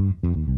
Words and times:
Mm-hmm. 0.00 0.57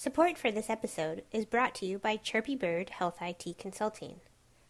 Support 0.00 0.38
for 0.38 0.52
this 0.52 0.70
episode 0.70 1.24
is 1.32 1.44
brought 1.44 1.74
to 1.74 1.84
you 1.84 1.98
by 1.98 2.18
Chirpy 2.18 2.54
Bird 2.54 2.90
Health 2.90 3.16
IT 3.20 3.58
Consulting, 3.58 4.20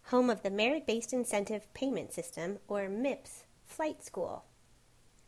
home 0.05 0.27
of 0.27 0.41
the 0.41 0.49
Merit 0.49 0.87
Based 0.87 1.13
Incentive 1.13 1.71
Payment 1.75 2.11
System, 2.11 2.57
or 2.67 2.89
MIPS, 2.89 3.43
Flight 3.63 4.03
School. 4.03 4.45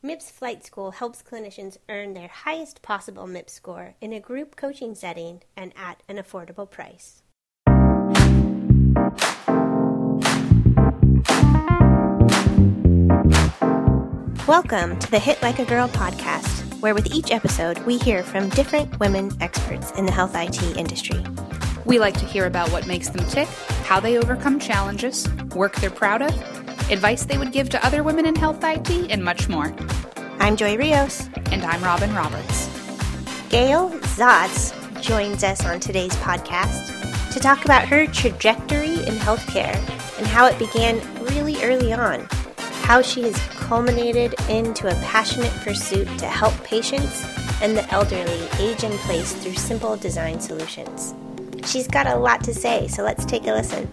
MIPS 0.01 0.31
Flight 0.31 0.65
School 0.65 0.89
helps 0.89 1.21
clinicians 1.21 1.77
earn 1.87 2.15
their 2.15 2.29
highest 2.29 2.81
possible 2.81 3.27
MIPS 3.27 3.53
score 3.53 3.93
in 4.01 4.11
a 4.11 4.19
group 4.19 4.55
coaching 4.55 4.95
setting 4.95 5.43
and 5.55 5.71
at 5.77 6.01
an 6.09 6.17
affordable 6.17 6.67
price. 6.67 7.21
Welcome 14.47 14.97
to 14.97 15.11
the 15.11 15.19
Hit 15.19 15.39
Like 15.43 15.59
a 15.59 15.65
Girl 15.65 15.87
podcast, 15.89 16.60
where 16.81 16.93
with 16.93 17.13
each 17.13 17.31
episode 17.31 17.79
we 17.85 17.97
hear 17.97 18.23
from 18.23 18.49
different 18.49 18.99
women 18.99 19.31
experts 19.39 19.91
in 19.91 20.05
the 20.05 20.11
health 20.11 20.35
IT 20.35 20.61
industry. 20.77 21.23
We 21.85 21.99
like 21.99 22.17
to 22.19 22.25
hear 22.25 22.45
about 22.45 22.71
what 22.71 22.87
makes 22.87 23.09
them 23.09 23.25
tick, 23.27 23.47
how 23.85 23.99
they 23.99 24.17
overcome 24.17 24.59
challenges, 24.59 25.27
work 25.55 25.75
they're 25.75 25.89
proud 25.89 26.21
of, 26.21 26.31
advice 26.91 27.25
they 27.25 27.37
would 27.37 27.51
give 27.51 27.69
to 27.69 27.85
other 27.85 28.03
women 28.03 28.25
in 28.25 28.35
health 28.35 28.59
IT, 28.63 28.89
and 29.09 29.23
much 29.23 29.47
more. 29.47 29.73
I'm 30.39 30.57
Joy 30.57 30.75
Rios. 30.75 31.29
And 31.51 31.63
I'm 31.63 31.83
Robin 31.83 32.13
Roberts. 32.15 32.67
Gail 33.49 33.89
Zahtz 34.15 34.73
joins 35.01 35.43
us 35.43 35.65
on 35.65 35.79
today's 35.79 36.15
podcast 36.15 37.31
to 37.33 37.39
talk 37.39 37.65
about 37.65 37.87
her 37.87 38.07
trajectory 38.07 38.93
in 38.93 39.15
healthcare 39.15 39.75
and 40.17 40.25
how 40.25 40.45
it 40.45 40.57
began 40.57 40.99
really 41.25 41.61
early 41.63 41.91
on, 41.91 42.27
how 42.81 43.01
she 43.01 43.21
has 43.21 43.37
culminated 43.55 44.35
into 44.49 44.87
a 44.87 44.93
passionate 45.01 45.53
pursuit 45.61 46.07
to 46.17 46.25
help 46.25 46.53
patients 46.63 47.25
and 47.61 47.77
the 47.77 47.89
elderly 47.93 48.47
age 48.59 48.83
in 48.83 48.91
place 48.99 49.33
through 49.33 49.53
simple 49.53 49.95
design 49.95 50.39
solutions. 50.39 51.13
She's 51.65 51.87
got 51.87 52.07
a 52.07 52.15
lot 52.15 52.43
to 52.43 52.53
say, 52.53 52.87
so 52.87 53.03
let's 53.03 53.23
take 53.23 53.43
a 53.43 53.53
listen. 53.53 53.89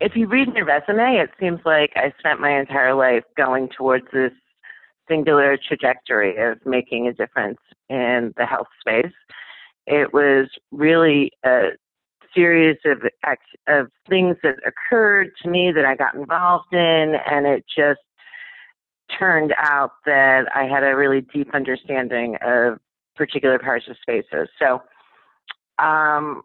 If 0.00 0.14
you 0.14 0.28
read 0.28 0.54
my 0.54 0.60
resume, 0.60 1.16
it 1.16 1.30
seems 1.40 1.60
like 1.64 1.90
I 1.96 2.12
spent 2.18 2.40
my 2.40 2.60
entire 2.60 2.94
life 2.94 3.24
going 3.36 3.68
towards 3.76 4.06
this 4.12 4.32
singular 5.08 5.58
trajectory 5.66 6.36
of 6.36 6.58
making 6.64 7.08
a 7.08 7.12
difference 7.12 7.58
in 7.88 8.32
the 8.36 8.46
health 8.46 8.68
space. 8.78 9.12
It 9.86 10.12
was 10.12 10.48
really 10.70 11.32
a 11.44 11.70
series 12.38 12.78
of 12.84 12.98
of 13.66 13.88
things 14.08 14.36
that 14.42 14.54
occurred 14.66 15.30
to 15.42 15.50
me 15.50 15.72
that 15.74 15.84
I 15.84 15.96
got 15.96 16.14
involved 16.14 16.72
in, 16.72 17.14
and 17.30 17.46
it 17.46 17.64
just 17.66 18.00
turned 19.18 19.54
out 19.58 19.92
that 20.06 20.44
I 20.54 20.64
had 20.64 20.84
a 20.84 20.94
really 20.94 21.20
deep 21.20 21.54
understanding 21.54 22.36
of 22.42 22.78
particular 23.16 23.58
parts 23.58 23.86
of 23.88 23.96
spaces. 24.00 24.48
So, 24.58 24.82
um, 25.82 26.42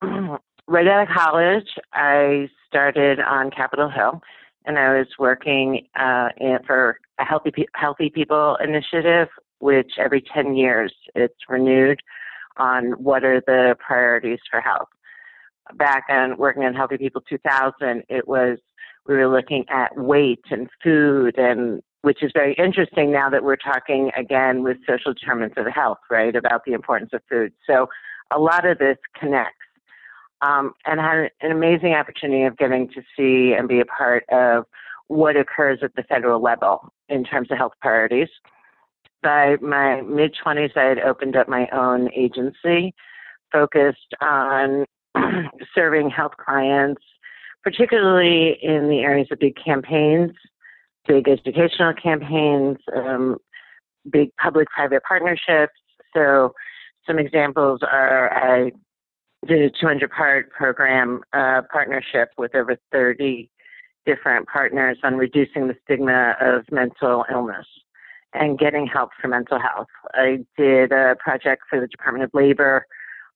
right 0.66 0.86
out 0.86 1.08
of 1.08 1.14
college, 1.14 1.68
I 1.92 2.48
started 2.66 3.20
on 3.20 3.50
Capitol 3.50 3.90
Hill, 3.90 4.22
and 4.64 4.78
I 4.78 4.96
was 4.96 5.08
working 5.18 5.86
uh, 5.98 6.28
in, 6.38 6.58
for 6.66 6.98
a 7.18 7.24
healthy 7.24 7.52
healthy 7.74 8.08
people 8.08 8.56
initiative, 8.64 9.28
which 9.58 9.92
every 9.98 10.22
ten 10.22 10.56
years 10.56 10.94
it's 11.14 11.34
renewed 11.50 12.00
on 12.56 12.92
what 12.92 13.24
are 13.24 13.42
the 13.46 13.76
priorities 13.84 14.38
for 14.50 14.60
health 14.60 14.88
back 15.76 16.04
on 16.08 16.36
working 16.36 16.64
on 16.64 16.74
Healthy 16.74 16.98
People 16.98 17.22
2000, 17.28 18.02
it 18.08 18.26
was 18.28 18.58
we 19.06 19.14
were 19.14 19.28
looking 19.28 19.64
at 19.68 19.96
weight 19.96 20.44
and 20.50 20.68
food 20.82 21.36
and 21.36 21.82
which 22.02 22.22
is 22.22 22.30
very 22.34 22.54
interesting 22.54 23.10
now 23.10 23.30
that 23.30 23.42
we're 23.42 23.56
talking 23.56 24.10
again 24.14 24.62
with 24.62 24.76
social 24.86 25.14
determinants 25.14 25.56
of 25.56 25.66
health, 25.66 25.98
right, 26.10 26.36
about 26.36 26.62
the 26.66 26.72
importance 26.74 27.10
of 27.14 27.22
food. 27.30 27.50
So 27.66 27.86
a 28.30 28.38
lot 28.38 28.66
of 28.66 28.78
this 28.78 28.98
connects. 29.18 29.56
Um, 30.42 30.74
and 30.84 31.00
I 31.00 31.14
had 31.14 31.30
an 31.40 31.50
amazing 31.50 31.94
opportunity 31.94 32.44
of 32.44 32.58
getting 32.58 32.88
to 32.90 33.02
see 33.16 33.54
and 33.54 33.66
be 33.66 33.80
a 33.80 33.86
part 33.86 34.24
of 34.30 34.64
what 35.08 35.36
occurs 35.36 35.78
at 35.82 35.94
the 35.96 36.02
federal 36.02 36.42
level 36.42 36.92
in 37.08 37.24
terms 37.24 37.50
of 37.50 37.56
health 37.56 37.72
priorities. 37.80 38.28
By 39.22 39.56
my 39.62 40.02
mid 40.02 40.34
20s, 40.44 40.76
I 40.76 40.84
had 40.84 40.98
opened 40.98 41.36
up 41.36 41.48
my 41.48 41.68
own 41.72 42.10
agency 42.12 42.94
focused 43.50 44.14
on 44.20 44.84
serving 45.74 46.10
health 46.10 46.32
clients, 46.44 47.02
particularly 47.62 48.58
in 48.62 48.88
the 48.88 49.00
areas 49.00 49.28
of 49.30 49.38
big 49.38 49.56
campaigns, 49.62 50.32
big 51.06 51.28
educational 51.28 51.92
campaigns, 51.94 52.78
um, 52.94 53.36
big 54.10 54.30
public 54.36 54.68
private 54.68 55.02
partnerships. 55.06 55.72
So, 56.14 56.52
some 57.06 57.18
examples 57.18 57.80
are 57.82 58.32
I 58.32 58.72
did 59.46 59.60
a 59.60 59.70
200 59.70 60.10
part 60.10 60.50
program 60.50 61.20
uh, 61.32 61.62
partnership 61.70 62.30
with 62.38 62.54
over 62.54 62.76
30 62.92 63.50
different 64.06 64.48
partners 64.48 64.98
on 65.02 65.16
reducing 65.16 65.68
the 65.68 65.76
stigma 65.84 66.34
of 66.40 66.64
mental 66.70 67.24
illness 67.30 67.66
and 68.32 68.58
getting 68.58 68.86
help 68.86 69.10
for 69.20 69.28
mental 69.28 69.58
health. 69.58 69.86
I 70.12 70.38
did 70.58 70.92
a 70.92 71.16
project 71.22 71.62
for 71.70 71.80
the 71.80 71.86
Department 71.86 72.24
of 72.24 72.30
Labor 72.34 72.86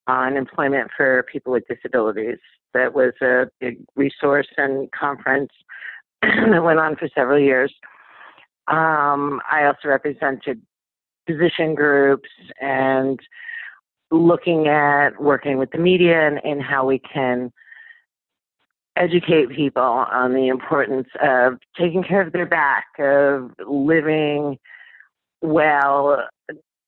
on 0.08 0.36
employment 0.36 0.90
for 0.96 1.24
people 1.30 1.52
with 1.52 1.64
disabilities. 1.68 2.38
That 2.74 2.94
was 2.94 3.12
a 3.22 3.46
big 3.60 3.84
resource 3.94 4.48
and 4.56 4.90
conference 4.90 5.52
that 6.22 6.62
went 6.62 6.80
on 6.80 6.96
for 6.96 7.08
several 7.14 7.38
years. 7.38 7.72
Um, 8.66 9.40
I 9.50 9.64
also 9.64 9.88
represented 9.88 10.60
position 11.26 11.74
groups 11.74 12.28
and 12.60 13.20
looking 14.10 14.66
at 14.66 15.10
working 15.20 15.58
with 15.58 15.70
the 15.70 15.78
media 15.78 16.26
and, 16.26 16.40
and 16.44 16.62
how 16.62 16.86
we 16.86 16.98
can 16.98 17.52
educate 18.96 19.50
people 19.50 19.82
on 19.82 20.32
the 20.32 20.48
importance 20.48 21.08
of 21.22 21.54
taking 21.78 22.02
care 22.02 22.20
of 22.20 22.32
their 22.32 22.46
back, 22.46 22.86
of 22.98 23.52
living 23.66 24.58
well, 25.40 26.26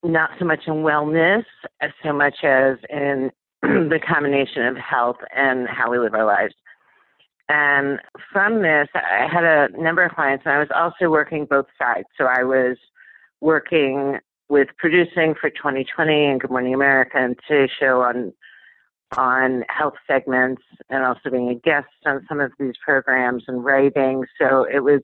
not 0.02 0.30
so 0.38 0.44
much 0.44 0.60
in 0.66 0.74
wellness 0.74 1.44
as 1.80 1.90
so 2.02 2.12
much 2.12 2.36
as 2.42 2.78
in 2.88 3.30
the 3.62 4.00
combination 4.06 4.66
of 4.66 4.76
health 4.76 5.18
and 5.34 5.68
how 5.68 5.90
we 5.90 5.98
live 5.98 6.14
our 6.14 6.24
lives. 6.24 6.54
And 7.48 7.98
from 8.32 8.62
this, 8.62 8.88
I 8.94 9.26
had 9.30 9.44
a 9.44 9.68
number 9.76 10.04
of 10.04 10.12
clients, 10.12 10.44
and 10.46 10.54
I 10.54 10.60
was 10.60 10.68
also 10.74 11.10
working 11.10 11.46
both 11.46 11.66
sides. 11.78 12.06
So 12.16 12.24
I 12.24 12.44
was 12.44 12.76
working 13.40 14.18
with 14.48 14.68
producing 14.78 15.34
for 15.40 15.50
2020 15.50 16.26
and 16.26 16.40
Good 16.40 16.50
Morning 16.50 16.74
America 16.74 17.16
and 17.16 17.36
Today 17.46 17.70
Show 17.78 18.02
on 18.02 18.32
on 19.16 19.64
health 19.68 19.94
segments, 20.06 20.62
and 20.88 21.04
also 21.04 21.30
being 21.30 21.48
a 21.48 21.54
guest 21.56 21.88
on 22.06 22.24
some 22.28 22.38
of 22.38 22.52
these 22.60 22.74
programs 22.84 23.42
and 23.48 23.64
writing. 23.64 24.24
So 24.40 24.64
it 24.72 24.84
was 24.84 25.00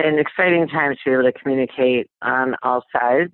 an 0.00 0.18
exciting 0.18 0.66
time 0.66 0.94
to 0.94 0.98
be 1.04 1.12
able 1.12 1.22
to 1.22 1.32
communicate 1.32 2.10
on 2.22 2.56
all 2.64 2.82
sides. 2.92 3.32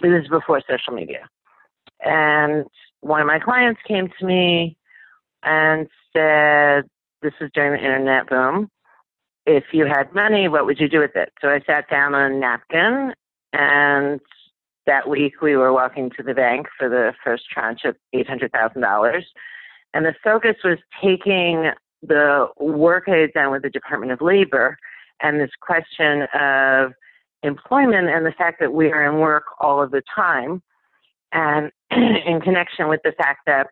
This 0.00 0.22
is 0.22 0.28
before 0.28 0.62
social 0.68 0.92
media. 0.92 1.28
And 2.04 2.66
one 3.00 3.20
of 3.20 3.26
my 3.26 3.38
clients 3.38 3.80
came 3.86 4.08
to 4.18 4.26
me 4.26 4.76
and 5.42 5.88
said, 6.12 6.84
This 7.22 7.32
is 7.40 7.50
during 7.54 7.72
the 7.72 7.78
internet 7.78 8.28
boom. 8.28 8.70
If 9.46 9.64
you 9.72 9.86
had 9.86 10.12
money, 10.12 10.48
what 10.48 10.66
would 10.66 10.80
you 10.80 10.88
do 10.88 11.00
with 11.00 11.14
it? 11.14 11.32
So 11.40 11.48
I 11.48 11.60
sat 11.66 11.88
down 11.88 12.14
on 12.14 12.32
a 12.32 12.36
napkin, 12.36 13.14
and 13.52 14.20
that 14.86 15.08
week 15.08 15.40
we 15.40 15.56
were 15.56 15.72
walking 15.72 16.10
to 16.16 16.22
the 16.22 16.34
bank 16.34 16.66
for 16.76 16.88
the 16.88 17.12
first 17.24 17.44
tranche 17.48 17.84
of 17.84 17.96
$800,000. 18.14 19.22
And 19.94 20.04
the 20.04 20.14
focus 20.22 20.56
was 20.64 20.78
taking 21.02 21.70
the 22.02 22.48
work 22.58 23.04
I 23.06 23.16
had 23.16 23.32
done 23.32 23.52
with 23.52 23.62
the 23.62 23.70
Department 23.70 24.12
of 24.12 24.20
Labor 24.20 24.76
and 25.22 25.40
this 25.40 25.50
question 25.60 26.26
of 26.34 26.92
employment 27.42 28.08
and 28.08 28.24
the 28.24 28.32
fact 28.32 28.60
that 28.60 28.72
we 28.72 28.90
are 28.92 29.06
in 29.06 29.20
work 29.20 29.44
all 29.60 29.82
of 29.82 29.90
the 29.90 30.02
time, 30.14 30.62
and 31.32 31.70
in 31.90 32.40
connection 32.40 32.88
with 32.88 33.00
the 33.04 33.12
fact 33.12 33.40
that 33.46 33.68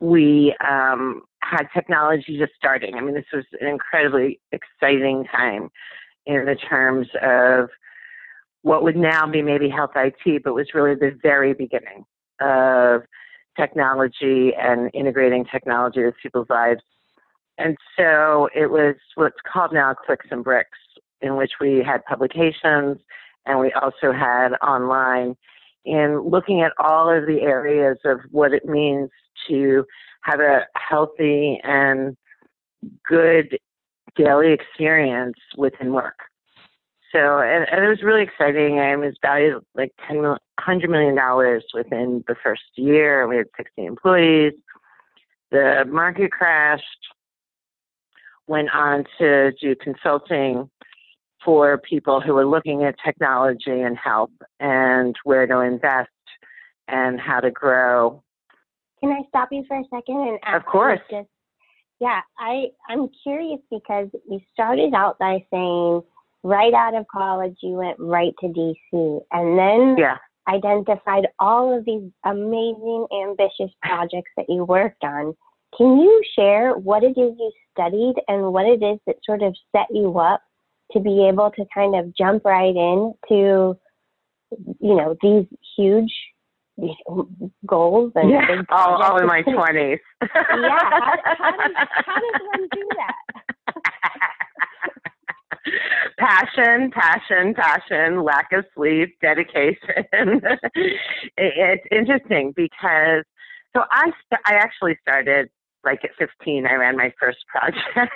we 0.00 0.54
um, 0.66 1.22
had 1.42 1.66
technology 1.74 2.38
just 2.38 2.52
starting. 2.56 2.94
I 2.94 3.00
mean, 3.00 3.14
this 3.14 3.24
was 3.32 3.44
an 3.60 3.66
incredibly 3.66 4.40
exciting 4.52 5.24
time 5.24 5.70
in 6.26 6.44
the 6.44 6.54
terms 6.54 7.08
of 7.22 7.68
what 8.62 8.82
would 8.82 8.96
now 8.96 9.26
be 9.26 9.42
maybe 9.42 9.68
health 9.68 9.92
IT, 9.96 10.42
but 10.44 10.54
was 10.54 10.68
really 10.74 10.94
the 10.94 11.18
very 11.22 11.54
beginning 11.54 12.04
of 12.40 13.02
technology 13.58 14.52
and 14.58 14.90
integrating 14.94 15.44
technology 15.44 16.04
with 16.04 16.14
people's 16.22 16.48
lives. 16.48 16.82
And 17.58 17.76
so 17.96 18.48
it 18.54 18.70
was 18.70 18.96
what's 19.16 19.36
called 19.50 19.72
now 19.72 19.94
Clicks 19.94 20.26
and 20.30 20.44
Bricks, 20.44 20.78
in 21.22 21.36
which 21.36 21.52
we 21.60 21.82
had 21.82 22.04
publications 22.04 22.98
and 23.46 23.58
we 23.58 23.72
also 23.72 24.12
had 24.12 24.52
online 24.62 25.36
in 25.84 26.20
looking 26.20 26.60
at 26.60 26.72
all 26.78 27.08
of 27.08 27.26
the 27.26 27.40
areas 27.40 27.98
of 28.04 28.20
what 28.30 28.52
it 28.52 28.64
means 28.66 29.10
to 29.48 29.84
have 30.22 30.40
a 30.40 30.66
healthy 30.76 31.58
and 31.64 32.16
good 33.06 33.58
daily 34.16 34.52
experience 34.52 35.36
within 35.56 35.92
work. 35.92 36.18
So, 37.12 37.40
and, 37.40 37.66
and 37.70 37.84
it 37.84 37.88
was 37.88 38.02
really 38.02 38.22
exciting. 38.22 38.78
I 38.78 38.94
was 38.96 39.14
valued 39.20 39.64
like 39.74 39.92
$10, 40.08 40.36
$100 40.60 40.88
million 40.88 41.60
within 41.74 42.22
the 42.28 42.36
first 42.42 42.62
year. 42.76 43.26
We 43.26 43.38
had 43.38 43.46
60 43.56 43.84
employees. 43.84 44.52
The 45.50 45.84
market 45.88 46.30
crashed, 46.30 46.84
went 48.46 48.68
on 48.72 49.04
to 49.18 49.52
do 49.60 49.74
consulting 49.74 50.70
for 51.44 51.78
people 51.78 52.20
who 52.20 52.36
are 52.36 52.46
looking 52.46 52.84
at 52.84 52.94
technology 53.04 53.80
and 53.80 53.96
health 53.96 54.30
and 54.58 55.16
where 55.24 55.46
to 55.46 55.60
invest 55.60 56.08
and 56.88 57.20
how 57.20 57.40
to 57.40 57.50
grow. 57.50 58.22
Can 59.00 59.10
I 59.10 59.22
stop 59.28 59.48
you 59.50 59.64
for 59.66 59.78
a 59.78 59.84
second 59.90 60.28
and 60.28 60.38
ask? 60.44 60.56
Of 60.56 60.66
course. 60.66 61.00
Just, 61.10 61.28
yeah, 62.00 62.20
I 62.38 62.66
I'm 62.88 63.08
curious 63.22 63.60
because 63.70 64.08
you 64.28 64.40
started 64.52 64.92
out 64.94 65.18
by 65.18 65.44
saying 65.52 66.02
right 66.42 66.74
out 66.74 66.94
of 66.94 67.06
college 67.12 67.56
you 67.62 67.72
went 67.72 67.98
right 67.98 68.32
to 68.40 68.46
DC 68.46 69.20
and 69.32 69.58
then 69.58 69.96
yeah. 69.98 70.16
identified 70.48 71.26
all 71.38 71.76
of 71.76 71.84
these 71.84 72.10
amazing 72.24 73.06
ambitious 73.22 73.74
projects 73.82 74.30
that 74.36 74.46
you 74.48 74.64
worked 74.64 75.04
on. 75.04 75.34
Can 75.76 75.98
you 75.98 76.22
share 76.34 76.72
what 76.72 77.04
it 77.04 77.16
is 77.16 77.34
you 77.38 77.52
studied 77.72 78.14
and 78.28 78.52
what 78.52 78.66
it 78.66 78.82
is 78.82 78.98
that 79.06 79.16
sort 79.24 79.42
of 79.42 79.54
set 79.72 79.86
you 79.90 80.18
up 80.18 80.42
to 80.92 81.00
be 81.00 81.26
able 81.26 81.50
to 81.52 81.64
kind 81.72 81.94
of 81.94 82.14
jump 82.16 82.44
right 82.44 82.74
in 82.74 83.14
to, 83.28 83.76
you 84.80 84.96
know, 84.96 85.16
these 85.22 85.46
huge 85.76 86.12
goals 87.66 88.12
and 88.14 88.30
yeah, 88.30 88.46
big 88.46 88.66
all, 88.70 89.02
all 89.02 89.18
in 89.18 89.26
my 89.26 89.42
20s. 89.42 89.98
yeah, 90.22 90.28
how, 90.32 91.00
how, 91.38 91.50
does, 91.56 91.88
how 92.06 92.20
does 92.20 92.40
one 92.52 92.68
do 92.72 92.88
that? 92.96 93.14
passion, 96.18 96.90
passion, 96.90 97.54
passion, 97.54 98.24
lack 98.24 98.52
of 98.52 98.64
sleep, 98.74 99.16
dedication. 99.20 99.76
it, 100.14 101.20
it's 101.36 101.84
interesting 101.90 102.52
because 102.56 103.24
so 103.74 103.84
I 103.90 104.10
I 104.46 104.54
actually 104.54 104.96
started 105.00 105.48
like 105.84 106.04
at 106.04 106.10
15. 106.18 106.66
I 106.66 106.74
ran 106.74 106.96
my 106.96 107.12
first 107.20 107.38
project. 107.48 108.12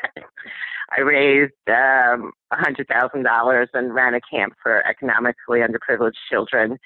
I 0.97 1.01
raised 1.01 1.53
um, 1.69 2.33
$100,000 2.53 3.67
and 3.75 3.95
ran 3.95 4.15
a 4.15 4.21
camp 4.21 4.55
for 4.63 4.87
economically 4.87 5.61
underprivileged 5.61 6.13
children. 6.31 6.79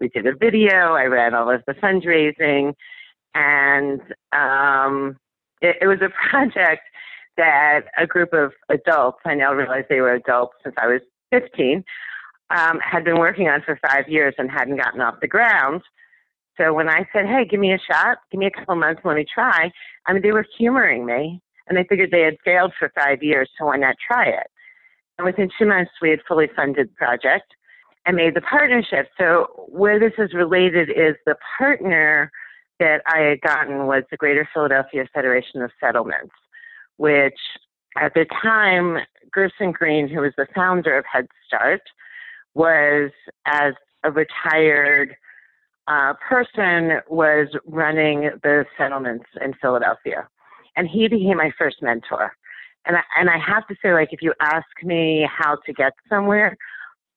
We 0.00 0.08
did 0.08 0.26
a 0.26 0.34
video. 0.36 0.94
I 0.94 1.04
ran 1.04 1.34
all 1.34 1.50
of 1.50 1.62
the 1.66 1.74
fundraising, 1.74 2.74
and 3.34 4.00
um, 4.32 5.16
it, 5.60 5.76
it 5.80 5.86
was 5.86 5.98
a 6.00 6.10
project 6.30 6.82
that 7.36 7.86
a 7.98 8.06
group 8.06 8.32
of 8.32 8.52
adults, 8.70 9.18
I 9.24 9.34
now 9.34 9.52
realize 9.52 9.84
they 9.88 10.00
were 10.00 10.14
adults 10.14 10.54
since 10.62 10.74
I 10.78 10.86
was 10.86 11.00
15, 11.32 11.84
um, 12.50 12.78
had 12.80 13.04
been 13.04 13.18
working 13.18 13.48
on 13.48 13.62
for 13.62 13.78
five 13.86 14.08
years 14.08 14.34
and 14.38 14.50
hadn't 14.50 14.76
gotten 14.76 15.00
off 15.00 15.16
the 15.20 15.28
ground. 15.28 15.82
So 16.56 16.72
when 16.72 16.88
I 16.88 17.06
said, 17.12 17.26
hey, 17.26 17.44
give 17.44 17.60
me 17.60 17.72
a 17.72 17.78
shot, 17.78 18.18
give 18.30 18.38
me 18.38 18.46
a 18.46 18.50
couple 18.50 18.76
months, 18.76 19.02
let 19.04 19.16
me 19.16 19.26
try, 19.32 19.70
I 20.06 20.12
mean, 20.12 20.22
they 20.22 20.32
were 20.32 20.46
humoring 20.56 21.04
me 21.04 21.42
and 21.66 21.76
they 21.76 21.84
figured 21.84 22.10
they 22.10 22.22
had 22.22 22.36
failed 22.44 22.72
for 22.78 22.90
five 22.94 23.22
years, 23.22 23.48
so 23.58 23.66
why 23.66 23.76
not 23.76 23.96
try 24.06 24.26
it? 24.26 24.48
And 25.18 25.24
within 25.24 25.48
two 25.58 25.66
months, 25.66 25.92
we 26.00 26.10
had 26.10 26.20
fully 26.28 26.48
funded 26.54 26.88
the 26.88 26.94
project 26.94 27.54
and 28.04 28.16
made 28.16 28.34
the 28.34 28.42
partnership. 28.42 29.08
So 29.18 29.66
where 29.68 29.98
this 29.98 30.12
is 30.18 30.34
related 30.34 30.90
is 30.90 31.16
the 31.24 31.36
partner 31.58 32.30
that 32.78 33.00
I 33.06 33.20
had 33.20 33.40
gotten 33.40 33.86
was 33.86 34.04
the 34.10 34.16
Greater 34.16 34.48
Philadelphia 34.52 35.08
Federation 35.12 35.62
of 35.62 35.70
Settlements 35.80 36.34
which 36.96 37.38
at 38.00 38.14
the 38.14 38.26
time, 38.42 38.98
Gerson 39.32 39.72
Green, 39.72 40.08
who 40.08 40.20
was 40.20 40.32
the 40.36 40.46
founder 40.54 40.96
of 40.96 41.04
Head 41.10 41.26
Start, 41.46 41.82
was 42.54 43.10
as 43.46 43.74
a 44.04 44.10
retired 44.10 45.16
uh, 45.88 46.14
person 46.28 47.00
was 47.08 47.48
running 47.66 48.30
the 48.42 48.64
settlements 48.76 49.26
in 49.40 49.54
Philadelphia, 49.60 50.28
and 50.76 50.88
he 50.88 51.08
became 51.08 51.38
my 51.38 51.50
first 51.58 51.82
mentor. 51.82 52.32
And 52.86 52.96
I, 52.96 53.00
and 53.18 53.28
I 53.28 53.38
have 53.38 53.66
to 53.68 53.74
say, 53.82 53.92
like, 53.92 54.12
if 54.12 54.22
you 54.22 54.32
ask 54.40 54.66
me 54.82 55.28
how 55.28 55.56
to 55.66 55.72
get 55.72 55.92
somewhere, 56.08 56.56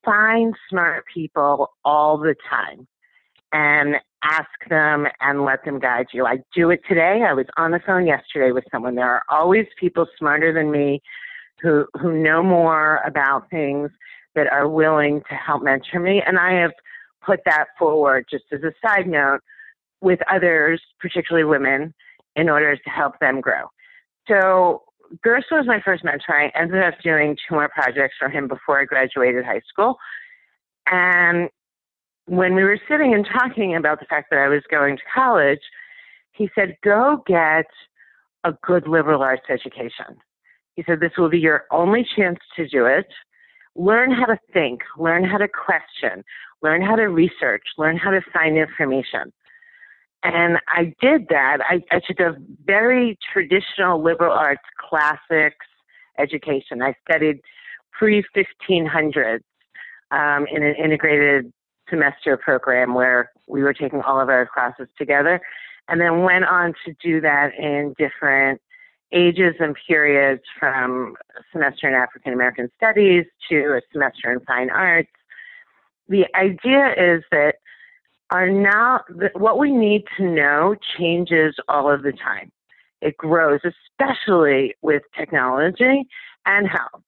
find 0.04 0.56
smart 0.70 1.06
people 1.14 1.72
all 1.86 2.18
the 2.18 2.36
time 2.50 2.88
and 3.52 3.96
ask 4.24 4.50
them 4.70 5.08
and 5.22 5.46
let 5.46 5.64
them 5.66 5.80
guide 5.80 6.08
you. 6.14 6.26
I 6.26 6.40
do 6.56 6.70
it 6.72 6.82
today. 6.88 7.24
I 7.28 7.34
was 7.34 7.46
on 7.58 7.72
the 7.72 7.80
phone 7.86 8.06
yesterday 8.08 8.52
with 8.52 8.64
someone. 8.72 8.96
There 8.96 9.10
are 9.10 9.24
always 9.30 9.66
people 9.80 10.08
smarter 10.18 10.54
than 10.54 10.72
me 10.72 11.02
who 11.62 11.86
who 12.00 12.14
know 12.14 12.42
more 12.42 13.02
about 13.06 13.50
things 13.50 13.90
that 14.36 14.48
are 14.48 14.68
willing 14.68 15.22
to 15.30 15.36
help 15.36 15.62
mentor 15.64 16.00
me 16.00 16.22
and 16.26 16.40
I 16.40 16.54
have 16.54 16.72
put 17.26 17.42
that 17.46 17.66
forward 17.78 18.26
just 18.30 18.46
as 18.52 18.62
a 18.64 18.72
side 18.86 19.08
note 19.08 19.40
with 20.02 20.20
others, 20.32 20.82
particularly 21.00 21.44
women, 21.44 21.94
in 22.36 22.50
order 22.50 22.76
to 22.76 22.90
help 22.90 23.20
them 23.20 23.42
grow. 23.42 23.66
So 24.28 24.84
Gerson 25.24 25.58
was 25.58 25.68
my 25.68 25.82
first 25.84 26.04
mentor. 26.04 26.40
I 26.40 26.52
ended 26.60 26.84
up 26.84 26.96
doing 27.04 27.36
two 27.48 27.56
more 27.56 27.70
projects 27.70 28.16
for 28.20 28.30
him 28.30 28.48
before 28.48 28.80
I 28.80 28.86
graduated 28.86 29.44
high 29.44 29.62
school. 29.68 29.98
And 30.86 31.50
when 32.26 32.56
we 32.56 32.64
were 32.64 32.80
sitting 32.90 33.14
and 33.14 33.26
talking 33.26 33.76
about 33.76 34.00
the 34.00 34.06
fact 34.06 34.30
that 34.30 34.40
I 34.40 34.48
was 34.48 34.62
going 34.70 34.98
to 34.98 35.04
college, 35.14 35.60
he 36.32 36.50
said, 36.54 36.78
Go 36.84 37.24
get 37.28 37.66
a 38.44 38.54
good 38.64 38.88
liberal 38.88 39.22
arts 39.22 39.44
education. 39.50 40.18
He 40.76 40.84
said, 40.88 41.00
This 41.00 41.12
will 41.18 41.30
be 41.30 41.40
your 41.40 41.66
only 41.72 42.06
chance 42.16 42.40
to 42.56 42.68
do 42.68 42.86
it. 42.86 43.08
Learn 43.76 44.12
how 44.12 44.26
to 44.26 44.38
think, 44.54 44.82
learn 44.98 45.24
how 45.24 45.38
to 45.38 45.48
question, 45.48 46.24
learn 46.62 46.82
how 46.82 46.96
to 46.96 47.04
research, 47.04 47.64
learn 47.78 47.98
how 47.98 48.12
to 48.12 48.22
find 48.34 48.58
information. 48.58 49.32
And 50.24 50.58
I 50.68 50.94
did 51.02 51.28
that. 51.30 51.60
I, 51.62 51.82
I 51.92 52.02
took 52.06 52.20
a 52.20 52.36
very 52.66 53.18
traditional 53.32 54.04
liberal 54.04 54.34
arts 54.34 54.62
classics 54.78 55.66
education. 56.18 56.82
I 56.82 56.94
studied 57.10 57.40
pre 57.92 58.24
1500s 58.36 59.40
um, 60.12 60.46
in 60.52 60.64
an 60.64 60.76
integrated 60.76 61.52
semester 61.90 62.38
program 62.38 62.94
where 62.94 63.32
we 63.48 63.62
were 63.64 63.74
taking 63.74 64.02
all 64.02 64.20
of 64.20 64.30
our 64.30 64.48
classes 64.54 64.88
together 64.98 65.42
and 65.88 66.00
then 66.00 66.22
went 66.22 66.46
on 66.46 66.74
to 66.86 66.94
do 67.02 67.20
that 67.22 67.52
in 67.58 67.96
different 67.98 68.62
ages 69.12 69.56
and 69.60 69.76
periods 69.88 70.44
from 70.60 71.16
a 71.38 71.42
semester 71.52 71.88
in 71.88 71.96
African 71.96 72.32
American 72.34 72.70
studies 72.78 73.26
to 73.50 73.78
a 73.78 73.82
semester 73.92 74.32
in 74.32 74.40
fine 74.42 74.70
arts. 74.70 75.10
The 76.08 76.26
idea 76.36 76.94
is 76.98 77.24
that 77.32 77.56
our 78.32 78.50
now 78.50 79.02
what 79.34 79.58
we 79.58 79.72
need 79.72 80.04
to 80.18 80.24
know 80.24 80.76
changes 80.98 81.56
all 81.68 81.92
of 81.92 82.04
the 82.04 82.12
time. 82.12 82.52
It 83.02 83.18
grows, 83.18 83.62
especially 83.64 84.76
with 84.82 85.04
technology 85.18 86.06
and 86.46 86.68
health. 86.68 87.04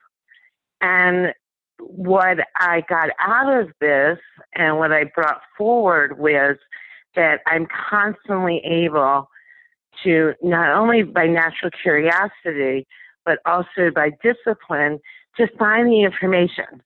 And 0.81 1.33
what 1.79 2.37
I 2.57 2.83
got 2.87 3.09
out 3.19 3.61
of 3.61 3.69
this 3.79 4.17
and 4.55 4.77
what 4.77 4.91
I 4.91 5.05
brought 5.15 5.41
forward 5.57 6.17
was 6.17 6.57
that 7.15 7.41
I'm 7.45 7.67
constantly 7.89 8.61
able 8.63 9.29
to 10.03 10.33
not 10.41 10.71
only 10.71 11.03
by 11.03 11.27
natural 11.27 11.71
curiosity, 11.81 12.87
but 13.25 13.39
also 13.45 13.91
by 13.93 14.11
discipline 14.23 14.99
to 15.37 15.47
find 15.59 15.87
the 15.87 16.03
information, 16.03 16.81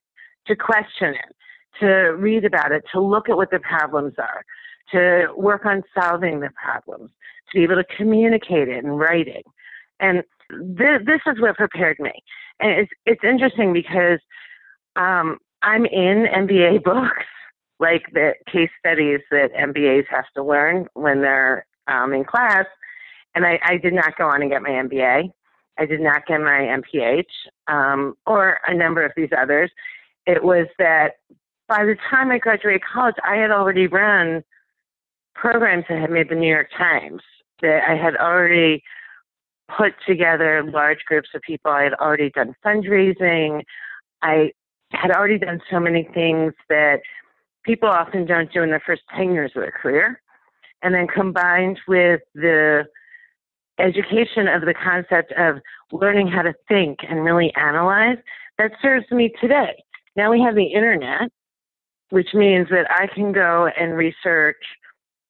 to 0.46 0.56
question 0.56 1.14
it, 1.14 1.35
to 1.80 1.88
read 2.18 2.44
about 2.44 2.72
it, 2.72 2.84
to 2.92 3.00
look 3.00 3.28
at 3.28 3.36
what 3.36 3.50
the 3.50 3.60
problems 3.60 4.14
are, 4.18 4.44
to 4.92 5.32
work 5.36 5.66
on 5.66 5.82
solving 5.98 6.40
the 6.40 6.50
problems, 6.50 7.10
to 7.50 7.58
be 7.58 7.64
able 7.64 7.76
to 7.76 7.96
communicate 7.96 8.68
it 8.68 8.84
in 8.84 8.90
writing. 8.90 9.42
And 10.00 10.22
th- 10.50 11.02
this 11.04 11.20
is 11.26 11.40
what 11.40 11.56
prepared 11.56 11.98
me. 11.98 12.12
And 12.60 12.72
it's, 12.72 12.92
it's 13.04 13.24
interesting 13.24 13.72
because 13.72 14.20
um, 14.96 15.38
I'm 15.62 15.84
in 15.86 16.26
MBA 16.26 16.84
books, 16.84 17.24
like 17.78 18.04
the 18.12 18.32
case 18.50 18.70
studies 18.78 19.20
that 19.30 19.52
MBAs 19.52 20.06
have 20.08 20.24
to 20.34 20.42
learn 20.42 20.86
when 20.94 21.20
they're 21.20 21.66
um, 21.88 22.12
in 22.12 22.24
class. 22.24 22.64
And 23.34 23.44
I, 23.44 23.58
I 23.64 23.76
did 23.76 23.92
not 23.92 24.16
go 24.16 24.28
on 24.28 24.40
and 24.40 24.50
get 24.50 24.62
my 24.62 24.70
MBA. 24.70 25.30
I 25.78 25.86
did 25.86 26.00
not 26.00 26.26
get 26.26 26.40
my 26.40 26.80
MPH 26.80 27.24
um, 27.68 28.14
or 28.26 28.58
a 28.66 28.74
number 28.74 29.04
of 29.04 29.12
these 29.14 29.28
others. 29.36 29.70
It 30.26 30.42
was 30.42 30.66
that 30.78 31.12
by 31.68 31.84
the 31.84 31.96
time 32.10 32.30
I 32.30 32.38
graduated 32.38 32.82
college, 32.84 33.16
I 33.24 33.36
had 33.36 33.50
already 33.50 33.86
run 33.86 34.42
programs 35.34 35.84
that 35.88 36.00
had 36.00 36.10
made 36.10 36.28
the 36.28 36.34
New 36.34 36.48
York 36.48 36.68
Times, 36.76 37.22
that 37.62 37.82
I 37.88 37.96
had 37.96 38.16
already 38.16 38.82
put 39.76 39.94
together 40.06 40.62
large 40.62 41.00
groups 41.06 41.28
of 41.34 41.42
people. 41.42 41.70
I 41.70 41.82
had 41.82 41.94
already 41.94 42.30
done 42.30 42.54
fundraising. 42.64 43.62
I 44.22 44.52
had 44.92 45.10
already 45.10 45.38
done 45.38 45.60
so 45.70 45.80
many 45.80 46.08
things 46.14 46.52
that 46.68 47.00
people 47.64 47.88
often 47.88 48.26
don't 48.26 48.52
do 48.52 48.62
in 48.62 48.70
their 48.70 48.82
first 48.86 49.02
10 49.16 49.32
years 49.32 49.52
of 49.56 49.62
their 49.62 49.72
career. 49.72 50.20
And 50.82 50.94
then 50.94 51.08
combined 51.08 51.80
with 51.88 52.20
the 52.34 52.84
education 53.78 54.46
of 54.46 54.62
the 54.62 54.74
concept 54.74 55.32
of 55.32 55.56
learning 55.90 56.28
how 56.28 56.42
to 56.42 56.54
think 56.68 57.00
and 57.08 57.24
really 57.24 57.52
analyze, 57.56 58.18
that 58.58 58.72
serves 58.80 59.10
me 59.10 59.32
today. 59.40 59.82
Now 60.14 60.30
we 60.30 60.40
have 60.40 60.54
the 60.54 60.64
internet, 60.64 61.30
which 62.10 62.28
means 62.34 62.68
that 62.70 62.86
I 62.90 63.06
can 63.12 63.32
go 63.32 63.68
and 63.78 63.94
research 63.96 64.56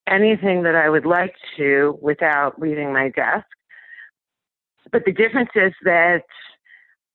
anything 0.09 0.63
that 0.63 0.75
I 0.75 0.89
would 0.89 1.07
like 1.07 1.35
to 1.57 1.99
without 2.01 2.61
leaving 2.61 2.93
my 2.93 3.09
desk. 3.09 3.47
But 4.93 5.05
the 5.05 5.13
difference 5.13 5.51
is 5.55 5.73
that 5.85 6.23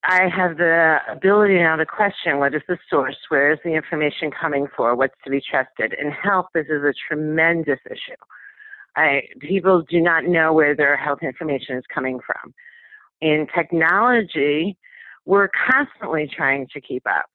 I 0.03 0.27
have 0.35 0.57
the 0.57 0.97
ability 1.09 1.55
now 1.59 1.75
to 1.75 1.85
question 1.85 2.39
what 2.39 2.55
is 2.55 2.63
the 2.67 2.77
source, 2.89 3.17
where 3.29 3.53
is 3.53 3.59
the 3.63 3.73
information 3.73 4.31
coming 4.31 4.67
for, 4.75 4.95
what's 4.95 5.13
to 5.23 5.29
be 5.29 5.41
trusted. 5.41 5.93
In 5.93 6.11
health, 6.11 6.47
this 6.53 6.65
is 6.65 6.83
a 6.83 6.93
tremendous 7.07 7.79
issue. 7.85 8.17
I, 8.95 9.21
people 9.39 9.83
do 9.89 10.01
not 10.01 10.25
know 10.25 10.53
where 10.53 10.75
their 10.75 10.97
health 10.97 11.19
information 11.21 11.77
is 11.77 11.83
coming 11.93 12.19
from. 12.25 12.53
In 13.21 13.47
technology, 13.55 14.77
we're 15.25 15.49
constantly 15.71 16.29
trying 16.35 16.67
to 16.73 16.81
keep 16.81 17.03
up. 17.07 17.27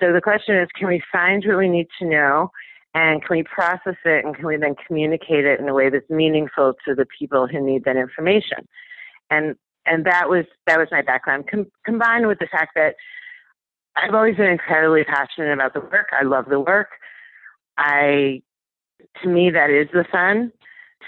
So 0.00 0.12
the 0.12 0.20
question 0.20 0.56
is, 0.56 0.68
can 0.76 0.88
we 0.88 1.02
find 1.12 1.44
what 1.46 1.58
we 1.58 1.68
need 1.68 1.86
to 1.98 2.06
know 2.06 2.50
and 2.94 3.24
can 3.24 3.36
we 3.36 3.42
process 3.44 3.96
it 4.04 4.24
and 4.24 4.34
can 4.34 4.46
we 4.46 4.56
then 4.56 4.74
communicate 4.86 5.44
it 5.44 5.60
in 5.60 5.68
a 5.68 5.74
way 5.74 5.90
that's 5.90 6.08
meaningful 6.10 6.74
to 6.86 6.94
the 6.94 7.06
people 7.18 7.46
who 7.46 7.60
need 7.64 7.84
that 7.84 7.96
information? 7.96 8.66
And 9.30 9.56
and 9.86 10.04
that 10.06 10.28
was 10.28 10.46
that 10.66 10.78
was 10.78 10.88
my 10.90 11.02
background 11.02 11.46
Com- 11.50 11.70
combined 11.84 12.26
with 12.26 12.38
the 12.38 12.48
fact 12.50 12.72
that 12.74 12.94
I've 13.96 14.14
always 14.14 14.36
been 14.36 14.50
incredibly 14.50 15.04
passionate 15.04 15.52
about 15.52 15.74
the 15.74 15.80
work. 15.80 16.08
I 16.18 16.24
love 16.24 16.46
the 16.48 16.60
work. 16.60 16.88
I 17.76 18.42
to 19.22 19.28
me 19.28 19.50
that 19.50 19.70
is 19.70 19.88
the 19.92 20.04
fun 20.10 20.52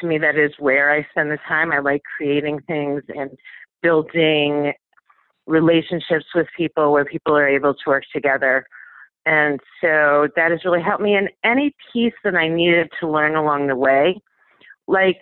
to 0.00 0.06
me, 0.06 0.18
that 0.18 0.36
is 0.36 0.52
where 0.58 0.92
I 0.92 1.06
spend 1.10 1.30
the 1.30 1.38
time. 1.48 1.72
I 1.72 1.78
like 1.78 2.02
creating 2.16 2.60
things 2.66 3.02
and 3.08 3.30
building 3.82 4.72
relationships 5.46 6.26
with 6.34 6.46
people 6.56 6.92
where 6.92 7.04
people 7.04 7.36
are 7.36 7.48
able 7.48 7.74
to 7.74 7.80
work 7.86 8.04
together. 8.12 8.66
And 9.24 9.60
so 9.80 10.28
that 10.36 10.50
has 10.50 10.64
really 10.64 10.82
helped 10.82 11.02
me. 11.02 11.16
in 11.16 11.28
any 11.44 11.74
piece 11.92 12.14
that 12.24 12.36
I 12.36 12.48
needed 12.48 12.90
to 13.00 13.08
learn 13.08 13.34
along 13.34 13.66
the 13.66 13.76
way, 13.76 14.20
like, 14.86 15.20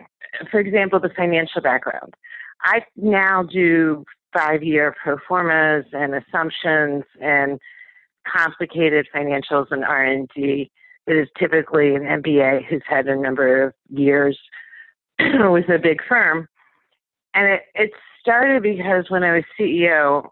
for 0.51 0.61
example, 0.61 1.01
the 1.01 1.11
financial 1.17 1.63
background. 1.63 2.15
I 2.63 2.83
now 2.97 3.43
do 3.43 4.05
five 4.33 4.63
year 4.63 4.95
pro 5.03 5.17
formas 5.27 5.87
and 5.93 6.15
assumptions 6.15 7.05
and 7.21 7.59
complicated 8.27 9.07
financials 9.15 9.67
and 9.71 9.85
R&D. 9.85 10.71
It 11.07 11.17
is 11.17 11.29
typically 11.39 11.95
an 11.95 12.03
MBA 12.03 12.67
who's 12.67 12.83
had 12.87 13.07
a 13.07 13.17
number 13.17 13.65
of 13.65 13.75
years 13.89 14.39
with 15.19 15.69
a 15.69 15.79
big 15.79 16.01
firm. 16.09 16.49
And 17.35 17.55
it, 17.55 17.63
it 17.75 17.91
started 18.25 18.63
because 18.63 19.05
when 19.11 19.23
I 19.23 19.35
was 19.35 19.45
CEO, 19.59 20.27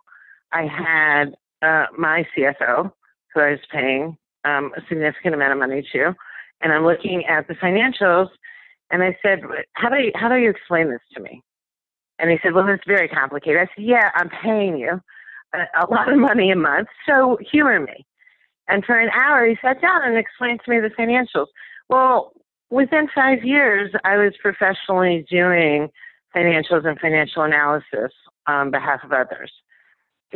I 0.52 0.62
had 0.62 1.34
uh, 1.62 1.86
my 1.96 2.26
CFO, 2.36 2.90
who 3.34 3.40
I 3.40 3.50
was 3.50 3.60
paying 3.70 4.16
um, 4.44 4.72
a 4.76 4.80
significant 4.88 5.34
amount 5.34 5.52
of 5.52 5.58
money 5.58 5.86
to, 5.92 6.14
and 6.62 6.72
I'm 6.72 6.84
looking 6.84 7.24
at 7.26 7.46
the 7.48 7.54
financials, 7.54 8.28
and 8.90 9.02
I 9.02 9.16
said, 9.22 9.40
"How 9.74 9.90
do 9.90 9.96
you, 9.96 10.12
how 10.14 10.28
do 10.28 10.36
you 10.36 10.50
explain 10.50 10.90
this 10.90 11.00
to 11.14 11.20
me?" 11.20 11.42
And 12.18 12.30
he 12.30 12.38
said, 12.42 12.54
"Well, 12.54 12.68
it's 12.68 12.82
very 12.86 13.08
complicated." 13.08 13.60
I 13.60 13.66
said, 13.74 13.84
"Yeah, 13.84 14.10
I'm 14.14 14.30
paying 14.42 14.78
you 14.78 15.00
a, 15.54 15.84
a 15.84 15.86
lot 15.90 16.10
of 16.10 16.18
money 16.18 16.50
a 16.50 16.56
month, 16.56 16.88
so 17.06 17.38
humor 17.50 17.78
me." 17.78 18.06
And 18.68 18.84
for 18.84 18.98
an 18.98 19.10
hour, 19.10 19.46
he 19.46 19.56
sat 19.60 19.82
down 19.82 20.02
and 20.02 20.16
explained 20.16 20.60
to 20.64 20.70
me 20.70 20.80
the 20.80 20.90
financials. 20.90 21.48
Well, 21.88 22.32
within 22.70 23.08
five 23.14 23.44
years, 23.44 23.92
I 24.04 24.16
was 24.16 24.32
professionally 24.40 25.26
doing 25.30 25.90
financials 26.34 26.86
and 26.86 26.98
financial 26.98 27.42
analysis 27.42 28.12
on 28.46 28.70
behalf 28.70 29.00
of 29.04 29.12
others. 29.12 29.52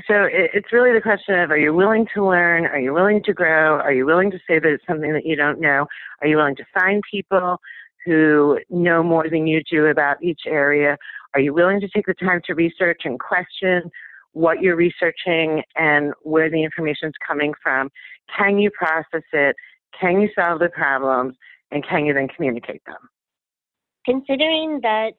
So 0.07 0.25
it, 0.25 0.51
it's 0.53 0.73
really 0.73 0.93
the 0.93 1.01
question 1.01 1.39
of 1.39 1.51
are 1.51 1.59
you 1.59 1.73
willing 1.73 2.07
to 2.15 2.27
learn? 2.27 2.67
Are 2.67 2.79
you 2.79 2.93
willing 2.93 3.23
to 3.25 3.33
grow? 3.33 3.79
Are 3.79 3.93
you 3.93 4.05
willing 4.05 4.31
to 4.31 4.39
say 4.47 4.59
that 4.59 4.69
it's 4.69 4.85
something 4.87 5.13
that 5.13 5.25
you 5.25 5.37
don't 5.37 5.61
know? 5.61 5.87
Are 6.21 6.27
you 6.27 6.37
willing 6.37 6.57
to 6.57 6.67
find 6.75 7.03
people 7.11 7.59
who 8.05 8.59
know 8.69 9.03
more 9.03 9.29
than 9.29 9.47
you 9.47 9.63
do 9.71 9.87
about 9.87 10.23
each 10.23 10.43
area? 10.47 10.97
Are 11.35 11.41
you 11.41 11.53
willing 11.53 11.81
to 11.81 11.89
take 11.89 12.07
the 12.07 12.15
time 12.15 12.41
to 12.45 12.55
research 12.55 13.03
and 13.05 13.19
question 13.19 13.91
what 14.33 14.61
you're 14.61 14.77
researching 14.77 15.63
and 15.77 16.13
where 16.23 16.51
the 16.51 16.63
information 16.63 17.09
is 17.09 17.15
coming 17.27 17.55
from? 17.63 17.91
Can 18.37 18.59
you 18.59 18.71
process 18.71 19.25
it? 19.33 19.57
Can 19.99 20.21
you 20.21 20.29
solve 20.37 20.59
the 20.59 20.69
problems? 20.69 21.37
and 21.71 21.87
can 21.87 22.07
you 22.07 22.15
then 22.15 22.29
communicate 22.29 22.83
them? 22.87 22.97
Considering 24.05 24.81
that 24.83 25.15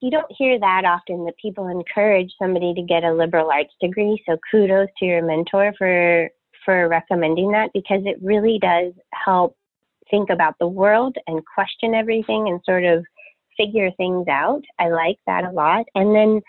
you 0.00 0.10
don't 0.10 0.30
hear 0.30 0.58
that 0.58 0.84
often 0.84 1.24
that 1.24 1.36
people 1.40 1.66
encourage 1.66 2.32
somebody 2.40 2.74
to 2.74 2.82
get 2.82 3.04
a 3.04 3.12
liberal 3.12 3.50
arts 3.50 3.74
degree, 3.80 4.22
so 4.26 4.36
kudos 4.50 4.88
to 4.98 5.04
your 5.04 5.22
mentor 5.22 5.72
for 5.76 6.28
for 6.64 6.88
recommending 6.88 7.52
that 7.52 7.70
because 7.72 8.02
it 8.04 8.16
really 8.20 8.58
does 8.60 8.92
help 9.12 9.56
think 10.10 10.30
about 10.30 10.54
the 10.60 10.68
world 10.68 11.16
and 11.26 11.42
question 11.54 11.94
everything 11.94 12.48
and 12.48 12.60
sort 12.64 12.84
of 12.84 13.04
figure 13.56 13.90
things 13.92 14.26
out. 14.28 14.62
I 14.78 14.88
like 14.88 15.18
that 15.26 15.44
a 15.44 15.50
lot. 15.50 15.86
And 15.94 16.14
then 16.14 16.40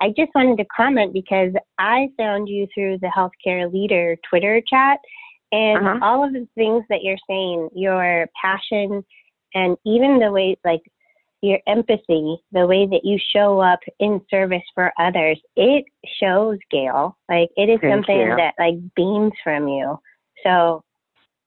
I 0.00 0.08
just 0.08 0.30
wanted 0.34 0.56
to 0.58 0.64
comment 0.74 1.12
because 1.12 1.52
I 1.78 2.08
found 2.16 2.48
you 2.48 2.66
through 2.74 2.98
the 2.98 3.12
healthcare 3.16 3.72
leader 3.72 4.16
Twitter 4.28 4.62
chat 4.66 4.98
and 5.52 5.86
uh-huh. 5.86 5.98
all 6.02 6.24
of 6.24 6.32
the 6.32 6.48
things 6.54 6.84
that 6.88 7.02
you're 7.02 7.16
saying, 7.28 7.68
your 7.74 8.26
passion, 8.40 9.04
and 9.54 9.76
even 9.84 10.18
the 10.18 10.30
way, 10.30 10.56
like, 10.64 10.82
your 11.42 11.58
empathy, 11.66 12.36
the 12.52 12.66
way 12.66 12.86
that 12.86 13.00
you 13.04 13.18
show 13.34 13.60
up 13.60 13.80
in 13.98 14.20
service 14.30 14.62
for 14.74 14.92
others, 14.98 15.40
it 15.56 15.84
shows, 16.20 16.58
Gail. 16.70 17.16
Like, 17.28 17.48
it 17.56 17.70
is 17.70 17.78
Thank 17.80 17.94
something 17.94 18.20
you. 18.20 18.36
that, 18.36 18.54
like, 18.58 18.74
beams 18.94 19.32
from 19.42 19.68
you. 19.68 19.98
So, 20.44 20.82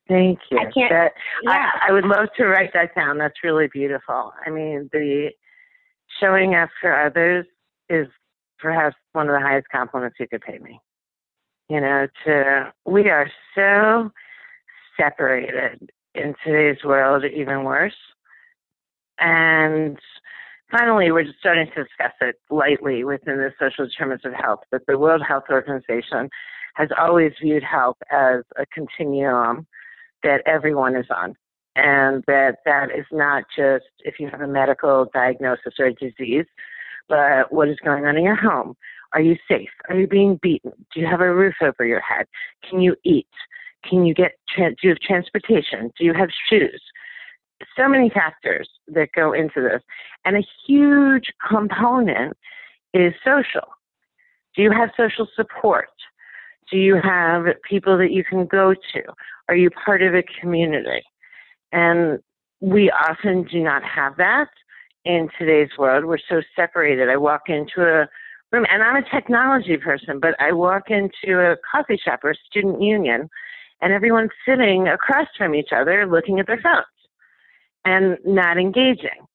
Thank 0.07 0.39
you. 0.51 0.57
I 0.57 0.65
can't, 0.71 0.91
that, 0.91 1.13
yeah. 1.43 1.69
I, 1.85 1.89
I 1.89 1.91
would 1.93 2.05
love 2.05 2.27
to 2.37 2.45
write 2.45 2.73
that 2.73 2.93
down. 2.93 3.17
That's 3.17 3.43
really 3.43 3.67
beautiful. 3.67 4.33
I 4.45 4.49
mean, 4.49 4.89
the 4.91 5.29
showing 6.19 6.55
up 6.55 6.69
for 6.81 6.93
others 6.93 7.45
is 7.89 8.07
perhaps 8.59 8.97
one 9.13 9.29
of 9.29 9.33
the 9.33 9.39
highest 9.39 9.67
compliments 9.71 10.17
you 10.19 10.27
could 10.27 10.41
pay 10.41 10.57
me 10.59 10.79
you 11.69 11.81
know, 11.81 12.07
to 12.25 12.73
we 12.85 13.09
are 13.09 13.29
so 13.55 14.11
separated 14.99 15.89
in 16.15 16.35
today's 16.45 16.83
world, 16.83 17.23
even 17.25 17.63
worse. 17.63 17.95
And 19.23 19.97
finally, 20.69 21.11
we're 21.11 21.23
just 21.23 21.39
starting 21.39 21.67
to 21.67 21.83
discuss 21.83 22.11
it 22.19 22.35
lightly 22.49 23.05
within 23.05 23.37
the 23.37 23.51
social 23.57 23.85
determinants 23.85 24.25
of 24.25 24.33
health. 24.33 24.59
But 24.69 24.81
the 24.85 24.99
World 24.99 25.21
Health 25.25 25.45
Organization 25.49 26.29
has 26.75 26.89
always 26.99 27.31
viewed 27.41 27.63
health 27.63 27.95
as 28.11 28.41
a 28.57 28.65
continuum 28.73 29.65
that 30.23 30.41
everyone 30.45 30.97
is 30.97 31.05
on. 31.09 31.35
And 31.75 32.23
that 32.27 32.57
that 32.65 32.89
is 32.95 33.05
not 33.11 33.45
just 33.55 33.85
if 33.99 34.19
you 34.19 34.29
have 34.29 34.41
a 34.41 34.47
medical 34.47 35.07
diagnosis 35.13 35.73
or 35.79 35.85
a 35.85 35.93
disease, 35.93 36.45
but 37.07 37.51
what 37.51 37.69
is 37.69 37.77
going 37.83 38.05
on 38.05 38.17
in 38.17 38.23
your 38.23 38.35
home, 38.35 38.75
are 39.13 39.21
you 39.21 39.37
safe? 39.47 39.69
Are 39.89 39.95
you 39.95 40.05
being 40.05 40.37
beaten? 40.41 40.73
Do 40.93 40.99
you 40.99 41.07
have 41.07 41.21
a 41.21 41.33
roof 41.33 41.55
over 41.61 41.85
your 41.85 42.01
head? 42.01 42.27
Can 42.69 42.81
you 42.81 42.95
eat? 43.05 43.27
Can 43.89 44.05
you 44.05 44.13
get, 44.13 44.33
do 44.55 44.75
you 44.83 44.89
have 44.89 44.99
transportation? 44.99 45.91
Do 45.97 46.05
you 46.05 46.13
have 46.13 46.29
shoes? 46.49 46.81
So 47.77 47.87
many 47.87 48.09
factors 48.09 48.69
that 48.87 49.09
go 49.15 49.33
into 49.33 49.61
this. 49.61 49.81
And 50.25 50.37
a 50.37 50.43
huge 50.65 51.31
component 51.47 52.37
is 52.93 53.13
social. 53.23 53.67
Do 54.55 54.61
you 54.61 54.71
have 54.71 54.89
social 54.95 55.27
support? 55.35 55.89
Do 56.71 56.77
you 56.77 56.99
have 57.03 57.45
people 57.67 57.97
that 57.97 58.11
you 58.11 58.23
can 58.23 58.45
go 58.45 58.73
to? 58.73 59.01
Are 59.49 59.55
you 59.55 59.69
part 59.69 60.01
of 60.01 60.13
a 60.13 60.23
community? 60.39 61.01
And 61.71 62.19
we 62.61 62.91
often 62.91 63.43
do 63.43 63.61
not 63.61 63.83
have 63.83 64.15
that 64.17 64.49
in 65.05 65.29
today's 65.37 65.69
world. 65.77 66.05
We're 66.05 66.17
so 66.29 66.41
separated. 66.55 67.09
I 67.09 67.17
walk 67.17 67.43
into 67.47 67.81
a 67.81 68.07
room, 68.51 68.65
and 68.71 68.81
I'm 68.81 68.95
a 68.95 69.09
technology 69.09 69.77
person, 69.77 70.19
but 70.19 70.39
I 70.39 70.51
walk 70.53 70.83
into 70.89 71.39
a 71.39 71.57
coffee 71.69 71.99
shop 72.03 72.23
or 72.23 72.31
a 72.31 72.35
student 72.49 72.81
union, 72.81 73.29
and 73.81 73.91
everyone's 73.91 74.31
sitting 74.47 74.87
across 74.87 75.27
from 75.37 75.55
each 75.55 75.69
other 75.75 76.05
looking 76.07 76.39
at 76.39 76.47
their 76.47 76.61
phones 76.61 76.85
and 77.85 78.17
not 78.25 78.57
engaging. 78.57 79.27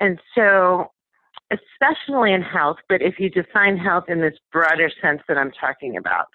And 0.00 0.18
so, 0.34 0.90
especially 1.50 2.32
in 2.32 2.42
health, 2.42 2.78
but 2.88 3.02
if 3.02 3.18
you 3.18 3.30
define 3.30 3.76
health 3.76 4.04
in 4.08 4.20
this 4.20 4.34
broader 4.52 4.90
sense 5.00 5.22
that 5.28 5.38
I'm 5.38 5.52
talking 5.52 5.96
about, 5.96 6.26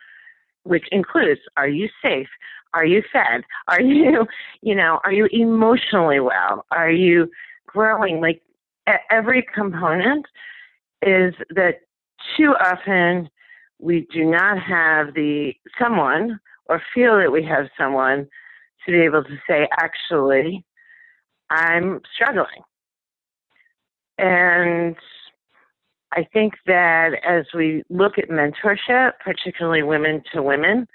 which 0.64 0.86
includes 0.92 1.42
are 1.56 1.68
you 1.68 1.90
safe? 2.04 2.28
Are 2.74 2.86
you 2.86 3.02
fed? 3.12 3.44
Are 3.68 3.82
you, 3.82 4.28
you 4.62 4.76
know, 4.76 5.00
are 5.04 5.12
you 5.12 5.28
emotionally 5.32 6.20
well? 6.20 6.66
Are 6.72 6.92
you 6.92 7.30
growing? 7.66 8.22
Like 8.22 8.42
every 9.10 9.46
component 9.54 10.26
is 11.02 11.34
that 11.50 11.82
too 12.36 12.54
often 12.60 13.30
we 13.80 14.08
do 14.12 14.26
not 14.26 14.60
have 14.60 15.14
the 15.14 15.54
someone 15.80 16.40
or 16.66 16.82
feel 16.94 17.18
that 17.18 17.32
we 17.32 17.44
have 17.44 17.68
someone 17.78 18.28
to 18.86 18.92
be 18.92 19.00
able 19.00 19.24
to 19.24 19.38
say, 19.48 19.68
actually, 19.80 20.66
I'm 21.50 22.01
struggling. 22.13 22.63
And 24.18 24.96
I 26.13 26.24
think 26.34 26.56
that 26.66 27.12
as 27.27 27.46
we 27.54 27.84
look 27.89 28.18
at 28.18 28.30
mentorship, 28.30 29.13
particularly 29.24 29.84
women 29.84 30.24
to 30.34 30.42
women, 30.42 30.88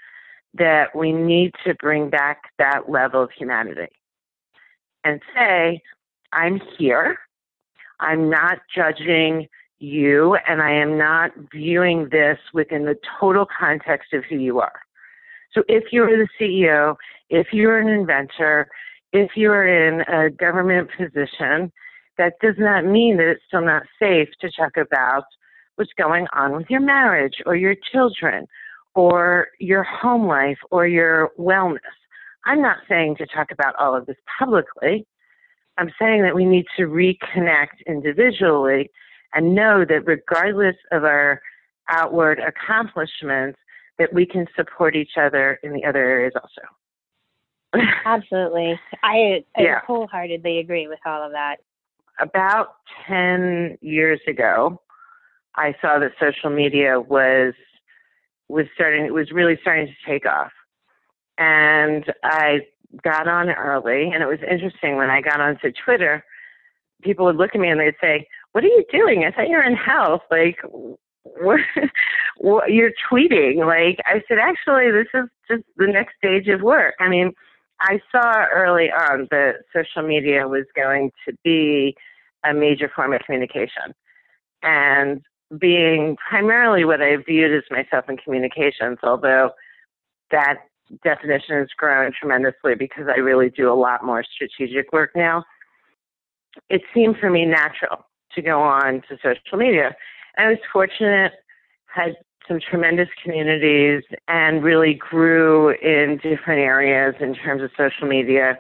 that 0.55 0.95
we 0.95 1.13
need 1.13 1.53
to 1.65 1.75
bring 1.75 2.11
back 2.11 2.43
that 2.59 2.91
level 2.91 3.23
of 3.23 3.31
humanity 3.37 3.93
and 5.05 5.21
say, 5.35 5.81
I'm 6.33 6.61
here. 6.79 7.19
I'm 8.01 8.29
not 8.29 8.59
judging 8.75 9.49
you, 9.79 10.37
and 10.49 10.63
I 10.63 10.73
am 10.73 10.99
not 10.99 11.33
viewing 11.53 12.09
this 12.11 12.39
within 12.53 12.85
the 12.85 12.97
total 13.21 13.47
context 13.47 14.13
of 14.13 14.25
who 14.25 14.37
you 14.37 14.61
are. 14.61 14.81
So 15.53 15.63
if 15.69 15.93
you're 15.93 16.17
the 16.17 16.29
CEO, 16.41 16.97
if 17.31 17.49
you're 17.53 17.79
an 17.79 17.89
inventor, 17.89 18.69
if 19.13 19.31
you're 19.37 19.67
in 19.67 20.01
a 20.03 20.31
government 20.31 20.91
position, 20.97 21.71
that 22.19 22.35
does 22.41 22.57
not 22.59 22.85
mean 22.85 23.17
that 23.17 23.29
it's 23.29 23.43
still 23.47 23.65
not 23.65 23.83
safe 23.99 24.29
to 24.41 24.51
talk 24.51 24.77
about 24.77 25.25
what's 25.77 25.93
going 25.99 26.27
on 26.35 26.53
with 26.53 26.67
your 26.69 26.81
marriage 26.81 27.35
or 27.47 27.57
your 27.57 27.75
children 27.93 28.47
or 28.95 29.49
your 29.59 29.83
home 29.83 30.27
life 30.27 30.59
or 30.71 30.87
your 30.87 31.31
wellness. 31.39 31.79
I'm 32.45 32.61
not 32.61 32.79
saying 32.89 33.17
to 33.17 33.27
talk 33.27 33.51
about 33.51 33.75
all 33.77 33.97
of 33.97 34.07
this 34.07 34.17
publicly. 34.39 35.07
I'm 35.79 35.91
saying 35.99 36.23
that 36.23 36.35
we 36.35 36.45
need 36.45 36.67
to 36.77 36.83
reconnect 36.83 37.87
individually 37.87 38.91
and 39.35 39.55
know 39.55 39.85
that 39.89 40.07
regardless 40.07 40.77
of 40.91 41.05
our 41.05 41.41
outward 41.89 42.41
accomplishments, 42.41 43.59
that 43.99 44.13
we 44.13 44.27
can 44.27 44.47
support 44.57 44.97
each 44.97 45.13
other 45.19 45.59
in 45.63 45.73
the 45.73 45.85
other 45.85 46.05
areas 46.05 46.33
also. 46.35 46.63
Absolutely. 48.05 48.79
I, 49.03 49.45
I 49.57 49.63
yeah. 49.63 49.81
wholeheartedly 49.87 50.59
agree 50.59 50.89
with 50.89 50.99
all 51.07 51.23
of 51.25 51.33
that. 51.33 51.57
About 52.21 52.77
10 53.09 53.79
years 53.81 54.21
ago, 54.29 54.81
I 55.57 55.75
saw 55.81 55.99
that 55.99 56.13
social 56.21 56.51
media 56.51 57.01
was 57.01 57.55
was 58.49 58.67
starting 58.75 59.07
it 59.07 59.15
was 59.15 59.31
really 59.33 59.59
starting 59.63 59.87
to 59.87 60.11
take 60.11 60.27
off. 60.27 60.53
And 61.39 62.05
I 62.23 62.61
got 63.03 63.27
on 63.27 63.49
early 63.51 64.11
and 64.13 64.23
it 64.23 64.27
was 64.27 64.39
interesting 64.49 64.97
when 64.97 65.11
I 65.11 65.21
got 65.23 65.41
onto 65.41 65.73
Twitter, 65.85 66.23
people 67.03 67.25
would 67.25 67.37
look 67.37 67.55
at 67.55 67.61
me 67.61 67.69
and 67.69 67.81
they'd 67.81 67.95
say, 68.01 68.29
What 68.53 68.65
are 68.65 68.69
you 68.69 68.85
doing? 68.93 69.25
I 69.25 69.31
thought 69.31 69.49
you 69.49 69.57
were 69.57 69.63
in 69.63 69.75
health. 69.75 70.23
Like 70.31 70.59
what, 71.23 71.61
what 72.37 72.73
you're 72.73 72.93
tweeting. 73.11 73.67
Like 73.67 73.99
I 74.05 74.23
said, 74.29 74.39
actually 74.39 74.91
this 74.91 75.09
is 75.15 75.29
just 75.49 75.65
the 75.77 75.87
next 75.87 76.17
stage 76.19 76.49
of 76.49 76.61
work. 76.61 76.95
I 77.01 77.09
mean, 77.09 77.33
I 77.83 78.01
saw 78.13 78.47
early 78.53 78.91
on 78.91 79.29
that 79.31 79.57
social 79.75 80.07
media 80.07 80.47
was 80.47 80.65
going 80.75 81.11
to 81.27 81.37
be 81.43 81.97
a 82.45 82.55
major 82.55 82.91
form 82.95 83.13
of 83.13 83.21
communication. 83.27 83.95
And 84.63 85.21
being 85.59 86.17
primarily 86.29 86.85
what 86.85 87.03
I 87.03 87.17
viewed 87.17 87.53
as 87.53 87.65
myself 87.71 88.09
in 88.09 88.17
communications, 88.17 88.99
although 89.03 89.51
that 90.31 90.59
definition 91.05 91.59
has 91.59 91.69
grown 91.77 92.13
tremendously 92.19 92.75
because 92.77 93.07
I 93.09 93.19
really 93.19 93.51
do 93.51 93.71
a 93.71 93.75
lot 93.75 94.05
more 94.05 94.25
strategic 94.25 94.93
work 94.93 95.11
now. 95.17 95.45
It 96.69 96.83
seemed 96.95 97.17
for 97.19 97.31
me 97.31 97.45
natural 97.45 98.07
to 98.35 98.43
go 98.43 98.61
on 98.61 99.03
to 99.09 99.17
social 99.23 99.59
media. 99.59 99.95
I 100.39 100.49
was 100.49 100.59
fortunate, 100.73 101.33
had 101.87 102.15
some 102.49 102.61
tremendous 102.61 103.09
communities, 103.23 104.03
and 104.29 104.63
really 104.63 104.95
grew 104.95 105.71
in 105.71 106.19
different 106.23 106.61
areas 106.61 107.15
in 107.21 107.35
terms 107.35 107.63
of 107.63 107.71
social 107.77 108.09
media. 108.09 108.59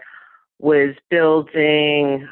Was 0.58 0.94
building 1.10 2.28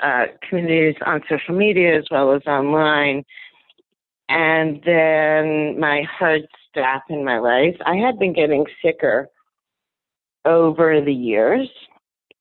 uh, 0.00 0.24
communities 0.46 1.00
on 1.06 1.22
social 1.28 1.54
media 1.54 1.96
as 1.96 2.04
well 2.10 2.34
as 2.34 2.42
online, 2.46 3.24
and 4.28 4.82
then 4.84 5.80
my 5.80 6.02
hard 6.02 6.42
stop 6.68 7.04
in 7.08 7.24
my 7.24 7.38
life. 7.38 7.76
I 7.86 7.96
had 7.96 8.18
been 8.18 8.32
getting 8.32 8.66
sicker 8.84 9.28
over 10.44 11.00
the 11.00 11.12
years, 11.12 11.68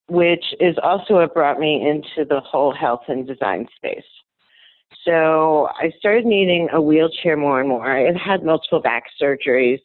which 0.07 0.43
is 0.59 0.75
also 0.81 1.15
what 1.15 1.33
brought 1.33 1.59
me 1.59 1.87
into 1.87 2.27
the 2.27 2.41
whole 2.41 2.73
health 2.73 3.03
and 3.07 3.27
design 3.27 3.67
space. 3.75 4.03
So 5.05 5.69
I 5.79 5.91
started 5.97 6.25
needing 6.25 6.69
a 6.71 6.81
wheelchair 6.81 7.37
more 7.37 7.59
and 7.59 7.69
more. 7.69 7.89
I 7.89 8.01
had 8.01 8.17
had 8.17 8.43
multiple 8.43 8.81
back 8.81 9.05
surgeries. 9.21 9.79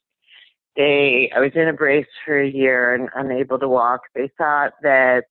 They, 0.76 1.30
I 1.34 1.40
was 1.40 1.52
in 1.54 1.68
a 1.68 1.72
brace 1.72 2.06
for 2.24 2.38
a 2.38 2.48
year 2.48 2.94
and 2.94 3.08
unable 3.14 3.58
to 3.58 3.68
walk. 3.68 4.02
They 4.14 4.30
thought 4.36 4.72
that 4.82 5.24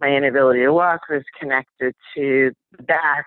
my 0.00 0.08
inability 0.08 0.60
to 0.60 0.72
walk 0.72 1.02
was 1.10 1.24
connected 1.40 1.94
to 2.14 2.52
the 2.76 2.82
back 2.84 3.26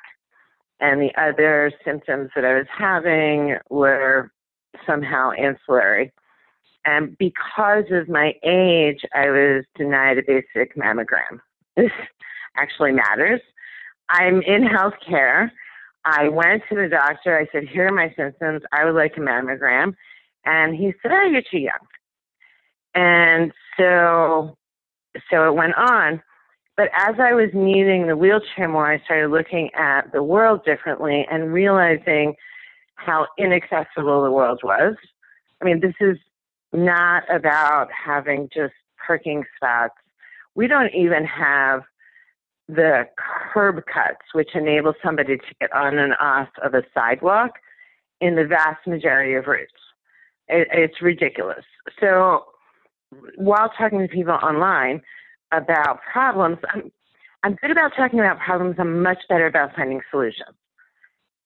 and 0.81 1.01
the 1.01 1.11
other 1.15 1.71
symptoms 1.85 2.31
that 2.35 2.43
I 2.43 2.55
was 2.55 2.65
having 2.75 3.57
were 3.69 4.31
somehow 4.85 5.31
ancillary. 5.31 6.11
And 6.85 7.15
because 7.19 7.85
of 7.91 8.09
my 8.09 8.33
age, 8.43 9.01
I 9.13 9.29
was 9.29 9.63
denied 9.77 10.17
a 10.17 10.23
basic 10.23 10.75
mammogram. 10.75 11.39
This 11.77 11.91
actually 12.57 12.91
matters. 12.91 13.39
I'm 14.09 14.41
in 14.41 14.63
healthcare. 14.63 15.49
I 16.05 16.29
went 16.29 16.63
to 16.69 16.75
the 16.75 16.87
doctor. 16.89 17.37
I 17.37 17.47
said, 17.51 17.67
Here 17.67 17.87
are 17.87 17.93
my 17.93 18.13
symptoms. 18.15 18.63
I 18.71 18.85
would 18.85 18.95
like 18.95 19.13
a 19.17 19.19
mammogram. 19.19 19.93
And 20.45 20.75
he 20.75 20.93
said, 21.01 21.11
Oh, 21.11 21.27
you're 21.29 21.41
too 21.41 21.59
young. 21.59 21.73
And 22.95 23.51
so, 23.77 24.57
so 25.29 25.47
it 25.47 25.53
went 25.53 25.75
on. 25.75 26.21
But 26.77 26.89
as 26.95 27.15
I 27.19 27.33
was 27.33 27.49
needing 27.53 28.07
the 28.07 28.17
wheelchair 28.17 28.67
more, 28.67 28.91
I 28.91 28.99
started 29.03 29.29
looking 29.29 29.69
at 29.75 30.11
the 30.11 30.23
world 30.23 30.65
differently 30.65 31.25
and 31.29 31.53
realizing 31.53 32.35
how 32.95 33.27
inaccessible 33.37 34.23
the 34.23 34.31
world 34.31 34.61
was. 34.63 34.95
I 35.61 35.65
mean, 35.65 35.79
this 35.79 35.93
is 35.99 36.17
not 36.73 37.23
about 37.33 37.89
having 37.91 38.49
just 38.53 38.73
parking 39.05 39.43
spots. 39.55 39.93
We 40.55 40.67
don't 40.67 40.93
even 40.93 41.25
have 41.25 41.81
the 42.73 43.03
curb 43.53 43.83
cuts, 43.85 44.25
which 44.33 44.49
enable 44.55 44.93
somebody 45.03 45.37
to 45.37 45.43
get 45.59 45.73
on 45.73 45.97
and 45.97 46.13
off 46.19 46.49
of 46.63 46.73
a 46.73 46.83
sidewalk 46.93 47.51
in 48.19 48.35
the 48.35 48.45
vast 48.45 48.85
majority 48.87 49.33
of 49.33 49.47
routes. 49.47 49.71
It, 50.47 50.67
it's 50.71 51.01
ridiculous. 51.01 51.65
So 51.99 52.45
while 53.35 53.71
talking 53.77 53.99
to 53.99 54.07
people 54.07 54.33
online, 54.33 55.01
about 55.51 55.99
problems. 56.11 56.57
I'm, 56.73 56.91
I'm 57.43 57.55
good 57.55 57.71
about 57.71 57.91
talking 57.95 58.19
about 58.19 58.39
problems. 58.39 58.75
I'm 58.79 59.01
much 59.01 59.19
better 59.29 59.47
about 59.47 59.75
finding 59.75 60.01
solutions. 60.09 60.55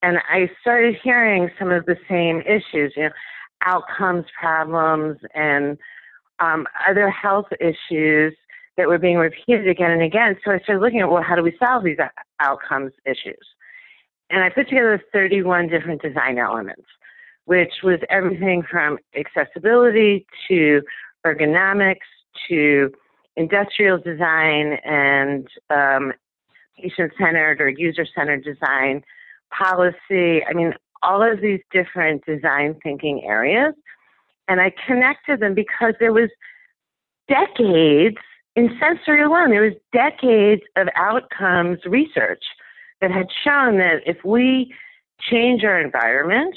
And 0.03 0.17
I 0.29 0.49
started 0.61 0.95
hearing 1.03 1.49
some 1.57 1.71
of 1.71 1.85
the 1.85 1.95
same 2.09 2.41
issues, 2.41 2.93
you 2.95 3.03
know, 3.03 3.09
outcomes 3.63 4.25
problems 4.39 5.17
and 5.33 5.77
um, 6.39 6.67
other 6.87 7.09
health 7.09 7.47
issues 7.59 8.35
that 8.77 8.87
were 8.87 8.97
being 8.97 9.17
repeated 9.17 9.67
again 9.67 9.91
and 9.91 10.01
again. 10.01 10.37
So 10.43 10.51
I 10.51 10.59
started 10.59 10.81
looking 10.81 10.99
at, 10.99 11.09
well, 11.09 11.23
how 11.23 11.35
do 11.35 11.43
we 11.43 11.55
solve 11.63 11.83
these 11.83 11.97
outcomes 12.39 12.91
issues? 13.05 13.45
And 14.29 14.43
I 14.43 14.49
put 14.49 14.67
together 14.67 15.01
31 15.13 15.69
different 15.69 16.01
design 16.01 16.37
elements, 16.37 16.85
which 17.45 17.71
was 17.83 17.99
everything 18.09 18.63
from 18.69 18.97
accessibility 19.17 20.25
to 20.47 20.81
ergonomics 21.25 21.97
to 22.49 22.91
industrial 23.35 23.97
design 23.97 24.73
and 24.83 25.47
um, 25.69 26.13
patient 26.81 27.11
centered 27.17 27.61
or 27.61 27.69
user 27.69 28.05
centered 28.15 28.43
design, 28.43 29.03
policy. 29.57 30.43
I 30.43 30.53
mean, 30.53 30.73
all 31.03 31.21
of 31.21 31.41
these 31.41 31.59
different 31.71 32.25
design 32.25 32.75
thinking 32.83 33.23
areas. 33.23 33.73
And 34.47 34.59
I 34.59 34.71
connected 34.85 35.39
them 35.39 35.53
because 35.53 35.93
there 35.99 36.13
was 36.13 36.29
decades 37.27 38.17
in 38.55 38.77
sensory 38.79 39.21
alone, 39.21 39.49
there 39.49 39.61
was 39.61 39.73
decades 39.91 40.61
of 40.77 40.87
outcomes 40.95 41.79
research 41.85 42.43
that 43.01 43.11
had 43.11 43.27
shown 43.43 43.77
that 43.77 43.97
if 44.05 44.17
we 44.23 44.73
change 45.29 45.63
our 45.63 45.79
environment, 45.79 46.55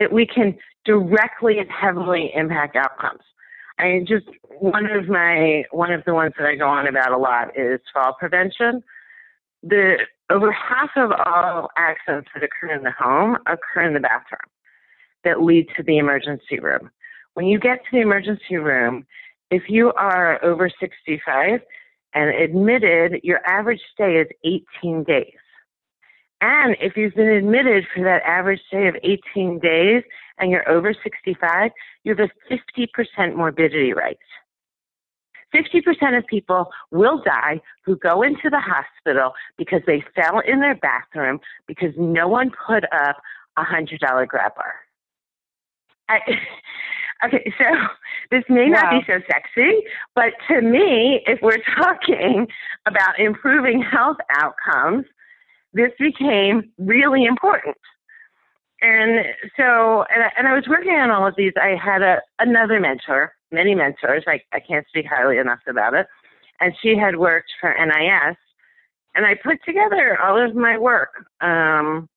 that 0.00 0.12
we 0.12 0.26
can 0.26 0.56
directly 0.84 1.58
and 1.58 1.68
heavily 1.70 2.32
impact 2.34 2.76
outcomes. 2.76 3.20
I 3.78 4.04
just 4.06 4.26
one 4.58 4.86
of 4.86 5.08
my 5.08 5.64
one 5.70 5.92
of 5.92 6.04
the 6.04 6.14
ones 6.14 6.34
that 6.38 6.46
I 6.46 6.56
go 6.56 6.68
on 6.68 6.86
about 6.86 7.12
a 7.12 7.18
lot 7.18 7.58
is 7.58 7.80
fall 7.92 8.14
prevention. 8.18 8.82
The 9.62 9.98
over 10.30 10.52
half 10.52 10.90
of 10.96 11.10
all 11.12 11.68
accidents 11.76 12.28
that 12.34 12.42
occur 12.42 12.74
in 12.74 12.84
the 12.84 12.92
home 12.92 13.36
occur 13.46 13.82
in 13.82 13.94
the 13.94 14.00
bathroom 14.00 14.40
that 15.24 15.42
lead 15.42 15.68
to 15.76 15.82
the 15.82 15.98
emergency 15.98 16.58
room. 16.58 16.90
When 17.34 17.46
you 17.46 17.58
get 17.58 17.78
to 17.78 17.90
the 17.92 18.00
emergency 18.00 18.56
room, 18.56 19.06
if 19.52 19.64
you 19.68 19.92
are 19.92 20.42
over 20.42 20.70
65 20.80 21.60
and 22.14 22.30
admitted, 22.30 23.20
your 23.22 23.40
average 23.46 23.82
stay 23.92 24.14
is 24.14 24.26
18 24.82 25.04
days. 25.04 25.36
And 26.40 26.74
if 26.80 26.96
you've 26.96 27.14
been 27.14 27.28
admitted 27.28 27.84
for 27.94 28.02
that 28.02 28.22
average 28.22 28.60
stay 28.68 28.88
of 28.88 28.96
18 29.04 29.58
days 29.58 30.04
and 30.38 30.50
you're 30.50 30.68
over 30.68 30.94
65, 30.94 31.70
you 32.02 32.16
have 32.16 32.30
a 32.30 32.54
50% 33.20 33.36
morbidity 33.36 33.92
rate. 33.92 34.16
50% 35.54 36.16
of 36.16 36.26
people 36.26 36.70
will 36.90 37.22
die 37.22 37.60
who 37.84 37.96
go 37.96 38.22
into 38.22 38.48
the 38.48 38.58
hospital 38.58 39.32
because 39.58 39.82
they 39.86 40.02
fell 40.16 40.40
in 40.40 40.60
their 40.60 40.76
bathroom 40.76 41.40
because 41.68 41.92
no 41.98 42.26
one 42.26 42.50
put 42.66 42.84
up 42.84 43.18
a 43.58 43.64
$100 43.64 44.26
grab 44.28 44.54
bar. 44.54 44.74
I, 46.08 46.20
okay, 47.24 47.52
so 47.58 47.64
this 48.30 48.44
may 48.48 48.70
wow. 48.70 48.82
not 48.82 48.90
be 48.90 49.00
so 49.06 49.20
sexy, 49.30 49.82
but 50.14 50.32
to 50.48 50.60
me, 50.60 51.22
if 51.26 51.40
we're 51.42 51.62
talking 51.76 52.46
about 52.86 53.18
improving 53.18 53.82
health 53.82 54.18
outcomes, 54.30 55.04
this 55.72 55.90
became 55.98 56.70
really 56.78 57.24
important. 57.24 57.76
And 58.82 59.24
so, 59.56 60.04
and 60.12 60.24
I, 60.24 60.30
and 60.36 60.48
I 60.48 60.54
was 60.54 60.64
working 60.68 60.92
on 60.92 61.10
all 61.10 61.26
of 61.26 61.34
these. 61.36 61.52
I 61.56 61.76
had 61.82 62.02
a, 62.02 62.20
another 62.40 62.80
mentor, 62.80 63.32
many 63.52 63.74
mentors. 63.74 64.24
I, 64.26 64.40
I 64.52 64.58
can't 64.58 64.86
speak 64.88 65.06
highly 65.08 65.38
enough 65.38 65.60
about 65.68 65.94
it. 65.94 66.06
And 66.60 66.74
she 66.82 66.96
had 66.96 67.16
worked 67.16 67.50
for 67.60 67.72
NIS. 67.72 68.36
And 69.14 69.26
I 69.26 69.34
put 69.34 69.58
together 69.64 70.18
all 70.20 70.42
of 70.42 70.56
my 70.56 70.76
work 70.78 71.10
um, 71.40 72.08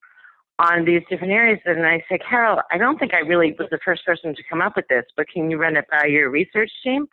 on 0.59 0.85
these 0.85 1.01
different 1.09 1.33
areas. 1.33 1.59
And 1.65 1.85
I 1.85 2.03
said, 2.07 2.19
Carol, 2.27 2.61
I 2.71 2.77
don't 2.77 2.97
think 2.97 3.13
I 3.13 3.19
really 3.19 3.55
was 3.59 3.67
the 3.71 3.79
first 3.83 4.05
person 4.05 4.35
to 4.35 4.43
come 4.49 4.61
up 4.61 4.75
with 4.75 4.87
this, 4.87 5.05
but 5.17 5.27
can 5.27 5.51
you 5.51 5.57
run 5.57 5.75
it 5.75 5.85
by 5.91 6.05
your 6.05 6.29
research 6.29 6.71
team? 6.83 7.07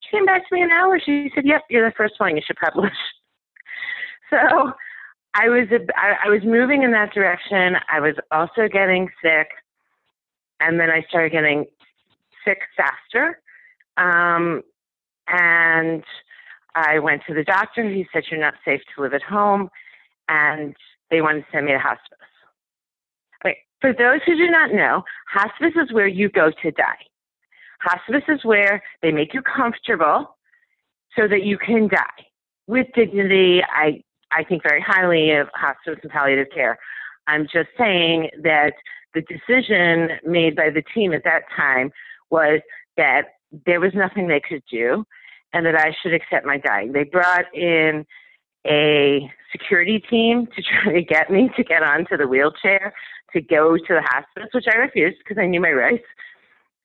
She 0.00 0.16
came 0.16 0.26
back 0.26 0.48
to 0.48 0.54
me 0.54 0.62
an 0.62 0.70
hour. 0.70 1.00
She 1.04 1.30
said, 1.34 1.46
Yep, 1.46 1.62
you're 1.70 1.88
the 1.88 1.94
first 1.96 2.14
one. 2.18 2.36
You 2.36 2.42
should 2.44 2.56
publish. 2.56 2.92
so 4.30 4.72
I 5.34 5.48
was 5.48 5.68
I, 5.96 6.28
was 6.28 6.42
moving 6.44 6.82
in 6.82 6.92
that 6.92 7.14
direction. 7.14 7.76
I 7.90 8.00
was 8.00 8.14
also 8.30 8.68
getting 8.70 9.08
sick, 9.22 9.48
and 10.60 10.78
then 10.78 10.90
I 10.90 11.02
started 11.08 11.32
getting 11.32 11.66
sick 12.44 12.58
faster. 12.76 13.40
Um, 13.96 14.62
and 15.28 16.02
I 16.74 16.98
went 16.98 17.22
to 17.28 17.34
the 17.34 17.44
doctor. 17.44 17.88
He 17.88 18.06
said, 18.12 18.24
You're 18.30 18.40
not 18.40 18.54
safe 18.64 18.80
to 18.94 19.02
live 19.02 19.14
at 19.14 19.22
home. 19.22 19.70
And 20.28 20.74
they 21.10 21.20
wanted 21.20 21.40
to 21.40 21.46
send 21.52 21.66
me 21.66 21.72
to 21.72 21.78
hospice. 21.78 22.18
For 23.82 23.92
those 23.92 24.20
who 24.24 24.36
do 24.36 24.48
not 24.48 24.72
know, 24.72 25.02
hospice 25.28 25.74
is 25.74 25.92
where 25.92 26.06
you 26.06 26.30
go 26.30 26.52
to 26.62 26.70
die. 26.70 27.04
Hospice 27.80 28.22
is 28.28 28.44
where 28.44 28.80
they 29.02 29.10
make 29.10 29.34
you 29.34 29.42
comfortable 29.42 30.36
so 31.18 31.26
that 31.26 31.42
you 31.42 31.58
can 31.58 31.88
die 31.88 32.26
with 32.68 32.86
dignity. 32.94 33.60
I, 33.68 34.00
I 34.30 34.44
think 34.44 34.62
very 34.62 34.80
highly 34.80 35.32
of 35.32 35.48
hospice 35.52 35.98
and 36.00 36.12
palliative 36.12 36.46
care. 36.54 36.78
I'm 37.26 37.48
just 37.52 37.70
saying 37.76 38.30
that 38.44 38.74
the 39.14 39.22
decision 39.22 40.10
made 40.24 40.54
by 40.54 40.70
the 40.70 40.82
team 40.94 41.12
at 41.12 41.24
that 41.24 41.42
time 41.54 41.90
was 42.30 42.60
that 42.96 43.22
there 43.66 43.80
was 43.80 43.92
nothing 43.94 44.28
they 44.28 44.40
could 44.40 44.62
do 44.70 45.04
and 45.52 45.66
that 45.66 45.74
I 45.74 45.92
should 46.02 46.14
accept 46.14 46.46
my 46.46 46.56
dying. 46.56 46.92
They 46.92 47.02
brought 47.02 47.52
in 47.52 48.06
a 48.64 49.28
security 49.50 49.98
team 50.08 50.46
to 50.54 50.62
try 50.62 50.92
to 50.92 51.02
get 51.02 51.30
me 51.30 51.50
to 51.56 51.64
get 51.64 51.82
onto 51.82 52.16
the 52.16 52.28
wheelchair 52.28 52.94
to 53.32 53.40
go 53.40 53.76
to 53.76 53.88
the 53.88 54.02
hospice, 54.02 54.50
which 54.52 54.66
I 54.72 54.76
refused 54.76 55.18
because 55.18 55.40
I 55.40 55.46
knew 55.46 55.60
my 55.60 55.72
rights. 55.72 56.04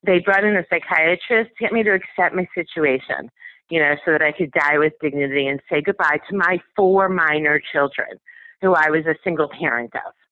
They 0.04 0.20
brought 0.20 0.44
in 0.44 0.56
a 0.56 0.64
psychiatrist 0.70 1.50
to 1.56 1.64
get 1.64 1.72
me 1.72 1.82
to 1.82 1.90
accept 1.90 2.34
my 2.34 2.46
situation, 2.54 3.30
you 3.68 3.80
know, 3.80 3.94
so 4.04 4.12
that 4.12 4.22
I 4.22 4.32
could 4.32 4.52
die 4.52 4.78
with 4.78 4.92
dignity 5.00 5.46
and 5.46 5.60
say 5.70 5.82
goodbye 5.82 6.18
to 6.30 6.36
my 6.36 6.60
four 6.76 7.08
minor 7.08 7.60
children 7.72 8.18
who 8.60 8.74
I 8.74 8.90
was 8.90 9.06
a 9.06 9.14
single 9.24 9.48
parent 9.48 9.94
of. 9.94 10.12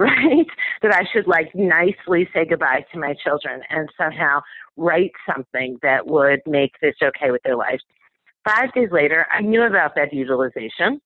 Right? 0.00 0.46
That 0.82 0.94
I 0.94 1.02
should 1.12 1.26
like 1.26 1.52
nicely 1.56 2.28
say 2.32 2.44
goodbye 2.48 2.86
to 2.92 3.00
my 3.00 3.16
children 3.24 3.62
and 3.68 3.88
somehow 3.98 4.42
write 4.76 5.10
something 5.26 5.76
that 5.82 6.06
would 6.06 6.40
make 6.46 6.70
this 6.80 6.94
okay 7.02 7.32
with 7.32 7.42
their 7.42 7.56
lives. 7.56 7.82
Five 8.44 8.72
days 8.74 8.90
later, 8.92 9.26
I 9.32 9.40
knew 9.40 9.62
about 9.62 9.96
bed 9.96 10.10
utilization. 10.12 11.00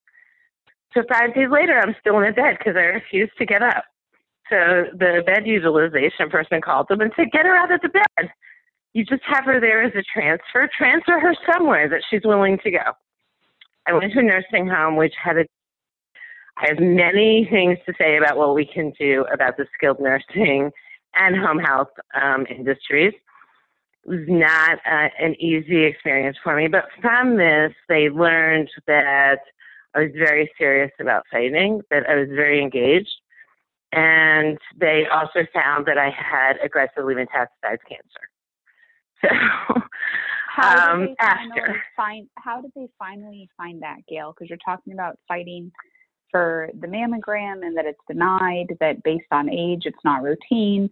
So 0.94 1.02
five 1.08 1.34
days 1.34 1.48
later, 1.50 1.80
I'm 1.80 1.96
still 2.00 2.18
in 2.18 2.26
the 2.26 2.32
bed 2.32 2.58
because 2.58 2.76
I 2.76 2.80
refused 2.80 3.32
to 3.38 3.46
get 3.46 3.62
up. 3.62 3.84
So 4.52 4.84
the 4.92 5.22
bed 5.24 5.46
utilization 5.46 6.28
person 6.28 6.60
called 6.60 6.88
them 6.88 7.00
and 7.00 7.10
said, 7.16 7.32
Get 7.32 7.46
her 7.46 7.56
out 7.56 7.72
of 7.72 7.80
the 7.80 7.88
bed. 7.88 8.30
You 8.92 9.02
just 9.02 9.22
have 9.24 9.46
her 9.46 9.58
there 9.58 9.82
as 9.82 9.94
a 9.94 10.02
transfer. 10.12 10.68
Transfer 10.76 11.18
her 11.18 11.34
somewhere 11.50 11.88
that 11.88 12.02
she's 12.10 12.20
willing 12.22 12.58
to 12.62 12.70
go. 12.70 12.92
I 13.88 13.94
went 13.94 14.12
to 14.12 14.18
a 14.18 14.22
nursing 14.22 14.68
home 14.68 14.96
which 14.96 15.14
had 15.22 15.38
a 15.38 15.44
I 16.58 16.66
have 16.68 16.80
many 16.80 17.48
things 17.50 17.78
to 17.86 17.94
say 17.98 18.18
about 18.18 18.36
what 18.36 18.54
we 18.54 18.66
can 18.66 18.92
do 19.00 19.24
about 19.32 19.56
the 19.56 19.64
skilled 19.74 19.98
nursing 19.98 20.70
and 21.14 21.34
home 21.34 21.58
health 21.58 21.88
um, 22.20 22.46
industries. 22.50 23.14
It 24.04 24.08
was 24.08 24.26
not 24.28 24.78
uh, 24.84 25.08
an 25.18 25.34
easy 25.40 25.84
experience 25.84 26.36
for 26.44 26.54
me, 26.54 26.68
but 26.68 26.84
from 27.00 27.38
this, 27.38 27.72
they 27.88 28.10
learned 28.10 28.68
that 28.86 29.38
I 29.94 30.00
was 30.00 30.10
very 30.14 30.52
serious 30.58 30.90
about 31.00 31.24
fighting, 31.32 31.80
that 31.90 32.06
I 32.06 32.16
was 32.16 32.28
very 32.28 32.60
engaged, 32.60 33.21
and 33.92 34.58
they 34.78 35.04
also 35.12 35.40
found 35.52 35.86
that 35.86 35.98
I 35.98 36.10
had 36.10 36.54
aggressively 36.64 37.14
metastasized 37.14 37.78
cancer. 37.88 38.30
So, 39.20 39.28
how 40.48 40.92
um, 40.92 41.14
after 41.20 41.82
find 41.96 42.28
how 42.38 42.60
did 42.60 42.72
they 42.74 42.88
finally 42.98 43.48
find 43.56 43.82
that, 43.82 43.98
Gail? 44.08 44.32
Because 44.32 44.48
you're 44.48 44.58
talking 44.64 44.92
about 44.92 45.18
fighting 45.28 45.70
for 46.30 46.70
the 46.80 46.86
mammogram 46.86 47.64
and 47.64 47.76
that 47.76 47.84
it's 47.84 48.00
denied, 48.08 48.76
that 48.80 49.02
based 49.02 49.26
on 49.30 49.50
age, 49.50 49.82
it's 49.84 49.98
not 50.04 50.22
routine, 50.22 50.90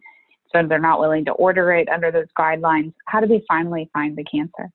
so 0.52 0.62
they're 0.66 0.78
not 0.78 1.00
willing 1.00 1.24
to 1.24 1.32
order 1.32 1.72
it 1.72 1.88
under 1.88 2.12
those 2.12 2.26
guidelines. 2.38 2.92
How 3.06 3.20
did 3.20 3.30
they 3.30 3.42
finally 3.48 3.88
find 3.92 4.16
the 4.16 4.24
cancer? 4.24 4.70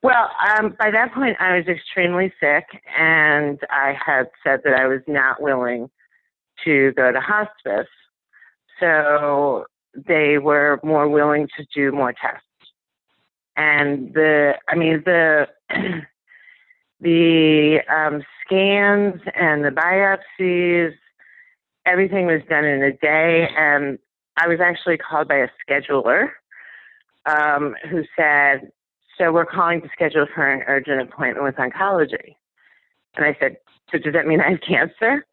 Well, 0.00 0.30
um, 0.46 0.76
by 0.78 0.92
that 0.92 1.12
point, 1.12 1.36
I 1.40 1.56
was 1.56 1.66
extremely 1.66 2.32
sick, 2.38 2.64
and 2.96 3.58
I 3.68 3.96
had 4.04 4.30
said 4.44 4.60
that 4.62 4.74
I 4.74 4.86
was 4.86 5.00
not 5.08 5.42
willing 5.42 5.90
to 6.64 6.92
go 6.92 7.12
to 7.12 7.20
hospice. 7.20 7.88
So 8.80 9.66
they 9.94 10.38
were 10.38 10.80
more 10.82 11.08
willing 11.08 11.48
to 11.56 11.66
do 11.74 11.92
more 11.92 12.12
tests. 12.12 12.44
And 13.56 14.14
the, 14.14 14.54
I 14.68 14.76
mean, 14.76 15.02
the, 15.04 15.48
the 17.00 17.78
um, 17.88 18.22
scans 18.44 19.20
and 19.34 19.64
the 19.64 19.70
biopsies, 19.70 20.94
everything 21.86 22.26
was 22.26 22.42
done 22.48 22.64
in 22.64 22.82
a 22.82 22.92
day. 22.92 23.48
And 23.56 23.98
I 24.36 24.46
was 24.46 24.60
actually 24.60 24.98
called 24.98 25.28
by 25.28 25.36
a 25.36 25.48
scheduler 25.68 26.28
um, 27.26 27.74
who 27.90 28.04
said, 28.16 28.70
So 29.18 29.32
we're 29.32 29.46
calling 29.46 29.80
to 29.82 29.88
schedule 29.92 30.26
for 30.32 30.48
an 30.48 30.62
urgent 30.66 31.00
appointment 31.02 31.44
with 31.44 31.56
oncology. 31.56 32.36
And 33.16 33.24
I 33.24 33.36
said, 33.40 33.56
So 33.90 33.98
does 33.98 34.12
that 34.12 34.26
mean 34.26 34.40
I 34.40 34.50
have 34.50 34.60
cancer? 34.60 35.26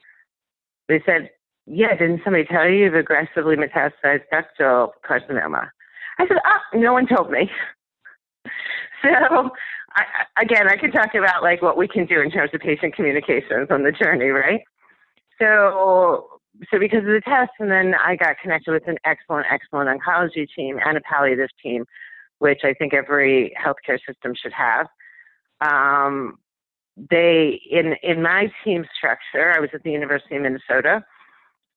They 0.88 1.02
said, 1.06 1.30
yeah, 1.66 1.96
didn't 1.96 2.22
somebody 2.24 2.46
tell 2.46 2.68
you 2.68 2.86
you've 2.86 2.96
aggressively 2.96 3.56
metastasized 3.56 4.24
ductal 4.32 4.90
carcinoma? 5.08 5.70
I 6.20 6.28
said, 6.28 6.38
oh, 6.46 6.78
no 6.78 6.94
one 6.94 7.08
told 7.08 7.32
me. 7.32 7.50
so, 9.02 9.50
I, 9.96 10.04
again, 10.42 10.68
I 10.70 10.78
could 10.78 10.94
talk 10.94 11.16
about 11.16 11.42
like 11.42 11.62
what 11.62 11.78
we 11.78 11.88
can 11.88 12.06
do 12.06 12.22
in 12.22 12.30
terms 12.30 12.52
of 12.54 12.62
patient 12.62 12.96
communications 12.96 13.68
on 13.72 13.84
the 13.84 13.92
journey, 13.92 14.28
right? 14.28 14.62
So, 15.42 16.28
so 16.72 16.80
because 16.80 17.00
of 17.00 17.06
the 17.06 17.22
test, 17.26 17.52
and 17.60 17.72
then 17.72 17.96
I 17.96 18.16
got 18.16 18.38
connected 18.42 18.72
with 18.72 18.88
an 18.88 18.98
excellent, 19.04 19.48
excellent 19.50 19.90
oncology 19.90 20.48
team 20.56 20.80
and 20.86 20.98
a 20.98 21.02
palliative 21.02 21.50
team, 21.62 21.86
which 22.40 22.62
I 22.64 22.74
think 22.74 22.94
every 22.94 23.54
healthcare 23.60 24.00
system 24.08 24.34
should 24.36 24.54
have. 24.54 24.88
Um, 25.62 26.38
they 26.98 27.62
in 27.70 27.96
in 28.04 28.22
my 28.22 28.52
team 28.64 28.86
structure, 28.98 29.52
I 29.52 29.60
was 29.60 29.70
at 29.74 29.84
the 29.84 29.92
University 29.92 30.36
of 30.36 30.44
Minnesota. 30.44 31.04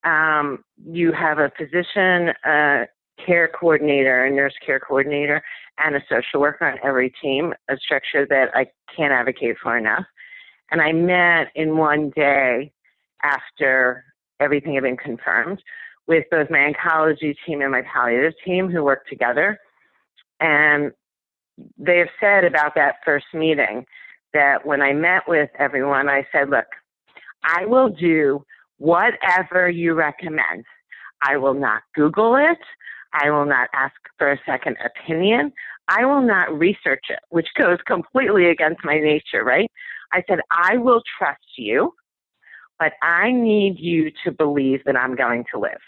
Um, 0.05 0.65
you 0.87 1.13
have 1.13 1.39
a 1.39 1.51
physician, 1.59 2.33
a 2.45 2.87
care 3.25 3.49
coordinator, 3.49 4.25
a 4.25 4.31
nurse 4.31 4.55
care 4.65 4.79
coordinator, 4.79 5.43
and 5.79 5.97
a 5.97 6.01
social 6.09 6.41
worker 6.41 6.67
on 6.67 6.79
every 6.85 7.13
team. 7.21 7.53
A 7.69 7.77
structure 7.77 8.27
that 8.27 8.51
I 8.55 8.67
can't 8.95 9.13
advocate 9.13 9.57
for 9.63 9.77
enough. 9.77 10.05
And 10.71 10.81
I 10.81 10.93
met 10.93 11.49
in 11.55 11.77
one 11.77 12.11
day 12.11 12.73
after 13.23 14.05
everything 14.41 14.75
had 14.75 14.85
been 14.85 14.97
confirmed 14.97 15.61
with 16.07 16.25
both 16.31 16.49
my 16.51 16.73
oncology 16.73 17.35
team 17.45 17.61
and 17.61 17.73
my 17.73 17.83
palliative 17.83 18.35
team 18.45 18.71
who 18.71 18.85
worked 18.85 19.09
together. 19.09 19.59
And 20.41 20.93
they 21.77 21.99
have 21.99 22.09
said 22.21 22.45
about 22.45 22.75
that 22.77 22.97
first 23.05 23.27
meeting 23.35 23.85
that 24.35 24.67
when 24.67 24.83
I 24.83 24.93
met 24.93 25.23
with 25.27 25.51
everyone, 25.59 26.09
I 26.09 26.27
said, 26.33 26.51
look, 26.51 26.67
I 27.45 27.65
will 27.67 27.89
do 27.89 28.45
whatever 28.79 29.69
you 29.69 29.95
recommend. 29.95 30.65
I 31.23 31.37
will 31.37 31.55
not 31.55 31.83
Google 31.95 32.37
it. 32.37 32.59
I 33.13 33.31
will 33.31 33.47
not 33.47 33.69
ask 33.73 33.95
for 34.19 34.33
a 34.33 34.41
second 34.47 34.77
opinion. 34.85 35.53
I 35.89 36.05
will 36.05 36.21
not 36.21 36.57
research 36.57 37.05
it, 37.09 37.21
which 37.31 37.49
goes 37.57 37.79
completely 37.87 38.51
against 38.51 38.85
my 38.85 38.99
nature, 38.99 39.43
right? 39.45 39.71
I 40.13 40.23
said, 40.29 40.41
I 40.51 40.77
will 40.77 41.03
trust 41.19 41.41
you, 41.57 41.93
but 42.79 42.93
I 43.03 43.33
need 43.33 43.79
you 43.79 44.11
to 44.25 44.33
believe 44.33 44.85
that 44.85 44.97
I'm 44.97 45.17
going 45.17 45.45
to 45.53 45.61
live. 45.61 45.81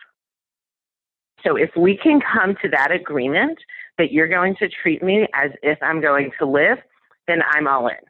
So 1.44 1.56
if 1.56 1.70
we 1.76 1.96
can 1.96 2.20
come 2.20 2.54
to 2.62 2.68
that 2.70 2.90
agreement 2.90 3.58
that 3.98 4.12
you're 4.12 4.28
going 4.28 4.56
to 4.56 4.68
treat 4.82 5.02
me 5.02 5.26
as 5.34 5.50
if 5.62 5.78
I'm 5.82 6.00
going 6.00 6.30
to 6.38 6.46
live, 6.46 6.78
then 7.26 7.40
I'm 7.50 7.66
all 7.66 7.88
in. 7.88 8.09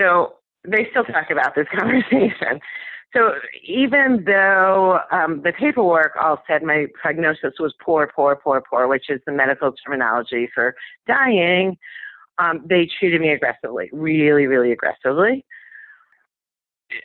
So 0.00 0.34
they 0.66 0.86
still 0.90 1.04
talk 1.04 1.30
about 1.30 1.54
this 1.54 1.66
conversation. 1.78 2.60
So 3.12 3.32
even 3.66 4.24
though 4.24 5.00
um, 5.10 5.42
the 5.42 5.52
paperwork 5.52 6.12
all 6.20 6.42
said 6.46 6.62
my 6.62 6.86
prognosis 7.00 7.54
was 7.58 7.74
poor, 7.84 8.10
poor, 8.14 8.36
poor, 8.36 8.62
poor, 8.68 8.86
which 8.86 9.10
is 9.10 9.20
the 9.26 9.32
medical 9.32 9.72
terminology 9.84 10.48
for 10.54 10.76
dying, 11.08 11.76
um, 12.38 12.64
they 12.64 12.88
treated 12.98 13.20
me 13.20 13.30
aggressively, 13.30 13.90
really, 13.92 14.46
really 14.46 14.70
aggressively. 14.70 15.44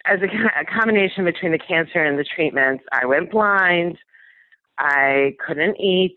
As 0.06 0.20
a, 0.22 0.62
a 0.62 0.66
combination 0.66 1.26
between 1.26 1.52
the 1.52 1.60
cancer 1.60 2.04
and 2.04 2.20
the 2.20 2.24
treatments, 2.24 2.84
I 2.92 3.06
went 3.06 3.32
blind. 3.32 3.98
I 4.78 5.36
couldn't 5.46 5.80
eat. 5.80 6.16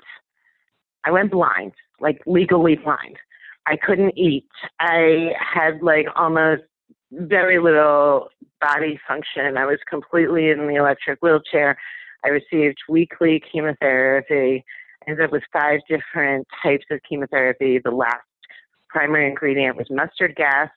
I 1.05 1.11
went 1.11 1.31
blind, 1.31 1.73
like 2.01 2.21
legally 2.27 2.77
blind. 2.77 3.17
I 3.67 3.77
couldn't 3.77 4.17
eat. 4.17 4.49
I 4.81 5.33
had 5.39 5.83
like 5.83 6.07
almost 6.17 6.63
very 7.11 7.59
little 7.59 8.29
body 8.61 8.99
function. 9.07 9.57
I 9.57 9.67
was 9.67 9.79
completely 9.89 10.51
in 10.51 10.67
the 10.67 10.75
electric 10.77 11.21
wheelchair. 11.23 11.77
I 12.25 12.29
received 12.29 12.79
weekly 12.89 13.43
chemotherapy. 13.53 14.65
I 15.07 15.11
ended 15.11 15.27
up 15.27 15.33
with 15.33 15.43
five 15.53 15.81
different 15.89 16.47
types 16.63 16.85
of 16.91 17.01
chemotherapy. 17.09 17.79
The 17.83 17.91
last 17.91 18.17
primary 18.89 19.29
ingredient 19.29 19.77
was 19.77 19.87
mustard 19.91 20.35
gas, 20.35 20.71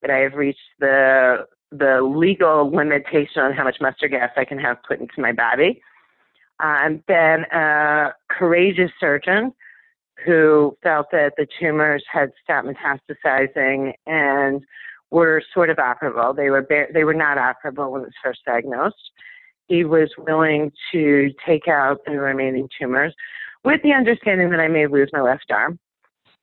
but 0.00 0.10
I 0.10 0.18
have 0.18 0.34
reached 0.34 0.58
the 0.78 1.46
the 1.70 2.00
legal 2.00 2.70
limitation 2.70 3.42
on 3.42 3.52
how 3.52 3.64
much 3.64 3.76
mustard 3.80 4.12
gas 4.12 4.30
I 4.36 4.44
can 4.46 4.58
have 4.58 4.78
put 4.86 5.00
into 5.00 5.20
my 5.20 5.32
body. 5.32 5.82
Um, 6.60 7.02
then 7.08 7.44
a 7.52 8.14
courageous 8.30 8.90
surgeon 8.98 9.52
who 10.24 10.76
felt 10.82 11.06
that 11.12 11.34
the 11.36 11.46
tumors 11.58 12.04
had 12.10 12.30
stopped 12.42 12.68
metastasizing 12.68 13.92
and 14.06 14.62
were 15.10 15.42
sort 15.54 15.70
of 15.70 15.78
operable. 15.78 16.34
They 16.34 16.50
were 16.50 16.66
they 16.92 17.04
were 17.04 17.14
not 17.14 17.38
operable 17.38 17.90
when 17.90 18.02
it 18.02 18.06
was 18.06 18.12
first 18.22 18.40
diagnosed. 18.44 18.96
He 19.66 19.84
was 19.84 20.10
willing 20.18 20.72
to 20.92 21.30
take 21.46 21.68
out 21.68 21.98
the 22.06 22.18
remaining 22.18 22.68
tumors 22.78 23.14
with 23.64 23.82
the 23.82 23.92
understanding 23.92 24.50
that 24.50 24.60
I 24.60 24.68
may 24.68 24.86
lose 24.86 25.10
my 25.12 25.20
left 25.20 25.50
arm. 25.50 25.78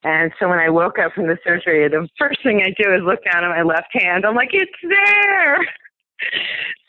And 0.03 0.31
so 0.39 0.47
when 0.47 0.59
I 0.59 0.69
woke 0.69 0.99
up 0.99 1.13
from 1.13 1.27
the 1.27 1.37
surgery, 1.43 1.87
the 1.89 2.07
first 2.19 2.43
thing 2.43 2.61
I 2.61 2.73
do 2.81 2.93
is 2.93 3.01
look 3.03 3.23
down 3.23 3.43
at 3.43 3.49
my 3.49 3.63
left 3.63 3.87
hand. 3.91 4.25
I'm 4.25 4.35
like, 4.35 4.51
it's 4.53 4.71
there. 4.83 5.57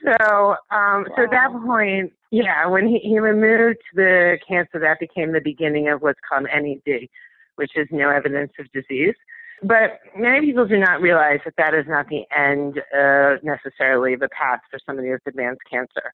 So, 0.05 0.51
um, 0.71 1.05
wow. 1.05 1.05
so 1.17 1.23
at 1.25 1.31
that 1.31 1.51
point, 1.65 2.13
yeah, 2.31 2.67
when 2.67 2.87
he, 2.87 2.99
he 2.99 3.19
removed 3.19 3.81
the 3.95 4.39
cancer, 4.47 4.79
that 4.79 5.01
became 5.01 5.33
the 5.33 5.41
beginning 5.41 5.89
of 5.89 6.03
what's 6.03 6.21
called 6.29 6.45
NED, 6.45 7.09
which 7.57 7.73
is 7.77 7.89
no 7.91 8.11
evidence 8.11 8.53
of 8.59 8.71
disease. 8.73 9.15
But 9.63 10.01
many 10.17 10.47
people 10.47 10.67
do 10.67 10.79
not 10.79 11.01
realize 11.01 11.41
that 11.45 11.55
that 11.57 11.75
is 11.75 11.87
not 11.89 12.09
the 12.09 12.25
end 12.37 12.79
uh, 12.95 13.37
necessarily 13.43 14.15
the 14.15 14.29
path 14.29 14.61
for 14.71 14.79
somebody 14.85 15.11
with 15.11 15.23
advanced 15.27 15.63
cancer. 15.71 16.13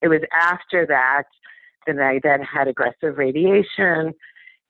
It 0.00 0.08
was 0.08 0.20
after 0.32 0.86
that 0.86 1.24
that 1.86 2.00
I 2.00 2.20
then 2.22 2.40
had 2.42 2.68
aggressive 2.68 3.18
radiation 3.18 4.14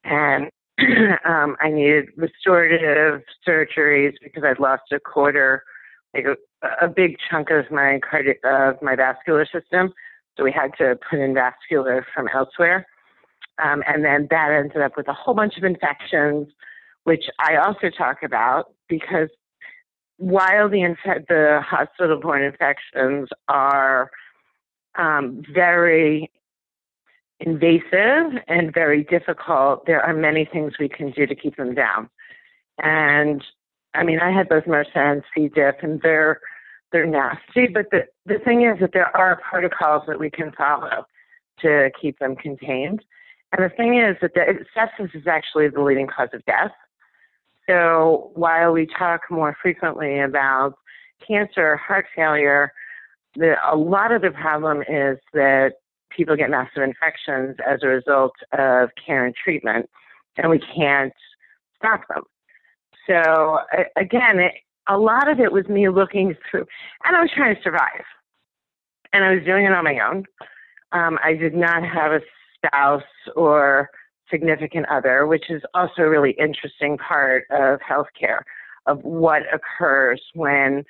and 0.05 0.51
um, 1.24 1.57
I 1.61 1.70
needed 1.70 2.09
restorative 2.16 3.22
surgeries 3.46 4.14
because 4.22 4.44
I'd 4.44 4.61
lost 4.61 4.92
a 4.92 5.01
quarter, 5.01 5.62
like 6.14 6.25
a, 6.25 6.87
a 6.87 6.88
big 6.88 7.16
chunk 7.31 7.51
of 7.51 7.71
my 7.71 8.01
cardi- 8.09 8.40
of 8.44 8.81
my 8.83 8.97
vascular 8.97 9.47
system. 9.47 9.92
So 10.37 10.44
we 10.44 10.53
had 10.53 10.71
to 10.79 10.99
put 11.11 11.18
in 11.18 11.35
vascular 11.35 12.07
from 12.14 12.29
elsewhere. 12.33 12.87
Um, 13.62 13.83
and 13.87 14.05
then 14.05 14.29
that 14.31 14.51
ended 14.53 14.81
up 14.81 14.97
with 14.97 15.09
a 15.09 15.12
whole 15.12 15.35
bunch 15.35 15.57
of 15.57 15.64
infections, 15.64 16.49
which 17.05 17.25
I 17.40 17.57
also 17.57 17.90
talk 17.90 18.23
about 18.23 18.73
because 18.88 19.29
while 20.16 20.68
the, 20.68 20.83
inf- 20.83 21.27
the 21.29 21.61
hospital-borne 21.64 22.42
infections 22.42 23.29
are 23.49 24.11
um, 24.97 25.42
very 25.53 26.31
invasive 27.40 28.42
and 28.49 28.75
very 28.75 29.05
difficult, 29.05 29.87
there 29.87 30.01
are 30.03 30.14
many 30.14 30.44
things 30.44 30.75
we 30.79 30.88
can 30.88 31.11
do 31.12 31.27
to 31.27 31.35
keep 31.35 31.57
them 31.57 31.75
down. 31.75 32.09
And 32.83 33.42
I 33.94 34.05
mean, 34.05 34.20
I 34.20 34.31
had 34.31 34.48
both 34.48 34.64
MRSA 34.64 34.96
and 34.96 35.22
C. 35.35 35.48
diff, 35.48 35.77
and 35.83 36.01
they're 36.03 36.40
they're 36.92 37.07
nasty. 37.07 37.66
But 37.66 37.87
the 37.90 38.07
the 38.27 38.38
thing 38.44 38.62
is 38.62 38.79
that 38.81 38.92
there 38.92 39.14
are 39.16 39.40
protocols 39.48 40.03
that 40.07 40.18
we 40.18 40.31
can 40.31 40.53
follow 40.53 41.07
to 41.61 41.90
keep 42.01 42.18
them 42.18 42.37
contained. 42.37 43.03
And 43.53 43.64
the 43.64 43.74
thing 43.74 43.98
is 43.98 44.16
that 44.20 44.35
the 44.35 44.64
sepsis 44.77 45.14
is 45.14 45.27
actually 45.27 45.68
the 45.68 45.83
leading 45.83 46.07
cause 46.07 46.29
of 46.33 46.44
death. 46.44 46.72
So 47.66 48.31
while 48.35 48.72
we 48.72 48.87
talk 48.87 49.22
more 49.31 49.57
frequently 49.61 50.20
about 50.20 50.74
cancer, 51.27 51.77
heart 51.77 52.07
failure, 52.14 52.72
the, 53.35 53.55
a 53.70 53.77
lot 53.77 54.12
of 54.12 54.22
the 54.22 54.31
problem 54.31 54.83
is 54.83 55.18
that 55.33 55.74
people 56.11 56.37
get 56.37 56.51
massive 56.51 56.83
infections 56.83 57.57
as 57.66 57.81
a 57.83 57.88
result 57.88 58.33
of 58.53 58.90
care 59.05 59.27
and 59.27 59.35
treatment, 59.35 59.88
and 60.37 60.51
we 60.51 60.59
can't 60.59 61.12
stop 61.77 62.03
them. 62.09 62.22
So 63.09 63.61
again, 63.97 64.38
it, 64.38 64.53
a 64.88 64.99
lot 64.99 65.31
of 65.31 65.40
it 65.40 65.53
was 65.53 65.66
me 65.68 65.88
looking 65.88 66.35
through, 66.51 66.66
and 67.05 67.16
I 67.16 67.21
was 67.21 67.31
trying 67.35 67.55
to 67.55 67.62
survive, 67.62 68.05
and 69.12 69.25
I 69.25 69.35
was 69.35 69.44
doing 69.44 69.64
it 69.64 69.73
on 69.73 69.85
my 69.85 69.99
own. 69.99 70.25
Um, 70.92 71.18
I 71.23 71.35
did 71.35 71.55
not 71.55 71.83
have 71.83 72.12
a 72.12 72.21
spouse 72.57 73.03
or 73.37 73.90
significant 74.31 74.87
other, 74.90 75.27
which 75.27 75.51
is 75.51 75.62
also 75.75 76.03
a 76.03 76.09
really 76.09 76.33
interesting 76.33 76.99
part 76.99 77.44
of 77.51 77.81
healthcare 77.81 78.40
of 78.87 79.03
what 79.03 79.42
occurs 79.53 80.21
when 80.35 80.85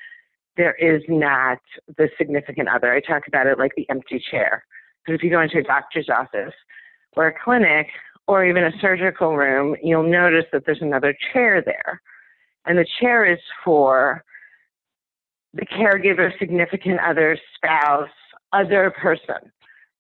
there 0.57 0.75
is 0.75 1.03
not 1.09 1.59
the 1.97 2.09
significant 2.19 2.69
other. 2.69 2.93
I 2.93 3.01
talk 3.01 3.29
about 3.29 3.47
it 3.47 3.59
like 3.59 3.73
the 3.77 3.89
empty 3.91 4.23
chair. 4.31 4.65
Because 5.05 5.19
if 5.19 5.25
you 5.25 5.31
go 5.31 5.41
into 5.41 5.59
a 5.59 5.63
doctor's 5.63 6.09
office 6.09 6.55
or 7.17 7.29
a 7.29 7.35
clinic 7.45 7.87
or 8.27 8.45
even 8.45 8.65
a 8.65 8.73
surgical 8.81 9.37
room, 9.37 9.77
you'll 9.83 10.09
notice 10.09 10.45
that 10.53 10.65
there's 10.67 10.83
another 10.83 11.17
chair 11.33 11.63
there. 11.65 12.01
And 12.69 12.77
the 12.79 12.87
chair 13.01 13.25
is 13.25 13.39
for 13.65 14.23
the 15.55 15.65
caregiver, 15.67 16.31
significant 16.39 17.01
other, 17.01 17.39
spouse, 17.57 18.11
other 18.53 18.93
person 19.01 19.51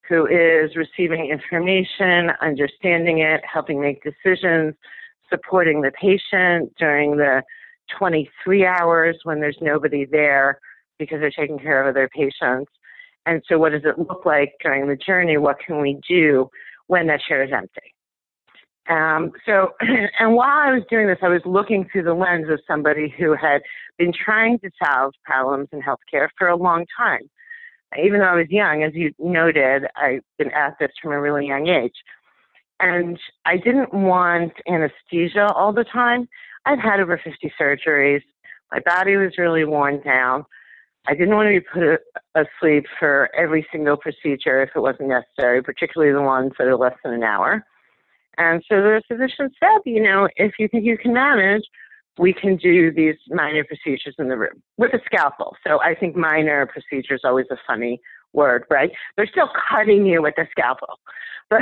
who 0.06 0.26
is 0.26 0.76
receiving 0.76 1.30
information, 1.30 2.30
understanding 2.42 3.20
it, 3.20 3.40
helping 3.50 3.80
make 3.80 4.02
decisions, 4.02 4.74
supporting 5.30 5.80
the 5.80 5.92
patient 6.00 6.72
during 6.78 7.16
the 7.16 7.42
23 7.98 8.66
hours 8.66 9.18
when 9.24 9.40
there's 9.40 9.58
nobody 9.62 10.04
there 10.04 10.58
because 10.98 11.20
they're 11.20 11.30
taking 11.30 11.58
care 11.58 11.82
of 11.82 11.94
other 11.94 12.08
patients. 12.14 12.70
And 13.24 13.42
so, 13.48 13.58
what 13.58 13.72
does 13.72 13.82
it 13.84 13.98
look 13.98 14.24
like 14.26 14.52
during 14.62 14.88
the 14.88 14.96
journey? 14.96 15.38
What 15.38 15.58
can 15.58 15.80
we 15.80 15.98
do 16.06 16.50
when 16.86 17.06
that 17.06 17.20
chair 17.26 17.42
is 17.42 17.50
empty? 17.52 17.94
Um, 18.88 19.32
so, 19.44 19.74
and 20.18 20.34
while 20.34 20.58
I 20.58 20.72
was 20.72 20.82
doing 20.90 21.06
this, 21.06 21.18
I 21.22 21.28
was 21.28 21.42
looking 21.44 21.88
through 21.90 22.04
the 22.04 22.14
lens 22.14 22.46
of 22.50 22.60
somebody 22.66 23.14
who 23.18 23.34
had 23.34 23.62
been 23.98 24.12
trying 24.12 24.58
to 24.60 24.70
solve 24.82 25.14
problems 25.24 25.68
in 25.72 25.80
healthcare 25.80 26.28
for 26.38 26.48
a 26.48 26.56
long 26.56 26.86
time. 26.96 27.28
Even 28.02 28.20
though 28.20 28.26
I 28.26 28.34
was 28.34 28.50
young, 28.50 28.82
as 28.82 28.94
you 28.94 29.12
noted, 29.18 29.84
I've 29.96 30.22
been 30.36 30.50
at 30.52 30.76
this 30.78 30.90
from 31.00 31.12
a 31.12 31.20
really 31.20 31.46
young 31.46 31.68
age. 31.68 31.94
And 32.80 33.18
I 33.44 33.56
didn't 33.56 33.92
want 33.92 34.52
anesthesia 34.68 35.52
all 35.54 35.72
the 35.72 35.84
time. 35.84 36.28
I've 36.64 36.78
had 36.78 37.00
over 37.00 37.20
50 37.22 37.52
surgeries. 37.60 38.22
My 38.70 38.80
body 38.80 39.16
was 39.16 39.32
really 39.38 39.64
worn 39.64 40.02
down. 40.02 40.44
I 41.06 41.14
didn't 41.14 41.34
want 41.34 41.46
to 41.46 41.60
be 41.60 41.66
put 41.72 42.00
asleep 42.34 42.84
for 42.98 43.30
every 43.34 43.66
single 43.72 43.96
procedure 43.96 44.62
if 44.62 44.70
it 44.76 44.80
wasn't 44.80 45.08
necessary, 45.08 45.62
particularly 45.62 46.12
the 46.12 46.20
ones 46.20 46.52
that 46.58 46.66
are 46.66 46.76
less 46.76 46.94
than 47.02 47.14
an 47.14 47.22
hour. 47.22 47.64
And 48.38 48.62
so 48.68 48.76
the 48.76 49.02
physician 49.08 49.50
said, 49.60 49.80
you 49.84 50.02
know, 50.02 50.28
if 50.36 50.52
you 50.58 50.68
think 50.68 50.84
you 50.84 50.96
can 50.96 51.12
manage, 51.12 51.64
we 52.18 52.32
can 52.32 52.56
do 52.56 52.92
these 52.92 53.16
minor 53.28 53.64
procedures 53.64 54.14
in 54.18 54.28
the 54.28 54.36
room 54.36 54.62
with 54.76 54.94
a 54.94 55.00
scalpel. 55.04 55.56
So 55.66 55.80
I 55.82 55.94
think 55.94 56.16
minor 56.16 56.66
procedure 56.66 57.14
is 57.14 57.20
always 57.24 57.46
a 57.50 57.56
funny 57.66 58.00
word, 58.32 58.64
right? 58.70 58.90
They're 59.16 59.26
still 59.26 59.50
cutting 59.70 60.06
you 60.06 60.22
with 60.22 60.34
a 60.38 60.46
scalpel, 60.50 60.98
but 61.50 61.60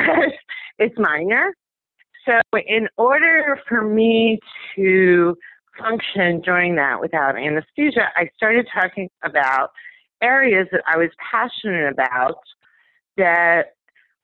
it's 0.78 0.98
minor. 0.98 1.54
So 2.26 2.40
in 2.66 2.88
order 2.96 3.58
for 3.68 3.82
me 3.82 4.38
to 4.74 5.36
function 5.78 6.40
during 6.40 6.76
that 6.76 7.00
without 7.00 7.36
anesthesia, 7.36 8.08
I 8.16 8.28
started 8.36 8.66
talking 8.72 9.08
about 9.22 9.70
areas 10.22 10.66
that 10.72 10.82
I 10.86 10.96
was 10.96 11.10
passionate 11.30 11.92
about 11.92 12.38
that 13.16 13.74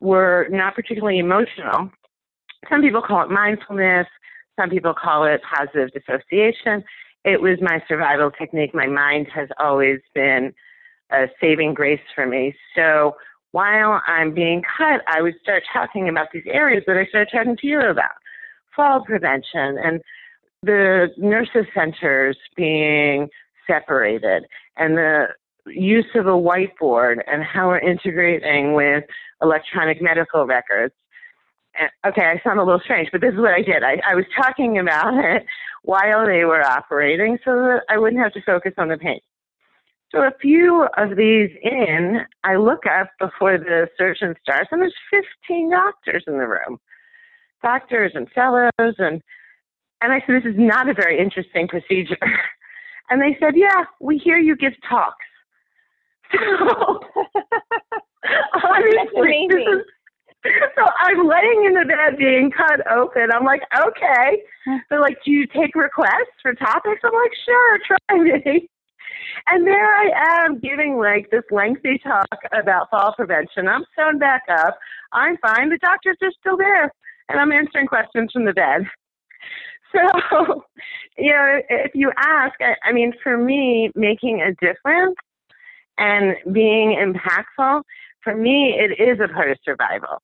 were 0.01 0.49
not 0.51 0.75
particularly 0.75 1.19
emotional. 1.19 1.91
Some 2.69 2.83
people 2.83 3.03
call 3.03 3.23
it 3.23 3.31
mindfulness, 3.31 4.07
some 4.59 4.71
people 4.71 4.95
call 4.95 5.25
it 5.25 5.41
positive 5.43 5.91
dissociation. 5.93 6.85
It 7.25 7.41
was 7.41 7.59
my 7.61 7.83
survival 7.89 8.31
technique. 8.31 8.75
My 8.75 8.87
mind 8.87 9.29
has 9.35 9.49
always 9.59 10.01
been 10.15 10.53
a 11.11 11.27
saving 11.41 11.75
grace 11.75 12.01
for 12.15 12.27
me. 12.27 12.55
So 12.75 13.17
while 13.53 14.01
I'm 14.07 14.35
being 14.35 14.63
cut, 14.77 15.03
I 15.07 15.23
would 15.23 15.35
start 15.43 15.63
talking 15.73 16.09
about 16.09 16.29
these 16.33 16.45
areas 16.47 16.85
that 16.87 16.97
I 16.97 17.07
started 17.07 17.29
talking 17.33 17.57
to 17.59 17.67
you 17.67 17.81
about 17.81 18.11
fall 18.75 19.05
prevention 19.05 19.77
and 19.83 20.01
the 20.63 21.09
nurses' 21.19 21.67
centers 21.75 22.37
being 22.57 23.29
separated 23.67 24.45
and 24.77 24.97
the 24.97 25.27
use 25.67 26.07
of 26.15 26.27
a 26.27 26.31
whiteboard 26.31 27.19
and 27.27 27.43
how 27.43 27.69
we're 27.69 27.79
integrating 27.79 28.75
with 28.75 29.05
electronic 29.43 30.01
medical 30.01 30.47
records. 30.47 30.95
Okay, 32.07 32.25
I 32.25 32.41
sound 32.45 32.59
a 32.59 32.65
little 32.65 32.81
strange, 32.85 33.09
but 33.13 33.21
this 33.21 33.33
is 33.33 33.41
what 33.41 33.53
I 33.53 33.63
did. 33.63 33.83
I, 33.83 34.01
I 34.07 34.15
was 34.15 34.25
talking 34.37 34.79
about 34.79 35.15
it 35.25 35.45
while 35.83 36.27
they 36.27 36.45
were 36.45 36.63
operating 36.65 37.39
so 37.45 37.53
that 37.53 37.83
I 37.89 37.99
wouldn't 37.99 38.23
have 38.23 38.33
to 38.35 38.43
focus 38.43 38.73
on 38.79 38.89
the 38.89 38.97
pain. 38.97 39.21
So 40.11 40.19
a 40.21 40.33
few 40.41 40.87
of 40.99 41.17
these 41.17 41.51
in, 41.63 42.21
I 42.45 42.57
look 42.57 42.85
up 42.87 43.09
before 43.19 43.57
the 43.57 43.89
surgeon 43.97 44.35
starts, 44.43 44.69
and 44.71 44.83
there's 44.83 44.95
15 45.49 45.71
doctors 45.71 46.25
in 46.27 46.35
the 46.35 46.47
room, 46.47 46.79
doctors 47.63 48.13
and 48.15 48.31
fellows, 48.31 48.71
and 48.79 49.23
and 50.03 50.13
I 50.13 50.21
said, 50.27 50.43
this 50.43 50.53
is 50.53 50.59
not 50.59 50.89
a 50.89 50.95
very 50.95 51.19
interesting 51.19 51.69
procedure. 51.69 52.19
And 53.11 53.21
they 53.21 53.37
said, 53.39 53.55
yeah, 53.57 53.85
we 54.01 54.17
hear 54.17 54.39
you 54.39 54.57
give 54.57 54.73
talks. 54.89 55.27
So 58.23 58.69
honestly, 58.69 59.49
is, 59.51 59.85
so 60.75 60.83
I'm 60.99 61.27
laying 61.27 61.65
in 61.67 61.75
the 61.75 61.85
bed 61.87 62.19
being 62.19 62.51
cut 62.51 62.81
open. 62.91 63.29
I'm 63.33 63.45
like, 63.45 63.63
okay. 63.77 64.43
They're 64.91 65.01
like, 65.01 65.19
do 65.25 65.31
you 65.31 65.47
take 65.47 65.75
requests 65.75 66.39
for 66.43 66.55
topics? 66.55 67.01
I'm 67.05 67.13
like, 67.13 67.33
sure, 67.45 67.79
try 67.87 68.19
me. 68.19 68.69
And 69.47 69.67
there 69.67 69.95
I 69.95 70.45
am 70.45 70.59
giving 70.59 70.99
like 70.99 71.31
this 71.31 71.45
lengthy 71.51 71.99
talk 72.03 72.27
about 72.53 72.91
fall 72.91 73.15
prevention. 73.15 73.69
I'm 73.69 73.85
sewn 73.97 74.19
back 74.19 74.43
up. 74.51 74.79
I'm 75.13 75.37
fine. 75.39 75.71
The 75.71 75.79
doctors 75.79 76.17
are 76.23 76.33
still 76.41 76.57
there. 76.57 76.93
And 77.29 77.41
I'm 77.41 77.53
answering 77.53 77.87
questions 77.87 78.31
from 78.33 78.45
the 78.45 78.53
bed. 78.53 78.83
So, 79.93 80.65
you 81.19 81.33
know, 81.33 81.61
if 81.69 81.93
you 81.95 82.13
ask, 82.17 82.55
I, 82.61 82.75
I 82.85 82.93
mean, 82.93 83.13
for 83.23 83.37
me, 83.37 83.91
making 83.95 84.43
a 84.43 84.53
difference 84.65 85.17
and 85.99 86.35
being 86.53 86.97
impactful, 86.97 87.83
for 88.23 88.37
me, 88.37 88.75
it 88.79 89.01
is 89.03 89.19
a 89.21 89.33
part 89.33 89.51
of 89.51 89.59
survival. 89.65 90.23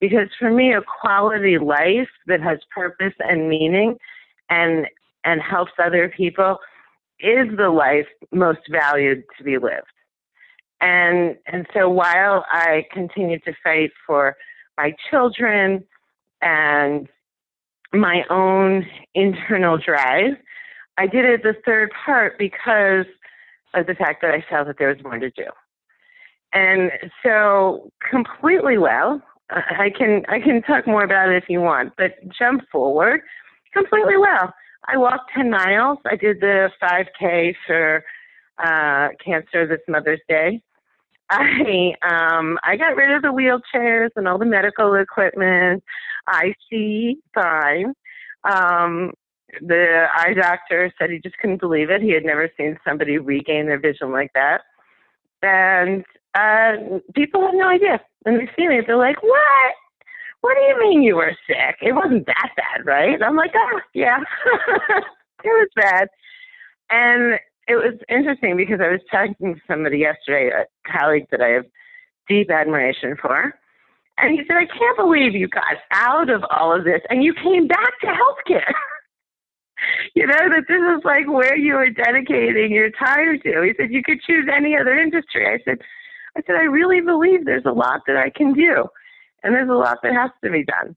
Because 0.00 0.28
for 0.38 0.50
me, 0.50 0.74
a 0.74 0.82
quality 1.00 1.58
life 1.58 2.08
that 2.26 2.40
has 2.40 2.58
purpose 2.74 3.14
and 3.20 3.48
meaning 3.48 3.96
and 4.50 4.86
and 5.24 5.40
helps 5.40 5.72
other 5.82 6.12
people 6.14 6.58
is 7.20 7.48
the 7.56 7.70
life 7.70 8.06
most 8.32 8.60
valued 8.70 9.24
to 9.38 9.44
be 9.44 9.56
lived. 9.56 9.86
And 10.80 11.36
and 11.46 11.66
so 11.72 11.88
while 11.88 12.44
I 12.50 12.84
continue 12.92 13.38
to 13.40 13.52
fight 13.62 13.90
for 14.06 14.36
my 14.76 14.94
children 15.10 15.84
and 16.42 17.08
my 17.92 18.24
own 18.28 18.86
internal 19.14 19.78
drive, 19.78 20.34
I 20.98 21.06
did 21.06 21.24
it 21.24 21.42
the 21.42 21.54
third 21.64 21.90
part 22.04 22.38
because 22.38 23.06
of 23.72 23.86
the 23.86 23.94
fact 23.94 24.22
that 24.22 24.32
I 24.32 24.44
felt 24.48 24.66
that 24.66 24.76
there 24.78 24.88
was 24.88 25.02
more 25.02 25.18
to 25.18 25.30
do. 25.30 25.46
And 26.52 26.92
so 27.24 27.90
completely 28.08 28.78
well, 28.78 29.20
I 29.50 29.90
can 29.96 30.22
I 30.28 30.40
can 30.40 30.62
talk 30.62 30.86
more 30.86 31.04
about 31.04 31.28
it 31.28 31.42
if 31.42 31.48
you 31.48 31.60
want, 31.60 31.92
but 31.96 32.12
jump 32.38 32.62
forward 32.72 33.20
completely 33.72 34.16
well. 34.16 34.52
I 34.86 34.96
walked 34.96 35.30
10 35.34 35.50
miles. 35.50 35.98
I 36.06 36.16
did 36.16 36.40
the 36.40 36.70
5K 36.82 37.54
for 37.66 38.04
uh, 38.62 39.08
cancer 39.24 39.66
this 39.66 39.80
Mother's 39.88 40.20
Day. 40.28 40.62
I 41.30 41.94
um 42.02 42.58
I 42.62 42.76
got 42.76 42.96
rid 42.96 43.10
of 43.10 43.22
the 43.22 43.28
wheelchairs 43.28 44.10
and 44.16 44.28
all 44.28 44.38
the 44.38 44.44
medical 44.44 44.94
equipment. 44.94 45.82
I 46.26 46.54
see 46.70 47.16
fine. 47.32 47.94
Um 48.44 49.12
the 49.60 50.06
eye 50.14 50.34
doctor 50.34 50.92
said 50.98 51.10
he 51.10 51.20
just 51.20 51.38
couldn't 51.38 51.60
believe 51.60 51.88
it. 51.88 52.02
He 52.02 52.10
had 52.10 52.24
never 52.24 52.50
seen 52.56 52.78
somebody 52.86 53.18
regain 53.18 53.66
their 53.66 53.78
vision 53.80 54.12
like 54.12 54.32
that. 54.34 54.62
And 55.44 56.04
uh 56.34 56.98
people 57.14 57.42
have 57.42 57.54
no 57.54 57.68
idea. 57.68 58.00
When 58.22 58.38
they 58.38 58.48
see 58.56 58.66
me, 58.68 58.80
they're 58.86 58.96
like, 58.96 59.22
What? 59.22 59.74
what 60.44 60.56
do 60.56 60.60
you 60.60 60.78
mean 60.78 61.02
you 61.02 61.16
were 61.16 61.34
sick? 61.46 61.76
It 61.80 61.94
wasn't 61.94 62.26
that 62.26 62.50
bad, 62.54 62.84
right? 62.84 63.18
I'm 63.22 63.34
like, 63.34 63.52
oh, 63.56 63.80
yeah, 63.94 64.18
it 65.42 65.46
was 65.46 65.68
bad. 65.74 66.08
And 66.90 67.40
it 67.66 67.76
was 67.76 67.94
interesting 68.10 68.54
because 68.54 68.78
I 68.78 68.90
was 68.90 69.00
talking 69.10 69.54
to 69.54 69.60
somebody 69.66 70.00
yesterday, 70.00 70.50
a 70.50 70.66
colleague 70.92 71.28
that 71.30 71.40
I 71.40 71.48
have 71.48 71.64
deep 72.28 72.50
admiration 72.50 73.16
for. 73.20 73.54
And 74.18 74.32
he 74.38 74.44
said, 74.46 74.56
I 74.58 74.66
can't 74.66 74.98
believe 74.98 75.34
you 75.34 75.48
got 75.48 75.76
out 75.92 76.28
of 76.28 76.44
all 76.50 76.76
of 76.76 76.84
this 76.84 77.00
and 77.08 77.24
you 77.24 77.32
came 77.42 77.66
back 77.66 77.98
to 78.02 78.06
healthcare. 78.08 78.72
you 80.14 80.26
know, 80.26 80.34
that 80.34 80.64
this 80.68 80.76
is 80.76 81.04
like 81.04 81.28
where 81.28 81.56
you 81.56 81.74
were 81.74 81.90
dedicating 81.90 82.72
your 82.72 82.90
time 82.90 83.40
to. 83.42 83.62
He 83.62 83.72
said, 83.76 83.92
you 83.92 84.02
could 84.02 84.20
choose 84.22 84.48
any 84.54 84.76
other 84.76 84.98
industry. 84.98 85.46
I 85.46 85.58
said, 85.64 85.78
I 86.36 86.42
said, 86.46 86.56
I 86.56 86.64
really 86.64 87.00
believe 87.00 87.44
there's 87.44 87.66
a 87.66 87.72
lot 87.72 88.02
that 88.06 88.16
I 88.16 88.30
can 88.30 88.52
do 88.52 88.84
and 89.42 89.54
there's 89.54 89.68
a 89.68 89.74
lot 89.74 89.98
that 90.02 90.14
has 90.14 90.30
to 90.42 90.50
be 90.50 90.64
done. 90.64 90.96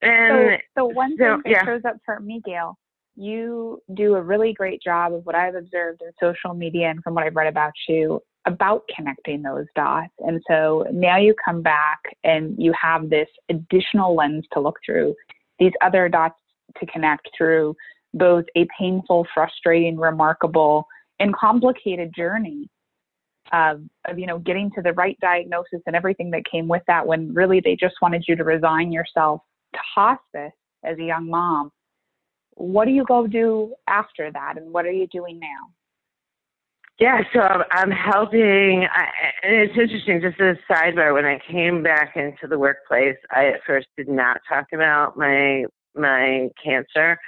And 0.00 0.58
so, 0.76 0.82
so 0.82 0.84
one 0.86 1.16
so, 1.18 1.24
thing 1.24 1.42
that 1.44 1.50
yeah. 1.50 1.64
shows 1.64 1.82
up 1.86 1.96
for 2.04 2.20
me, 2.20 2.40
Gail, 2.44 2.78
you 3.16 3.82
do 3.94 4.14
a 4.14 4.22
really 4.22 4.52
great 4.52 4.82
job 4.82 5.12
of 5.12 5.24
what 5.26 5.34
I've 5.34 5.54
observed 5.54 6.02
in 6.02 6.10
social 6.20 6.54
media 6.54 6.90
and 6.90 7.02
from 7.02 7.14
what 7.14 7.24
I've 7.24 7.36
read 7.36 7.48
about 7.48 7.72
you 7.88 8.20
about 8.46 8.82
connecting 8.94 9.42
those 9.42 9.66
dots. 9.74 10.12
And 10.18 10.40
so 10.48 10.86
now 10.92 11.16
you 11.16 11.34
come 11.42 11.62
back 11.62 12.00
and 12.24 12.54
you 12.58 12.74
have 12.80 13.08
this 13.08 13.28
additional 13.48 14.14
lens 14.14 14.44
to 14.52 14.60
look 14.60 14.76
through, 14.84 15.14
these 15.58 15.72
other 15.80 16.08
dots 16.08 16.38
to 16.78 16.86
connect 16.86 17.28
through 17.36 17.74
both 18.14 18.44
a 18.56 18.66
painful, 18.78 19.26
frustrating, 19.34 19.98
remarkable, 19.98 20.86
and 21.20 21.34
complicated 21.34 22.12
journey 22.16 22.68
of, 23.52 23.82
of 24.06 24.18
you 24.18 24.26
know 24.26 24.38
getting 24.38 24.70
to 24.72 24.82
the 24.82 24.92
right 24.94 25.18
diagnosis 25.20 25.80
and 25.86 25.94
everything 25.94 26.30
that 26.30 26.42
came 26.50 26.66
with 26.66 26.82
that 26.86 27.06
when 27.06 27.32
really 27.34 27.60
they 27.60 27.76
just 27.76 27.94
wanted 28.00 28.24
you 28.26 28.36
to 28.36 28.44
resign 28.44 28.90
yourself 28.90 29.40
to 29.74 29.80
hospice 29.94 30.52
as 30.82 30.98
a 30.98 31.02
young 31.02 31.28
mom 31.28 31.70
what 32.54 32.86
do 32.86 32.90
you 32.92 33.04
go 33.04 33.26
do 33.26 33.74
after 33.86 34.30
that 34.32 34.56
and 34.56 34.72
what 34.72 34.86
are 34.86 34.92
you 34.92 35.06
doing 35.08 35.38
now 35.38 35.68
yeah, 37.00 37.22
so 37.32 37.40
I'm, 37.72 37.90
helping, 37.90 38.86
I, 38.94 39.08
and 39.42 39.52
it's 39.52 39.76
interesting. 39.76 40.20
Just 40.20 40.40
as 40.40 40.56
a 40.56 40.72
sidebar, 40.72 41.12
when 41.12 41.24
I 41.24 41.40
came 41.50 41.82
back 41.82 42.14
into 42.14 42.46
the 42.48 42.56
workplace, 42.56 43.16
I 43.32 43.46
at 43.46 43.64
first 43.66 43.88
did 43.96 44.08
not 44.08 44.40
talk 44.48 44.66
about 44.72 45.16
my 45.16 45.64
my 45.96 46.50
cancer, 46.62 47.18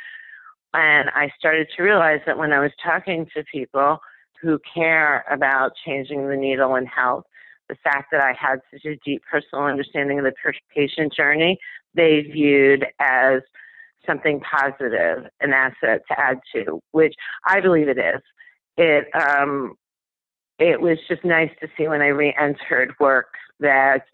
and 0.76 1.10
I 1.10 1.30
started 1.38 1.68
to 1.76 1.82
realize 1.82 2.20
that 2.26 2.38
when 2.38 2.52
I 2.52 2.60
was 2.60 2.72
talking 2.84 3.26
to 3.34 3.42
people, 3.50 3.98
who 4.40 4.58
care 4.72 5.24
about 5.30 5.72
changing 5.84 6.28
the 6.28 6.36
needle 6.36 6.74
in 6.76 6.86
health. 6.86 7.24
The 7.68 7.76
fact 7.82 8.08
that 8.12 8.20
I 8.20 8.32
had 8.38 8.60
such 8.72 8.84
a 8.84 8.96
deep 9.04 9.22
personal 9.30 9.64
understanding 9.64 10.18
of 10.18 10.24
the 10.24 10.32
patient 10.74 11.12
journey, 11.12 11.58
they 11.94 12.20
viewed 12.20 12.86
as 13.00 13.42
something 14.06 14.40
positive, 14.40 15.24
an 15.40 15.52
asset 15.52 16.02
to 16.08 16.20
add 16.20 16.38
to, 16.54 16.80
which 16.92 17.14
I 17.44 17.60
believe 17.60 17.88
it 17.88 17.98
is. 17.98 18.22
It 18.76 19.06
um, 19.14 19.74
it 20.58 20.80
was 20.80 20.98
just 21.08 21.24
nice 21.24 21.50
to 21.60 21.68
see 21.76 21.88
when 21.88 22.02
I 22.02 22.08
re-entered 22.08 22.94
work 23.00 23.34
that 23.60 24.04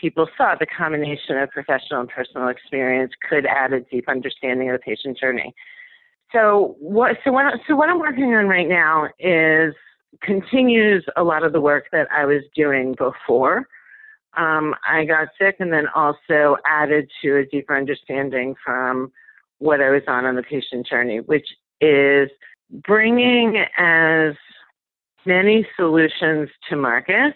people 0.00 0.28
saw 0.38 0.54
the 0.54 0.66
combination 0.66 1.36
of 1.36 1.50
professional 1.50 2.00
and 2.00 2.08
personal 2.08 2.48
experience 2.48 3.12
could 3.28 3.44
add 3.44 3.72
a 3.72 3.80
deep 3.80 4.08
understanding 4.08 4.70
of 4.70 4.74
the 4.74 4.78
patient 4.78 5.18
journey. 5.18 5.52
So 6.32 6.76
what 6.78 7.16
so 7.24 7.32
what 7.32 7.60
so 7.66 7.74
what 7.74 7.88
I'm 7.88 7.98
working 7.98 8.34
on 8.34 8.46
right 8.46 8.68
now 8.68 9.08
is 9.18 9.74
continues 10.22 11.04
a 11.16 11.22
lot 11.22 11.44
of 11.44 11.52
the 11.52 11.60
work 11.60 11.86
that 11.92 12.08
I 12.10 12.24
was 12.24 12.42
doing 12.54 12.94
before. 12.94 13.66
Um, 14.36 14.74
I 14.88 15.04
got 15.04 15.28
sick 15.40 15.56
and 15.58 15.72
then 15.72 15.86
also 15.94 16.56
added 16.66 17.10
to 17.22 17.36
a 17.38 17.46
deeper 17.46 17.76
understanding 17.76 18.54
from 18.64 19.12
what 19.58 19.80
I 19.80 19.90
was 19.90 20.02
on 20.06 20.24
on 20.24 20.36
the 20.36 20.42
patient 20.42 20.86
journey, 20.86 21.18
which 21.18 21.46
is 21.80 22.30
bringing 22.70 23.64
as 23.76 24.34
many 25.26 25.66
solutions 25.76 26.48
to 26.68 26.76
market 26.76 27.34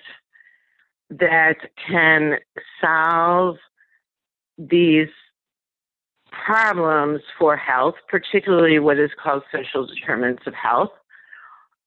that 1.10 1.56
can 1.88 2.38
solve 2.80 3.56
these 4.56 5.08
problems 6.44 7.20
for 7.38 7.56
health, 7.56 7.94
particularly 8.08 8.78
what 8.78 8.98
is 8.98 9.10
called 9.22 9.42
social 9.52 9.86
determinants 9.86 10.42
of 10.46 10.54
health. 10.54 10.90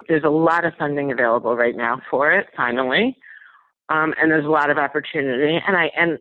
There's 0.07 0.23
a 0.23 0.29
lot 0.29 0.65
of 0.65 0.73
funding 0.77 1.11
available 1.11 1.55
right 1.55 1.75
now 1.75 2.01
for 2.09 2.31
it, 2.31 2.47
finally, 2.55 3.17
um, 3.89 4.13
and 4.21 4.31
there's 4.31 4.45
a 4.45 4.49
lot 4.49 4.69
of 4.69 4.77
opportunity. 4.77 5.59
And 5.67 5.75
I 5.75 5.91
and 5.97 6.19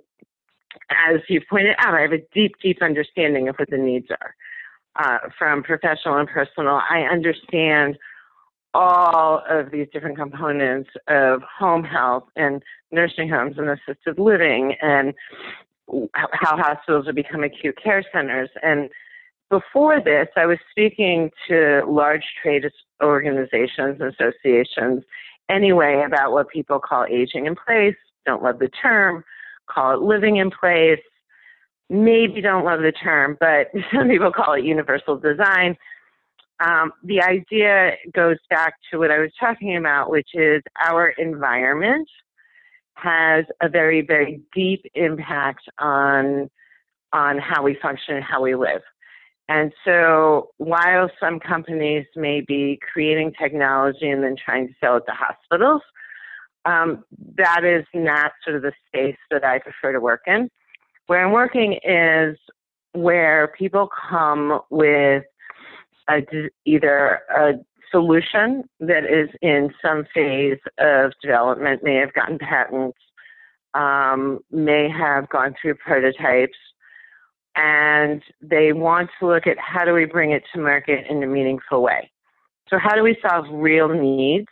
as 0.90 1.20
you 1.28 1.40
pointed 1.48 1.76
out, 1.78 1.94
I 1.94 2.00
have 2.00 2.12
a 2.12 2.22
deep, 2.34 2.54
deep 2.62 2.82
understanding 2.82 3.48
of 3.48 3.56
what 3.56 3.70
the 3.70 3.78
needs 3.78 4.08
are 4.10 4.34
uh, 4.96 5.28
from 5.38 5.62
professional 5.62 6.16
and 6.16 6.28
personal. 6.28 6.80
I 6.90 7.00
understand 7.00 7.98
all 8.74 9.42
of 9.48 9.70
these 9.70 9.86
different 9.92 10.18
components 10.18 10.90
of 11.08 11.40
home 11.42 11.82
health 11.82 12.24
and 12.36 12.62
nursing 12.92 13.28
homes 13.28 13.56
and 13.58 13.70
assisted 13.70 14.18
living 14.18 14.74
and 14.82 15.14
how 16.12 16.56
hospitals 16.56 17.06
have 17.06 17.14
become 17.14 17.44
acute 17.44 17.78
care 17.82 18.04
centers. 18.12 18.50
And 18.62 18.90
before 19.50 20.00
this, 20.02 20.28
I 20.36 20.46
was 20.46 20.58
speaking 20.70 21.30
to 21.48 21.82
large 21.88 22.24
trade 22.42 22.64
organizations, 23.02 24.00
and 24.00 24.12
associations, 24.12 25.04
anyway, 25.48 26.02
about 26.04 26.32
what 26.32 26.48
people 26.48 26.80
call 26.80 27.06
aging 27.08 27.46
in 27.46 27.54
place, 27.54 27.94
don't 28.24 28.42
love 28.42 28.58
the 28.58 28.68
term, 28.68 29.24
call 29.70 29.94
it 29.94 30.00
living 30.00 30.36
in 30.36 30.50
place, 30.50 31.00
maybe 31.88 32.40
don't 32.40 32.64
love 32.64 32.80
the 32.80 32.92
term, 32.92 33.36
but 33.38 33.68
some 33.94 34.08
people 34.08 34.32
call 34.32 34.54
it 34.54 34.64
universal 34.64 35.16
design. 35.16 35.76
Um, 36.58 36.92
the 37.04 37.20
idea 37.20 37.92
goes 38.14 38.38
back 38.48 38.74
to 38.90 38.98
what 38.98 39.10
I 39.10 39.18
was 39.18 39.30
talking 39.38 39.76
about, 39.76 40.10
which 40.10 40.30
is 40.34 40.62
our 40.84 41.10
environment 41.10 42.08
has 42.96 43.44
a 43.62 43.68
very, 43.68 44.00
very 44.00 44.40
deep 44.54 44.84
impact 44.94 45.62
on 45.78 46.50
on 47.12 47.38
how 47.38 47.62
we 47.62 47.78
function 47.80 48.16
and 48.16 48.24
how 48.24 48.42
we 48.42 48.54
live. 48.54 48.82
And 49.48 49.72
so 49.84 50.50
while 50.58 51.08
some 51.20 51.38
companies 51.38 52.04
may 52.16 52.40
be 52.40 52.80
creating 52.92 53.32
technology 53.40 54.08
and 54.10 54.22
then 54.22 54.34
trying 54.36 54.66
to 54.66 54.74
sell 54.80 54.96
it 54.96 55.04
to 55.06 55.12
hospitals, 55.12 55.82
um, 56.64 57.04
that 57.36 57.64
is 57.64 57.84
not 57.94 58.32
sort 58.44 58.56
of 58.56 58.62
the 58.62 58.72
space 58.88 59.16
that 59.30 59.44
I 59.44 59.60
prefer 59.60 59.92
to 59.92 60.00
work 60.00 60.22
in. 60.26 60.50
Where 61.06 61.24
I'm 61.24 61.32
working 61.32 61.78
is 61.84 62.36
where 62.92 63.52
people 63.56 63.88
come 64.10 64.60
with 64.70 65.22
a, 66.08 66.22
either 66.64 67.20
a 67.30 67.52
solution 67.90 68.64
that 68.80 69.04
is 69.04 69.28
in 69.42 69.72
some 69.82 70.04
phase 70.14 70.58
of 70.78 71.12
development, 71.22 71.82
may 71.82 71.96
have 71.96 72.12
gotten 72.12 72.38
patents, 72.38 72.98
um, 73.74 74.40
may 74.50 74.88
have 74.88 75.28
gone 75.28 75.54
through 75.60 75.74
prototypes, 75.74 76.56
and 77.56 78.22
they 78.40 78.72
want 78.72 79.10
to 79.18 79.26
look 79.26 79.46
at 79.46 79.58
how 79.58 79.84
do 79.84 79.92
we 79.92 80.04
bring 80.04 80.32
it 80.32 80.42
to 80.52 80.60
market 80.60 81.06
in 81.08 81.22
a 81.22 81.26
meaningful 81.26 81.82
way. 81.82 82.10
So, 82.68 82.78
how 82.78 82.94
do 82.94 83.02
we 83.02 83.16
solve 83.26 83.46
real 83.50 83.88
needs 83.88 84.48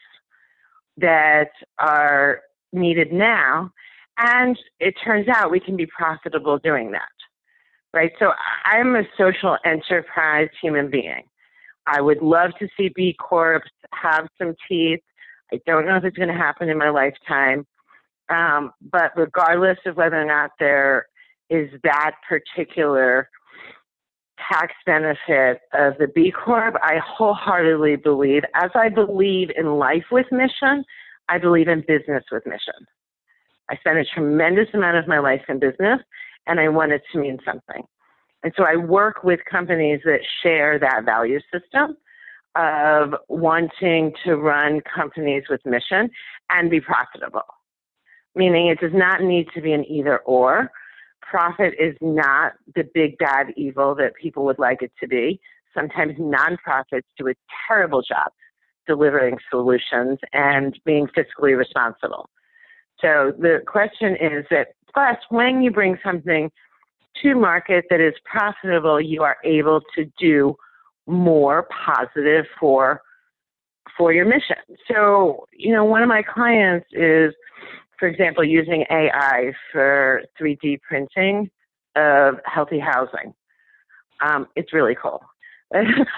that 0.97 1.51
are 1.79 2.41
needed 2.73 3.13
now? 3.13 3.71
And 4.17 4.59
it 4.79 4.95
turns 5.05 5.27
out 5.29 5.51
we 5.51 5.61
can 5.61 5.77
be 5.77 5.87
profitable 5.87 6.59
doing 6.59 6.93
that, 6.93 7.09
right? 7.93 8.13
So, 8.19 8.33
I'm 8.65 8.95
a 8.95 9.03
social 9.19 9.59
enterprise 9.65 10.49
human 10.63 10.91
being. 10.91 11.25
I 11.87 12.01
would 12.01 12.23
love 12.23 12.51
to 12.59 12.69
see 12.77 12.91
B 12.95 13.15
Corps 13.19 13.63
have 13.93 14.27
some 14.39 14.55
teeth. 14.69 15.01
I 15.53 15.61
don't 15.67 15.87
know 15.87 15.97
if 15.97 16.05
it's 16.05 16.17
going 16.17 16.29
to 16.29 16.35
happen 16.35 16.69
in 16.69 16.79
my 16.79 16.91
lifetime. 16.91 17.67
Um, 18.31 18.73
but 18.91 19.13
regardless 19.17 19.79
of 19.87 19.97
whether 19.97 20.21
or 20.21 20.25
not 20.25 20.53
there 20.59 21.07
is 21.51 21.69
that 21.83 22.13
particular 22.27 23.29
tax 24.51 24.73
benefit 24.87 25.61
of 25.73 25.95
the 25.99 26.09
B 26.15 26.33
Corp, 26.33 26.75
I 26.83 26.99
wholeheartedly 26.99 27.97
believe, 27.97 28.43
as 28.55 28.71
I 28.75 28.89
believe 28.89 29.51
in 29.57 29.79
life 29.79 30.05
with 30.11 30.27
mission, 30.33 30.85
I 31.29 31.39
believe 31.39 31.69
in 31.69 31.85
business 31.87 32.25
with 32.33 32.47
mission. 32.47 32.87
I 33.71 33.77
spent 33.77 33.99
a 33.99 34.05
tremendous 34.05 34.69
amount 34.75 34.97
of 34.97 35.07
my 35.07 35.19
life 35.19 35.43
in 35.49 35.59
business, 35.59 36.01
and 36.47 36.61
I 36.61 36.69
want 36.69 36.93
it 36.93 37.03
to 37.13 37.19
mean 37.19 37.39
something. 37.45 37.83
And 38.45 38.53
so 38.57 38.65
I 38.65 38.77
work 38.77 39.25
with 39.25 39.41
companies 39.51 40.01
that 40.05 40.21
share 40.43 40.79
that 40.79 41.05
value 41.05 41.41
system 41.53 41.97
of 42.55 43.15
wanting 43.29 44.13
to 44.25 44.37
run 44.37 44.81
companies 44.83 45.45
with 45.49 45.65
mission 45.65 46.11
and 46.51 46.71
be 46.71 46.81
profitable. 46.81 47.43
Meaning 48.37 48.69
it 48.69 48.81
does 48.81 48.93
not 48.93 49.23
need 49.23 49.49
to 49.55 49.63
be 49.63 49.73
an 49.73 49.85
either 49.87 50.19
or. 50.19 50.71
Profit 51.23 51.73
is 51.81 51.97
not 52.03 52.53
the 52.77 52.85
big 52.95 53.17
bad 53.17 53.47
evil 53.57 53.95
that 53.95 54.13
people 54.21 54.45
would 54.45 54.59
like 54.59 54.83
it 54.83 54.93
to 55.01 55.09
be. 55.09 55.41
Sometimes 55.75 56.17
nonprofits 56.19 57.03
do 57.19 57.29
a 57.29 57.35
terrible 57.67 58.03
job 58.03 58.31
delivering 58.87 59.39
solutions 59.51 60.19
and 60.35 60.79
being 60.85 61.09
fiscally 61.09 61.57
responsible. 61.57 62.29
So 63.01 63.33
the 63.39 63.63
question 63.67 64.17
is 64.17 64.45
that 64.51 64.69
plus 64.93 65.17
when 65.31 65.63
you 65.63 65.71
bring 65.71 65.99
something 66.05 66.51
to 67.23 67.35
market 67.35 67.85
that 67.91 68.01
is 68.01 68.15
profitable, 68.25 69.01
you 69.01 69.23
are 69.23 69.37
able 69.45 69.81
to 69.95 70.05
do 70.19 70.57
more 71.07 71.69
positive 71.85 72.47
for 72.59 73.01
for 73.97 74.13
your 74.13 74.25
mission. 74.25 74.57
So, 74.91 75.47
you 75.53 75.73
know, 75.73 75.85
one 75.85 76.03
of 76.03 76.09
my 76.09 76.23
clients 76.23 76.87
is, 76.93 77.33
for 77.99 78.09
example, 78.09 78.43
using 78.43 78.85
AI 78.91 79.53
for 79.71 80.23
3D 80.41 80.81
printing 80.83 81.51
of 81.95 82.37
healthy 82.45 82.81
housing. 82.81 83.35
Um, 84.21 84.49
it's 84.57 84.73
really 84.73 84.97
cool. 85.01 85.23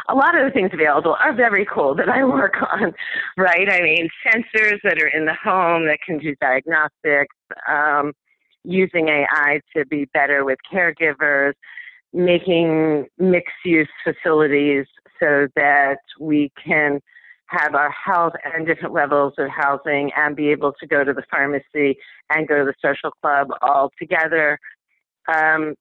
a 0.09 0.15
lot 0.15 0.39
of 0.39 0.45
the 0.45 0.51
things 0.53 0.71
available 0.73 1.17
are 1.19 1.35
very 1.35 1.67
cool 1.73 1.95
that 1.95 2.09
I 2.09 2.25
work 2.25 2.55
on, 2.73 2.93
right? 3.37 3.71
I 3.71 3.81
mean, 3.81 4.09
sensors 4.27 4.79
that 4.85 5.01
are 5.03 5.09
in 5.09 5.25
the 5.25 5.35
home 5.35 5.87
that 5.87 5.99
can 6.05 6.19
do 6.19 6.35
diagnostics, 6.41 7.35
um, 7.69 8.13
using 8.67 9.09
AI 9.09 9.61
to 9.75 9.87
be 9.87 10.07
better 10.13 10.45
with 10.45 10.59
caregivers, 10.73 11.53
making 12.13 13.07
mixed 13.19 13.55
use 13.65 13.89
facilities 14.05 14.87
so 15.21 15.49
that 15.57 15.99
we 16.21 16.53
can 16.63 17.01
have 17.47 17.75
our 17.75 17.91
health 17.91 18.33
and 18.45 18.67
different 18.67 18.93
levels 18.93 19.33
of 19.39 19.49
housing 19.49 20.11
and 20.17 20.35
be 20.35 20.49
able 20.49 20.73
to 20.81 20.87
go 20.87 21.05
to 21.05 21.13
the 21.13 21.23
pharmacy 21.31 21.97
and 22.31 22.49
go 22.49 22.59
to 22.59 22.65
the 22.65 22.75
social 22.85 23.11
club 23.23 23.49
all 23.63 23.91
together. 23.99 24.59
Um, 25.33 25.75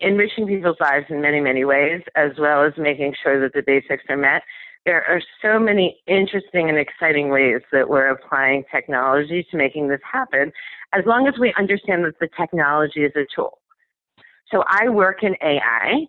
enriching 0.00 0.46
people's 0.46 0.76
lives 0.80 1.06
in 1.08 1.20
many, 1.20 1.40
many 1.40 1.64
ways, 1.64 2.02
as 2.16 2.32
well 2.38 2.64
as 2.64 2.72
making 2.76 3.14
sure 3.22 3.40
that 3.40 3.52
the 3.52 3.62
basics 3.64 4.04
are 4.08 4.16
met 4.16 4.42
there 4.86 5.04
are 5.08 5.20
so 5.42 5.58
many 5.58 6.00
interesting 6.06 6.68
and 6.68 6.78
exciting 6.78 7.28
ways 7.28 7.60
that 7.72 7.88
we're 7.88 8.08
applying 8.08 8.64
technology 8.72 9.44
to 9.50 9.56
making 9.56 9.88
this 9.88 10.00
happen, 10.10 10.52
as 10.94 11.04
long 11.04 11.26
as 11.26 11.34
we 11.38 11.52
understand 11.58 12.04
that 12.04 12.18
the 12.20 12.28
technology 12.38 13.00
is 13.00 13.12
a 13.16 13.26
tool. 13.34 13.58
So 14.50 14.62
I 14.68 14.88
work 14.88 15.24
in 15.24 15.34
AI, 15.42 16.06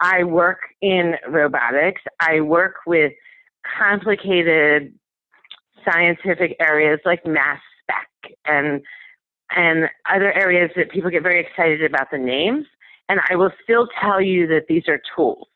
I 0.00 0.24
work 0.24 0.60
in 0.82 1.14
robotics, 1.28 2.02
I 2.20 2.42
work 2.42 2.74
with 2.86 3.12
complicated 3.78 4.92
scientific 5.90 6.54
areas 6.60 7.00
like 7.06 7.24
mass 7.26 7.58
spec 7.82 8.36
and 8.44 8.82
and 9.50 9.88
other 10.12 10.30
areas 10.34 10.70
that 10.76 10.90
people 10.90 11.10
get 11.10 11.22
very 11.22 11.40
excited 11.40 11.82
about 11.82 12.10
the 12.12 12.18
names. 12.18 12.66
And 13.08 13.20
I 13.30 13.36
will 13.36 13.50
still 13.64 13.88
tell 13.98 14.20
you 14.20 14.46
that 14.48 14.66
these 14.68 14.82
are 14.88 15.00
tools. 15.16 15.48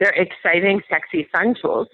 They're 0.00 0.14
exciting, 0.16 0.80
sexy, 0.88 1.28
fun 1.30 1.54
tools, 1.60 1.86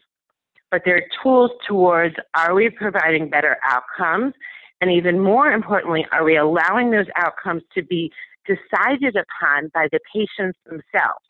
but 0.71 0.83
they're 0.85 1.07
tools 1.23 1.51
towards 1.67 2.15
are 2.35 2.55
we 2.55 2.71
providing 2.71 3.29
better 3.29 3.57
outcomes? 3.69 4.33
And 4.81 4.91
even 4.91 5.21
more 5.21 5.51
importantly, 5.51 6.07
are 6.13 6.23
we 6.23 6.37
allowing 6.37 6.91
those 6.91 7.07
outcomes 7.17 7.63
to 7.75 7.83
be 7.83 8.13
decided 8.47 9.17
upon 9.17 9.71
by 9.75 9.89
the 9.91 9.99
patients 10.15 10.59
themselves? 10.65 11.25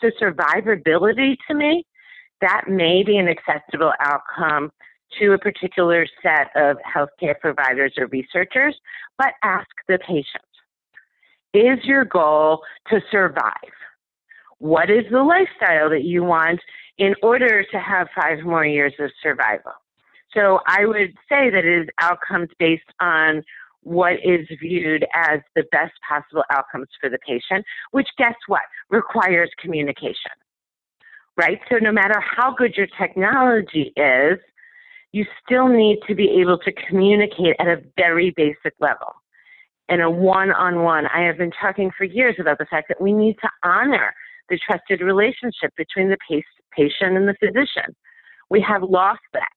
So, 0.00 0.10
survivability 0.22 1.36
to 1.48 1.54
me, 1.54 1.84
that 2.40 2.64
may 2.68 3.02
be 3.02 3.16
an 3.16 3.28
acceptable 3.28 3.92
outcome 4.00 4.70
to 5.18 5.32
a 5.32 5.38
particular 5.38 6.06
set 6.22 6.50
of 6.54 6.76
healthcare 6.78 7.38
providers 7.38 7.94
or 7.98 8.06
researchers, 8.06 8.76
but 9.18 9.34
ask 9.42 9.68
the 9.88 9.98
patient 9.98 10.44
Is 11.52 11.84
your 11.84 12.04
goal 12.04 12.62
to 12.88 13.00
survive? 13.10 13.52
What 14.60 14.88
is 14.90 15.04
the 15.10 15.22
lifestyle 15.22 15.90
that 15.90 16.04
you 16.04 16.22
want 16.22 16.60
in 17.00 17.14
order 17.22 17.64
to 17.64 17.80
have 17.80 18.08
five 18.14 18.44
more 18.44 18.64
years 18.64 18.92
of 19.00 19.10
survival. 19.22 19.72
So 20.34 20.60
I 20.66 20.84
would 20.84 21.14
say 21.28 21.50
that 21.50 21.64
it 21.64 21.82
is 21.82 21.88
outcomes 21.98 22.50
based 22.58 22.82
on 23.00 23.42
what 23.82 24.12
is 24.22 24.46
viewed 24.60 25.06
as 25.14 25.40
the 25.56 25.64
best 25.72 25.94
possible 26.06 26.44
outcomes 26.50 26.88
for 27.00 27.08
the 27.08 27.18
patient, 27.26 27.64
which 27.90 28.06
guess 28.18 28.34
what? 28.46 28.60
Requires 28.90 29.50
communication. 29.58 30.30
Right? 31.38 31.58
So 31.70 31.78
no 31.78 31.90
matter 31.90 32.20
how 32.20 32.54
good 32.54 32.74
your 32.76 32.88
technology 33.00 33.94
is, 33.96 34.38
you 35.12 35.24
still 35.42 35.68
need 35.68 36.00
to 36.06 36.14
be 36.14 36.38
able 36.42 36.58
to 36.58 36.72
communicate 36.86 37.56
at 37.58 37.66
a 37.66 37.82
very 37.96 38.30
basic 38.36 38.74
level. 38.78 39.14
In 39.88 40.02
a 40.02 40.10
one 40.10 40.52
on 40.52 40.82
one, 40.82 41.06
I 41.06 41.22
have 41.22 41.38
been 41.38 41.50
talking 41.50 41.90
for 41.96 42.04
years 42.04 42.36
about 42.38 42.58
the 42.58 42.66
fact 42.66 42.88
that 42.88 43.00
we 43.00 43.14
need 43.14 43.36
to 43.40 43.48
honor 43.64 44.12
the 44.50 44.58
trusted 44.66 45.00
relationship 45.00 45.72
between 45.76 46.10
the 46.10 46.18
patient 46.72 47.16
and 47.16 47.28
the 47.28 47.34
physician. 47.40 47.94
We 48.50 48.60
have 48.68 48.82
lost 48.82 49.20
that. 49.32 49.48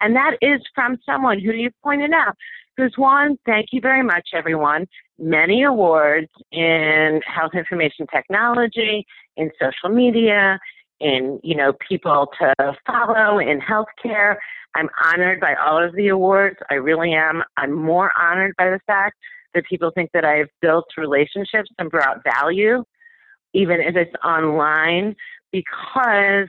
And 0.00 0.14
that 0.16 0.36
is 0.42 0.60
from 0.74 0.98
someone 1.06 1.40
who 1.40 1.52
you've 1.52 1.80
pointed 1.82 2.12
out, 2.12 2.36
who's 2.76 2.94
won, 2.98 3.38
thank 3.46 3.68
you 3.72 3.80
very 3.80 4.02
much, 4.02 4.28
everyone, 4.34 4.86
many 5.18 5.62
awards 5.62 6.28
in 6.52 7.20
health 7.26 7.52
information 7.54 8.06
technology, 8.12 9.06
in 9.36 9.50
social 9.60 9.94
media, 9.94 10.58
in, 11.00 11.40
you 11.42 11.56
know, 11.56 11.72
people 11.88 12.28
to 12.38 12.76
follow 12.86 13.38
in 13.38 13.60
healthcare. 13.60 14.36
I'm 14.74 14.88
honored 15.04 15.40
by 15.40 15.54
all 15.54 15.82
of 15.82 15.94
the 15.94 16.08
awards. 16.08 16.56
I 16.70 16.74
really 16.74 17.14
am. 17.14 17.42
I'm 17.56 17.72
more 17.72 18.10
honored 18.20 18.54
by 18.58 18.70
the 18.70 18.80
fact 18.86 19.16
that 19.54 19.64
people 19.66 19.92
think 19.94 20.10
that 20.12 20.24
I've 20.24 20.48
built 20.60 20.86
relationships 20.96 21.70
and 21.78 21.90
brought 21.90 22.24
value, 22.24 22.84
even 23.54 23.80
if 23.80 23.96
it's 23.96 24.14
online, 24.24 25.16
because 25.50 26.48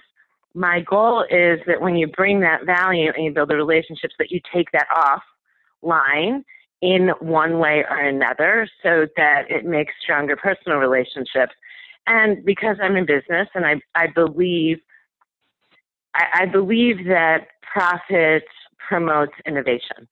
my 0.53 0.81
goal 0.81 1.23
is 1.29 1.59
that 1.67 1.79
when 1.79 1.95
you 1.95 2.07
bring 2.07 2.39
that 2.41 2.65
value 2.65 3.11
and 3.15 3.23
you 3.23 3.31
build 3.31 3.49
the 3.49 3.55
relationships, 3.55 4.15
that 4.19 4.31
you 4.31 4.41
take 4.53 4.71
that 4.71 4.87
offline 5.83 6.43
in 6.81 7.09
one 7.19 7.59
way 7.59 7.85
or 7.89 7.99
another 7.99 8.67
so 8.83 9.07
that 9.15 9.49
it 9.49 9.65
makes 9.65 9.93
stronger 10.01 10.35
personal 10.35 10.77
relationships. 10.77 11.53
And 12.07 12.43
because 12.43 12.77
I'm 12.81 12.95
in 12.95 13.05
business 13.05 13.47
and 13.55 13.65
I, 13.65 13.81
I 13.95 14.07
believe 14.07 14.79
I, 16.13 16.41
I 16.41 16.45
believe 16.45 17.05
that 17.05 17.47
profit 17.61 18.43
promotes 18.87 19.33
innovation. 19.45 20.07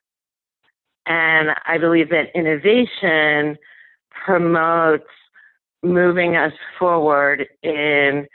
And 1.05 1.49
I 1.65 1.77
believe 1.77 2.09
that 2.09 2.35
innovation 2.35 3.57
promotes 4.25 5.03
moving 5.83 6.35
us 6.35 6.53
forward 6.79 7.45
in 7.61 8.25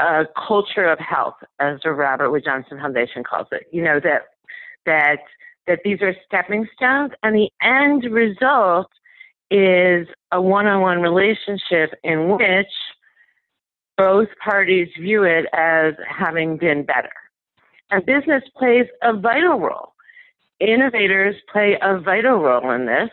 a 0.00 0.24
culture 0.46 0.86
of 0.86 0.98
health, 0.98 1.36
as 1.60 1.78
the 1.84 1.92
Robert 1.92 2.30
Wood 2.30 2.42
Johnson 2.44 2.78
Foundation 2.78 3.22
calls 3.22 3.46
it. 3.52 3.68
You 3.70 3.82
know 3.82 4.00
that 4.00 4.22
that 4.86 5.18
that 5.66 5.80
these 5.84 6.02
are 6.02 6.14
stepping 6.26 6.66
stones, 6.74 7.12
and 7.22 7.34
the 7.34 7.50
end 7.62 8.04
result 8.12 8.88
is 9.50 10.08
a 10.32 10.42
one-on-one 10.42 11.00
relationship 11.00 11.94
in 12.02 12.36
which 12.36 12.66
both 13.96 14.28
parties 14.42 14.88
view 15.00 15.22
it 15.22 15.46
as 15.52 15.94
having 16.08 16.56
been 16.56 16.84
better. 16.84 17.12
And 17.90 18.04
business 18.04 18.42
plays 18.56 18.86
a 19.02 19.16
vital 19.16 19.60
role. 19.60 19.92
Innovators 20.58 21.36
play 21.52 21.78
a 21.80 21.98
vital 22.00 22.38
role 22.38 22.70
in 22.72 22.86
this. 22.86 23.10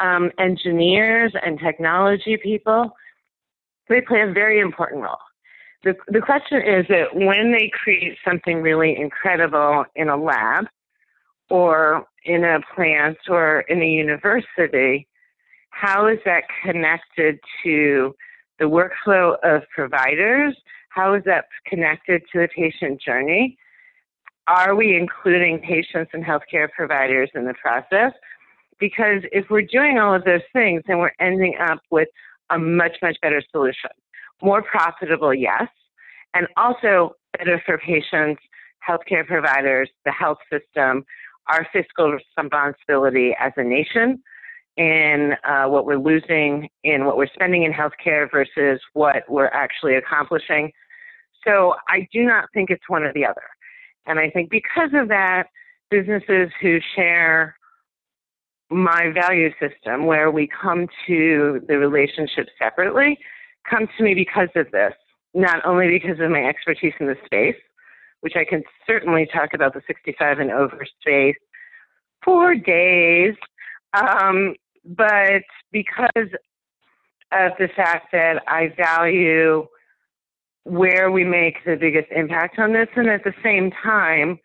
Um, 0.00 0.30
engineers 0.38 1.32
and 1.44 1.58
technology 1.58 2.36
people, 2.36 2.92
they 3.88 4.00
play 4.00 4.22
a 4.22 4.32
very 4.32 4.60
important 4.60 5.02
role. 5.02 5.18
The, 5.84 5.94
the 6.08 6.20
question 6.20 6.60
is 6.62 6.86
that 6.88 7.14
when 7.14 7.52
they 7.52 7.70
create 7.82 8.16
something 8.24 8.62
really 8.62 8.96
incredible 8.96 9.84
in 9.94 10.08
a 10.08 10.16
lab 10.16 10.66
or 11.50 12.06
in 12.24 12.44
a 12.44 12.60
plant 12.74 13.18
or 13.28 13.60
in 13.62 13.80
a 13.80 13.86
university, 13.86 15.06
how 15.70 16.06
is 16.08 16.18
that 16.24 16.44
connected 16.64 17.38
to 17.62 18.14
the 18.58 18.64
workflow 18.64 19.36
of 19.44 19.62
providers? 19.74 20.56
How 20.90 21.14
is 21.14 21.22
that 21.24 21.46
connected 21.66 22.22
to 22.32 22.40
the 22.40 22.48
patient 22.48 23.00
journey? 23.00 23.56
Are 24.48 24.74
we 24.74 24.96
including 24.96 25.60
patients 25.60 26.10
and 26.12 26.24
healthcare 26.24 26.68
providers 26.70 27.30
in 27.34 27.44
the 27.44 27.54
process? 27.54 28.12
Because 28.78 29.22
if 29.32 29.46
we're 29.50 29.62
doing 29.62 29.98
all 29.98 30.14
of 30.14 30.24
those 30.24 30.42
things, 30.52 30.82
then 30.86 30.98
we're 30.98 31.12
ending 31.20 31.56
up 31.60 31.80
with 31.90 32.08
a 32.50 32.58
much, 32.58 32.96
much 33.02 33.16
better 33.20 33.42
solution. 33.50 33.90
More 34.42 34.62
profitable, 34.62 35.34
yes, 35.34 35.68
and 36.34 36.46
also 36.56 37.16
better 37.36 37.62
for 37.66 37.78
patients, 37.78 38.40
healthcare 38.88 39.26
providers, 39.26 39.90
the 40.04 40.12
health 40.12 40.38
system, 40.50 41.04
our 41.48 41.66
fiscal 41.72 42.12
responsibility 42.12 43.34
as 43.40 43.52
a 43.56 43.64
nation, 43.64 44.22
in 44.78 45.34
uh, 45.44 45.64
what 45.64 45.84
we're 45.84 45.98
losing 45.98 46.68
in 46.84 47.04
what 47.04 47.16
we're 47.16 47.28
spending 47.34 47.64
in 47.64 47.72
healthcare 47.72 48.30
versus 48.30 48.80
what 48.92 49.24
we're 49.28 49.48
actually 49.48 49.96
accomplishing. 49.96 50.70
So 51.44 51.74
I 51.88 52.06
do 52.12 52.22
not 52.22 52.44
think 52.54 52.70
it's 52.70 52.88
one 52.88 53.02
or 53.02 53.12
the 53.12 53.26
other. 53.26 53.42
And 54.06 54.20
I 54.20 54.30
think 54.30 54.50
because 54.50 54.90
of 54.94 55.08
that, 55.08 55.48
businesses 55.90 56.50
who 56.60 56.78
share 56.94 57.57
my 58.70 59.10
value 59.12 59.50
system, 59.60 60.06
where 60.06 60.30
we 60.30 60.48
come 60.48 60.88
to 61.06 61.60
the 61.66 61.78
relationship 61.78 62.48
separately, 62.58 63.18
comes 63.68 63.88
to 63.96 64.04
me 64.04 64.14
because 64.14 64.48
of 64.56 64.70
this, 64.70 64.92
not 65.34 65.64
only 65.64 65.88
because 65.88 66.20
of 66.20 66.30
my 66.30 66.44
expertise 66.44 66.92
in 67.00 67.06
the 67.06 67.16
space, 67.24 67.56
which 68.20 68.34
I 68.36 68.44
can 68.44 68.62
certainly 68.86 69.28
talk 69.32 69.54
about 69.54 69.74
the 69.74 69.80
65 69.86 70.38
and 70.38 70.50
over 70.50 70.84
space 71.00 71.36
for 72.24 72.54
days, 72.54 73.34
um, 73.94 74.54
but 74.84 75.42
because 75.72 76.30
of 77.32 77.52
the 77.58 77.68
fact 77.76 78.08
that 78.12 78.42
I 78.48 78.72
value 78.76 79.66
where 80.64 81.10
we 81.10 81.24
make 81.24 81.64
the 81.64 81.76
biggest 81.76 82.08
impact 82.14 82.58
on 82.58 82.72
this, 82.72 82.88
and 82.96 83.08
at 83.08 83.24
the 83.24 83.34
same 83.42 83.70
time, 83.70 84.38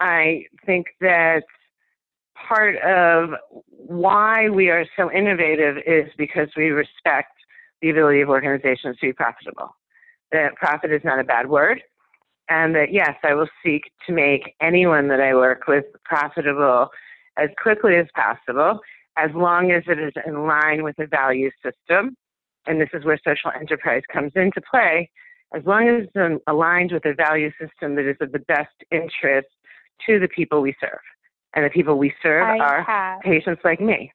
I 0.00 0.44
think 0.66 0.86
that 1.00 1.44
part 2.34 2.76
of 2.78 3.30
why 3.68 4.48
we 4.48 4.70
are 4.70 4.86
so 4.96 5.10
innovative 5.10 5.76
is 5.86 6.10
because 6.16 6.48
we 6.56 6.70
respect 6.70 7.32
the 7.82 7.90
ability 7.90 8.20
of 8.20 8.28
organizations 8.28 8.96
to 8.98 9.06
be 9.06 9.12
profitable. 9.12 9.74
That 10.32 10.54
profit 10.56 10.92
is 10.92 11.02
not 11.04 11.20
a 11.20 11.24
bad 11.24 11.48
word, 11.48 11.82
and 12.48 12.74
that 12.74 12.92
yes, 12.92 13.14
I 13.22 13.34
will 13.34 13.48
seek 13.64 13.82
to 14.06 14.12
make 14.12 14.54
anyone 14.60 15.08
that 15.08 15.20
I 15.20 15.34
work 15.34 15.66
with 15.68 15.84
profitable 16.04 16.88
as 17.36 17.50
quickly 17.60 17.96
as 17.96 18.06
possible 18.14 18.80
as 19.16 19.30
long 19.34 19.70
as 19.70 19.82
it 19.86 19.98
is 19.98 20.12
in 20.26 20.46
line 20.46 20.82
with 20.82 20.98
a 20.98 21.06
value 21.06 21.50
system, 21.62 22.16
and 22.66 22.80
this 22.80 22.88
is 22.92 23.04
where 23.04 23.18
social 23.24 23.50
enterprise 23.58 24.02
comes 24.12 24.32
into 24.34 24.60
play, 24.68 25.10
as 25.54 25.62
long 25.64 25.88
as 25.88 26.08
it's 26.12 26.42
aligned 26.48 26.90
with 26.90 27.04
a 27.04 27.14
value 27.14 27.50
system 27.60 27.94
that 27.94 28.08
is 28.08 28.16
of 28.20 28.32
the 28.32 28.40
best 28.40 28.74
interest 28.90 29.48
to 30.06 30.18
the 30.18 30.28
people 30.28 30.60
we 30.60 30.74
serve. 30.80 30.98
And 31.54 31.64
the 31.64 31.70
people 31.70 31.96
we 31.98 32.12
serve 32.22 32.42
I 32.42 32.58
are 32.58 32.82
have, 32.82 33.20
patients 33.20 33.60
like 33.64 33.80
me. 33.80 34.12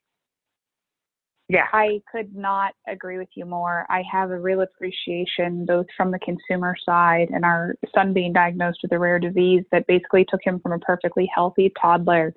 Yeah. 1.48 1.66
I 1.74 2.00
could 2.12 2.36
not 2.36 2.74
agree 2.88 3.18
with 3.18 3.30
you 3.36 3.46
more. 3.46 3.88
I 3.90 4.04
have 4.12 4.30
a 4.30 4.40
real 4.40 4.62
appreciation 4.62 5.66
both 5.66 5.88
from 5.98 6.12
the 6.12 6.20
consumer 6.20 6.76
side 6.86 7.30
and 7.34 7.44
our 7.44 7.74
son 7.94 8.14
being 8.14 8.34
diagnosed 8.34 8.80
with 8.84 8.92
a 8.92 9.00
rare 9.00 9.18
disease 9.18 9.64
that 9.72 9.88
basically 9.88 10.26
took 10.30 10.42
him 10.44 10.60
from 10.60 10.74
a 10.74 10.80
perfectly 10.80 11.28
healthy 11.34 11.74
toddler 11.82 12.36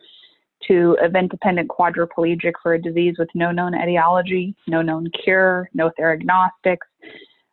to 0.68 0.96
event 1.02 1.30
dependent 1.30 1.68
quadriplegic 1.68 2.52
for 2.62 2.74
a 2.74 2.80
disease 2.80 3.16
with 3.18 3.28
no 3.34 3.50
known 3.50 3.74
etiology, 3.74 4.54
no 4.66 4.80
known 4.80 5.08
cure, 5.22 5.68
no 5.74 5.90
theragnostics. 5.98 6.86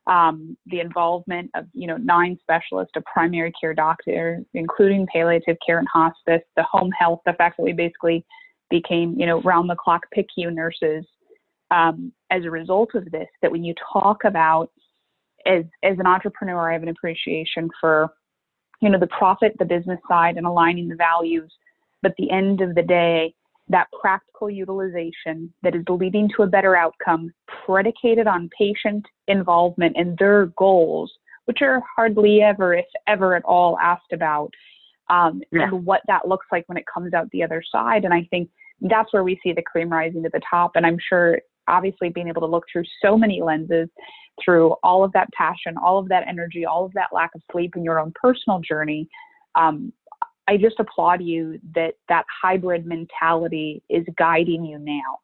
Um, 0.10 0.58
the 0.66 0.80
involvement 0.80 1.52
of 1.54 1.68
you 1.74 1.88
know 1.88 1.98
nine 1.98 2.38
specialists, 2.42 2.94
a 2.96 3.02
primary 3.02 3.52
care 3.60 3.74
doctor, 3.74 4.44
including 4.54 5.08
palliative 5.14 5.58
care 5.66 5.78
and 5.78 5.88
hospice, 5.94 6.42
the 6.56 6.64
home 6.64 6.92
health, 6.98 7.22
the 7.26 7.34
fact 7.34 7.58
that 7.58 7.64
we 7.64 7.74
basically 7.74 8.26
became 8.70 9.14
you 9.18 9.26
know 9.26 9.42
round 9.42 9.70
the 9.70 9.76
clock 9.76 10.02
PICU 10.16 10.54
nurses 10.54 11.06
um, 11.72 12.12
as 12.32 12.44
a 12.44 12.52
result 12.52 12.96
of 12.96 13.10
this. 13.12 13.28
That 13.42 13.52
when 13.52 13.64
you 13.64 13.76
talk 13.94 14.24
about 14.26 14.72
as 15.46 15.64
as 15.84 16.00
an 16.00 16.08
entrepreneur, 16.08 16.70
I 16.70 16.74
have 16.74 16.84
an 16.84 16.90
appreciation 16.90 17.70
for 17.80 18.10
you 18.82 18.90
know 18.90 19.00
the 19.00 19.08
profit, 19.08 19.54
the 19.60 19.66
business 19.66 20.00
side, 20.08 20.38
and 20.38 20.48
aligning 20.48 20.90
the 20.90 20.96
values 20.96 21.52
but 22.02 22.14
the 22.18 22.32
end 22.32 22.62
of 22.62 22.76
the 22.76 22.82
day, 22.82 23.34
that 23.70 23.88
practical 24.02 24.50
utilization 24.50 25.54
that 25.64 25.76
is 25.76 25.84
leading 25.88 26.30
to 26.36 26.44
a 26.44 26.48
better 26.48 26.76
outcome 26.76 27.32
predicated 27.66 28.28
on 28.28 28.50
patient 28.58 29.06
involvement 29.28 29.96
and 29.96 30.18
their 30.18 30.48
goals, 30.58 31.12
which 31.46 31.62
are 31.62 31.82
hardly 31.96 32.42
ever, 32.42 32.74
if 32.74 32.86
ever 33.08 33.36
at 33.36 33.46
all, 33.46 33.78
asked 33.80 34.12
about, 34.12 34.52
um, 35.10 35.42
yeah. 35.52 35.64
and 35.64 35.86
what 35.86 36.02
that 36.08 36.28
looks 36.28 36.48
like 36.52 36.68
when 36.68 36.78
it 36.78 36.86
comes 36.92 37.14
out 37.14 37.30
the 37.32 37.44
other 37.44 37.64
side. 37.72 38.06
And 38.06 38.14
I 38.14 38.28
think 38.32 38.50
that's 38.82 39.14
where 39.14 39.24
we 39.24 39.40
see 39.44 39.54
the 39.54 39.62
cream 39.62 39.90
rising 39.90 40.24
to 40.24 40.30
the 40.32 40.42
top. 40.50 40.72
And 40.76 40.86
I'm 40.86 40.98
sure 41.08 41.40
obviously 41.68 42.10
being 42.10 42.28
able 42.28 42.42
to 42.42 42.48
look 42.48 42.66
through 42.72 42.84
so 43.02 43.18
many 43.18 43.42
lenses 43.42 43.90
through 44.44 44.76
all 44.84 45.04
of 45.04 45.12
that 45.14 45.30
passion, 45.34 45.76
all 45.78 46.00
of 46.00 46.10
that 46.10 46.28
energy, 46.28 46.66
all 46.66 46.86
of 46.86 46.94
that 46.94 47.10
lack 47.14 47.32
of 47.36 47.42
sleep 47.52 47.76
in 47.76 47.84
your 47.84 48.00
own 48.00 48.12
personal 48.20 48.60
journey. 48.60 49.08
Um, 49.56 49.94
I 50.50 50.58
just 50.58 50.80
applaud 50.80 51.22
you 51.22 51.60
that 51.76 51.94
that 52.10 52.26
hybrid 52.42 52.84
mentality 52.88 53.84
is 53.88 54.04
guiding 54.18 54.66
you 54.66 54.80
now. 54.80 55.20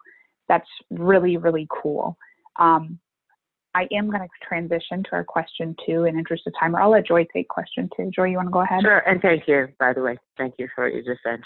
That's 0.47 0.69
really, 0.91 1.38
really 1.38 1.67
cool. 1.82 2.15
Um, 2.57 2.99
I 3.73 3.88
am 3.91 4.11
going 4.11 4.21
to 4.21 4.47
transition 4.47 5.03
to 5.05 5.09
our 5.13 5.23
question 5.23 5.76
two 5.84 6.03
in 6.03 6.19
interest 6.19 6.43
of 6.45 6.53
time, 6.59 6.76
or 6.76 6.82
I'll 6.82 6.91
let 6.91 7.07
Joy 7.07 7.26
take 7.34 7.47
question 7.47 7.89
two. 7.97 8.11
Joy, 8.15 8.26
you 8.26 8.38
want 8.38 8.49
to 8.49 8.53
go 8.53 8.61
ahead? 8.61 8.84
Sure, 8.84 8.99
and 8.99 9.19
thank 9.19 9.47
you, 9.47 9.67
by 9.80 9.93
the 9.93 10.01
way. 10.01 10.15
Thank 10.38 10.53
you 10.59 10.67
for 10.76 10.84
what 10.84 10.93
you 10.93 11.03
just 11.03 11.21
said. 11.26 11.41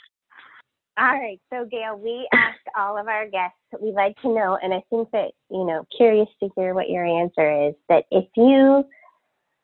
All 0.99 1.05
right, 1.05 1.39
so 1.49 1.63
Gail, 1.63 1.97
we 1.97 2.27
ask 2.33 2.59
all 2.77 2.97
of 2.97 3.07
our 3.07 3.29
guests, 3.29 3.55
we'd 3.79 3.93
like 3.93 4.21
to 4.23 4.27
know, 4.27 4.59
and 4.61 4.73
I 4.73 4.83
think 4.89 5.09
that, 5.11 5.31
you 5.49 5.65
know, 5.65 5.85
curious 5.95 6.27
to 6.43 6.49
hear 6.57 6.73
what 6.73 6.89
your 6.89 7.05
answer 7.05 7.69
is, 7.69 7.75
that 7.87 8.03
if 8.11 8.25
you 8.35 8.83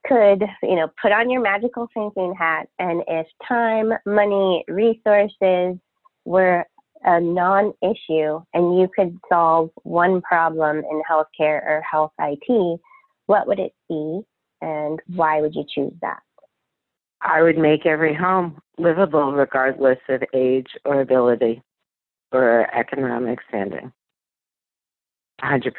could, 0.08 0.44
you 0.64 0.76
know, 0.76 0.90
put 1.02 1.12
on 1.12 1.30
your 1.30 1.42
magical 1.42 1.88
thinking 1.94 2.34
hat, 2.38 2.68
and 2.80 3.04
if 3.08 3.28
time, 3.48 3.94
money, 4.06 4.64
resources 4.68 5.78
were 6.26 6.66
a 7.04 7.20
non 7.20 7.74
issue 7.82 8.42
and 8.54 8.80
you 8.80 8.90
could 8.96 9.18
solve 9.30 9.70
one 9.84 10.22
problem 10.22 10.78
in 10.78 11.02
healthcare 11.10 11.64
or 11.64 11.84
health 11.90 12.12
IT, 12.20 12.80
what 13.28 13.48
would 13.48 13.60
it 13.60 13.74
be 13.88 14.22
and 14.62 15.00
why 15.16 15.42
would 15.42 15.54
you 15.54 15.66
choose 15.74 15.94
that? 16.02 16.20
I 17.22 17.42
would 17.42 17.58
make 17.58 17.86
every 17.86 18.14
home 18.14 18.60
livable 18.78 19.32
regardless 19.32 20.00
of 20.10 20.24
age 20.34 20.68
or 20.84 21.02
ability 21.02 21.62
or 22.32 22.68
economic 22.76 23.40
standing. 23.48 23.92
100%. 25.42 25.72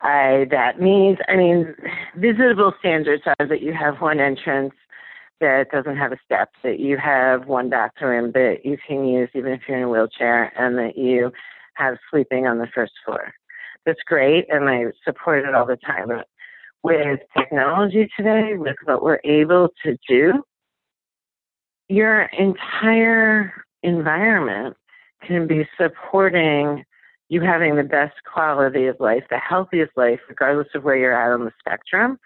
I, 0.00 0.46
that 0.50 0.80
means, 0.80 1.18
I 1.28 1.36
mean, 1.36 1.74
visitable 2.16 2.72
standards 2.78 3.24
are 3.26 3.46
that 3.46 3.62
you 3.62 3.72
have 3.72 4.00
one 4.00 4.20
entrance 4.20 4.74
that 5.40 5.70
doesn't 5.70 5.96
have 5.96 6.12
a 6.12 6.18
step, 6.24 6.50
that 6.62 6.80
you 6.80 6.96
have 6.96 7.46
one 7.46 7.70
bathroom 7.70 8.32
that 8.32 8.58
you 8.64 8.76
can 8.86 9.06
use 9.06 9.28
even 9.34 9.52
if 9.52 9.62
you're 9.68 9.78
in 9.78 9.84
a 9.84 9.88
wheelchair, 9.88 10.52
and 10.58 10.76
that 10.78 10.96
you 10.96 11.32
have 11.74 11.96
sleeping 12.10 12.46
on 12.46 12.58
the 12.58 12.66
first 12.74 12.92
floor. 13.04 13.32
That's 13.86 14.00
great, 14.06 14.46
and 14.50 14.68
I 14.68 14.86
support 15.04 15.44
it 15.44 15.54
all 15.54 15.66
the 15.66 15.76
time. 15.76 16.08
But 16.08 16.26
with 16.82 17.20
technology 17.36 18.08
today, 18.16 18.54
with 18.56 18.76
what 18.84 19.02
we're 19.02 19.20
able 19.24 19.68
to 19.84 19.96
do, 20.08 20.42
your 21.88 22.22
entire 22.38 23.52
environment 23.82 24.76
can 25.26 25.46
be 25.46 25.66
supporting 25.80 26.84
you 27.28 27.40
having 27.40 27.76
the 27.76 27.82
best 27.82 28.14
quality 28.30 28.86
of 28.86 28.96
life, 29.00 29.24
the 29.30 29.38
healthiest 29.38 29.92
life, 29.96 30.20
regardless 30.28 30.68
of 30.74 30.84
where 30.84 30.96
you're 30.96 31.12
at 31.12 31.32
on 31.32 31.44
the 31.44 31.52
spectrum 31.58 32.18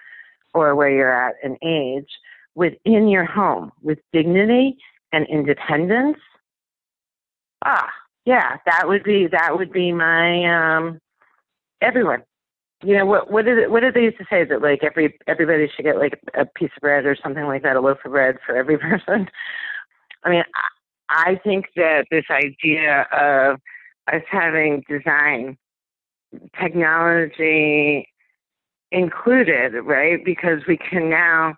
or 0.55 0.75
where 0.75 0.91
you're 0.91 1.13
at 1.13 1.35
in 1.43 1.57
age, 1.63 2.09
within 2.55 3.09
your 3.09 3.25
home 3.25 3.73
with 3.83 3.99
dignity 4.13 4.77
and 5.13 5.27
independence. 5.29 6.19
Ah, 7.65 7.89
yeah, 8.25 8.57
that 8.67 8.87
would 8.87 9.03
be 9.03 9.27
that 9.29 9.57
would 9.57 9.73
be 9.73 9.93
my 9.93 10.45
um 10.77 10.99
everyone. 11.81 12.23
You 12.85 12.97
know 12.97 13.07
what 13.07 13.31
what 13.31 13.45
did 13.45 13.59
it, 13.59 13.71
what 13.71 13.81
did 13.81 13.95
they 13.95 14.03
used 14.03 14.19
to 14.19 14.27
say 14.29 14.45
that 14.45 14.63
like 14.63 14.85
every 14.85 15.17
everybody 15.27 15.69
should 15.75 15.85
get 15.85 15.99
like 15.99 16.21
a 16.35 16.45
piece 16.45 16.71
of 16.77 16.81
bread 16.81 17.07
or 17.07 17.17
something 17.23 17.45
like 17.45 17.63
that, 17.63 17.77
a 17.77 17.81
loaf 17.81 17.99
of 18.05 18.13
bread 18.13 18.37
for 18.45 18.57
every 18.57 18.79
person. 18.79 19.29
I 20.25 20.31
mean, 20.31 20.45
I 21.09 21.41
think 21.43 21.67
that 21.77 22.07
this 22.11 22.25
idea 22.31 23.07
of 23.13 23.61
us 24.11 24.23
having 24.31 24.83
design 24.89 25.57
technology 26.61 28.09
included, 28.91 29.75
right? 29.85 30.25
Because 30.25 30.61
we 30.67 30.77
can 30.77 31.09
now, 31.09 31.55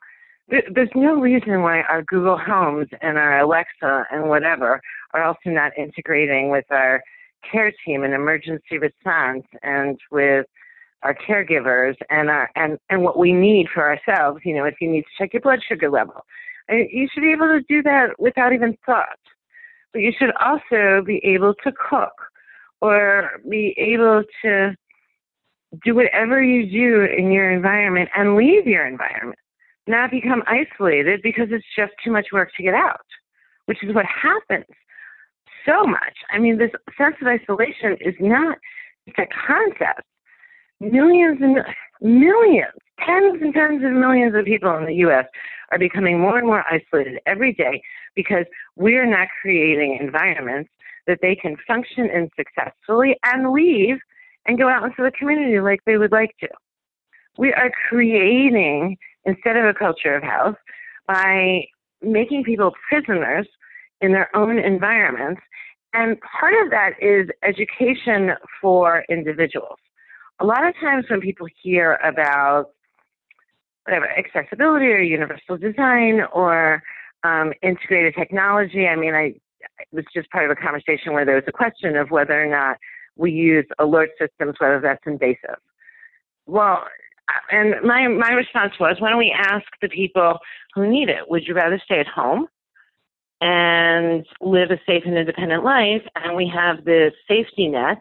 there's 0.49 0.90
no 0.95 1.20
reason 1.20 1.62
why 1.62 1.82
our 1.82 2.03
Google 2.03 2.38
Homes 2.38 2.88
and 3.01 3.18
our 3.18 3.40
Alexa 3.40 4.07
and 4.11 4.28
whatever 4.28 4.80
are 5.12 5.22
also 5.22 5.51
not 5.51 5.72
integrating 5.78 6.51
with 6.51 6.66
our 6.70 7.03
care 7.51 7.72
team 7.84 8.05
and 8.05 8.14
emergency 8.14 8.78
response 8.78 9.45
and 9.62 9.99
with 10.11 10.47
our 11.03 11.14
caregivers 11.14 11.95
and 12.09 12.30
our 12.30 12.51
and 12.57 12.78
and 12.88 13.03
what 13.03 13.18
we 13.18 13.32
need 13.32 13.66
for 13.72 13.82
ourselves. 13.82 14.40
You 14.45 14.55
know, 14.55 14.64
if 14.64 14.74
you 14.80 14.90
need 14.90 15.03
to 15.03 15.09
check 15.18 15.32
your 15.32 15.42
blood 15.42 15.61
sugar 15.66 15.90
level, 15.90 16.24
you 16.68 17.09
should 17.12 17.22
be 17.22 17.32
able 17.32 17.49
to 17.49 17.61
do 17.68 17.82
that 17.82 18.18
without 18.18 18.53
even 18.53 18.76
thought. 18.84 19.18
But 19.92 20.01
you 20.01 20.12
should 20.18 20.32
also 20.40 21.03
be 21.05 21.20
able 21.24 21.55
to 21.62 21.72
cook 21.72 22.12
or 22.85 23.41
be 23.49 23.74
able 23.78 24.22
to 24.43 24.76
do 25.82 25.95
whatever 25.95 26.43
you 26.43 26.70
do 26.70 27.07
in 27.16 27.32
your 27.32 27.51
environment 27.51 28.11
and 28.14 28.37
leave 28.37 28.66
your 28.66 28.87
environment, 28.87 29.39
not 29.87 30.11
become 30.11 30.43
isolated 30.47 31.20
because 31.22 31.49
it's 31.51 31.64
just 31.74 31.93
too 32.05 32.11
much 32.11 32.26
work 32.30 32.51
to 32.59 32.62
get 32.62 32.74
out, 32.74 33.07
which 33.64 33.82
is 33.82 33.95
what 33.95 34.05
happens 34.05 34.66
so 35.64 35.85
much. 35.85 36.14
I 36.30 36.39
mean, 36.39 36.59
this 36.59 36.72
sense 36.99 37.16
of 37.22 37.26
isolation 37.26 37.97
is 38.03 38.14
not 38.20 38.59
it's 39.07 39.18
a 39.18 39.26
concept. 39.47 40.03
Millions 40.80 41.39
and 41.41 41.57
millions, 42.03 42.78
tens 42.99 43.41
and 43.41 43.55
tens 43.55 43.82
of 43.82 43.93
millions 43.93 44.35
of 44.35 44.45
people 44.45 44.76
in 44.76 44.85
the 44.85 44.95
U.S. 45.07 45.24
are 45.72 45.78
becoming 45.78 46.20
more 46.20 46.37
and 46.37 46.47
more 46.47 46.64
isolated 46.70 47.18
every 47.24 47.55
day 47.55 47.80
because 48.14 48.45
we're 48.76 49.07
not 49.07 49.28
creating 49.41 49.97
environments 50.01 50.70
that 51.07 51.19
they 51.23 51.35
can 51.35 51.57
function 51.67 52.09
and 52.11 52.31
successfully 52.37 53.17
and 53.25 53.53
leave 53.53 53.99
and 54.47 54.59
go 54.59 54.69
out 54.69 54.85
into 54.85 55.03
the 55.03 55.11
community 55.11 55.61
like 55.61 55.81
they 55.87 55.97
would 55.97 56.13
like 56.13 56.35
to. 56.41 56.49
We 57.39 57.53
are 57.53 57.71
creating, 57.89 58.97
instead 59.25 59.57
of 59.57 59.65
a 59.65 59.75
culture 59.75 60.15
of 60.15 60.23
health, 60.23 60.57
by 61.07 61.65
making 62.03 62.45
people 62.45 62.73
prisoners 62.89 63.49
in 64.01 64.13
their 64.13 64.35
own 64.37 64.59
environments. 64.59 65.41
And 65.93 66.17
part 66.21 66.55
of 66.65 66.71
that 66.71 66.93
is 67.01 67.29
education 67.43 68.33
for 68.61 69.05
individuals. 69.09 69.79
A 70.41 70.45
lot 70.45 70.67
of 70.67 70.75
times 70.81 71.07
when 71.09 71.21
people 71.21 71.47
hear 71.63 71.95
about 72.05 72.71
whatever 73.85 74.09
accessibility 74.11 74.87
or 74.87 75.01
universal 75.01 75.57
design 75.57 76.23
or 76.33 76.83
um, 77.23 77.53
integrated 77.63 78.15
technology, 78.15 78.87
I 78.87 78.97
mean, 78.97 79.15
I 79.15 79.35
it 79.79 79.89
was 79.93 80.05
just 80.15 80.31
part 80.31 80.45
of 80.45 80.51
a 80.51 80.61
conversation 80.61 81.12
where 81.12 81.25
there 81.25 81.37
was 81.37 81.45
a 81.47 81.53
question 81.53 81.97
of 81.97 82.11
whether 82.11 82.41
or 82.41 82.49
not 82.49 82.77
we 83.17 83.31
use 83.31 83.67
alert 83.79 84.11
systems, 84.21 84.55
whether 84.59 84.81
that's 84.81 85.03
invasive. 85.07 85.59
Well, 86.47 86.85
and 87.51 87.75
my 87.83 88.07
my 88.09 88.31
response 88.31 88.73
was, 88.79 88.97
why 88.99 89.11
don't 89.11 89.19
we 89.19 89.35
ask 89.37 89.65
the 89.81 89.89
people 89.89 90.39
who 90.75 90.87
need 90.89 91.09
it? 91.09 91.29
Would 91.29 91.47
you 91.47 91.55
rather 91.55 91.81
stay 91.85 92.01
at 92.01 92.07
home 92.07 92.47
and 93.41 94.27
live 94.41 94.71
a 94.71 94.79
safe 94.87 95.03
and 95.07 95.17
independent 95.17 95.65
life, 95.65 96.03
and 96.17 96.37
we 96.37 96.51
have 96.55 96.85
this 96.85 97.12
safety 97.29 97.69
net 97.69 98.01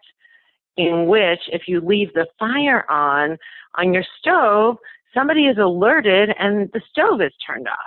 in 0.78 1.07
which, 1.07 1.39
if 1.47 1.64
you 1.68 1.80
leave 1.82 2.14
the 2.14 2.28
fire 2.39 2.89
on 2.91 3.38
on 3.78 3.93
your 3.93 4.03
stove, 4.20 4.78
somebody 5.14 5.45
is 5.45 5.57
alerted 5.57 6.30
and 6.39 6.70
the 6.74 6.82
stove 6.91 7.22
is 7.22 7.32
turned 7.45 7.68
off. 7.68 7.78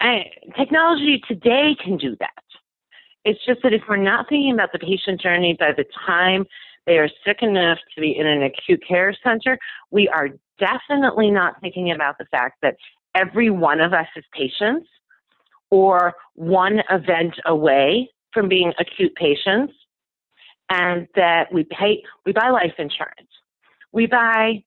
And 0.00 0.24
technology 0.56 1.22
today 1.28 1.76
can 1.82 1.96
do 1.96 2.16
that. 2.18 2.44
It's 3.24 3.44
just 3.46 3.62
that 3.62 3.72
if 3.72 3.82
we're 3.88 3.96
not 3.96 4.28
thinking 4.28 4.52
about 4.52 4.72
the 4.72 4.78
patient 4.78 5.20
journey 5.20 5.56
by 5.58 5.72
the 5.76 5.84
time 6.06 6.44
they 6.86 6.98
are 6.98 7.08
sick 7.24 7.38
enough 7.42 7.78
to 7.94 8.00
be 8.00 8.16
in 8.16 8.26
an 8.26 8.42
acute 8.42 8.82
care 8.86 9.14
center, 9.22 9.58
we 9.90 10.08
are 10.08 10.30
definitely 10.58 11.30
not 11.30 11.60
thinking 11.60 11.92
about 11.92 12.18
the 12.18 12.24
fact 12.30 12.58
that 12.62 12.76
every 13.14 13.50
one 13.50 13.80
of 13.80 13.92
us 13.92 14.06
is 14.16 14.24
patients 14.32 14.88
or 15.70 16.14
one 16.34 16.82
event 16.90 17.34
away 17.46 18.08
from 18.32 18.48
being 18.48 18.72
acute 18.78 19.14
patients 19.14 19.72
and 20.70 21.06
that 21.14 21.52
we 21.52 21.64
pay 21.64 22.02
we 22.24 22.32
buy 22.32 22.50
life 22.50 22.74
insurance. 22.78 23.28
We 23.92 24.06
buy 24.06 24.62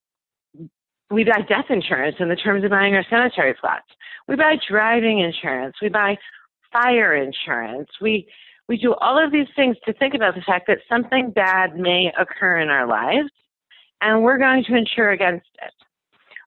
we 1.11 1.23
buy 1.23 1.41
death 1.47 1.65
insurance 1.69 2.15
in 2.19 2.29
the 2.29 2.35
terms 2.35 2.63
of 2.63 2.71
buying 2.71 2.95
our 2.95 3.05
cemetery 3.09 3.53
plots. 3.59 3.87
We 4.27 4.35
buy 4.35 4.57
driving 4.67 5.19
insurance. 5.19 5.75
We 5.81 5.89
buy 5.89 6.17
fire 6.75 7.15
insurance. 7.15 7.89
We 8.01 8.27
we 8.67 8.77
do 8.77 8.95
all 8.95 9.23
of 9.23 9.31
these 9.31 9.47
things 9.55 9.77
to 9.85 9.93
think 9.93 10.15
about 10.15 10.35
the 10.35 10.41
fact 10.41 10.65
that 10.67 10.79
something 10.89 11.29
bad 11.29 11.75
may 11.75 12.11
occur 12.19 12.57
in 12.57 12.69
our 12.69 12.87
lives, 12.87 13.29
and 14.01 14.23
we're 14.23 14.39
going 14.39 14.63
to 14.65 14.75
insure 14.75 15.11
against 15.11 15.47
it. 15.63 15.73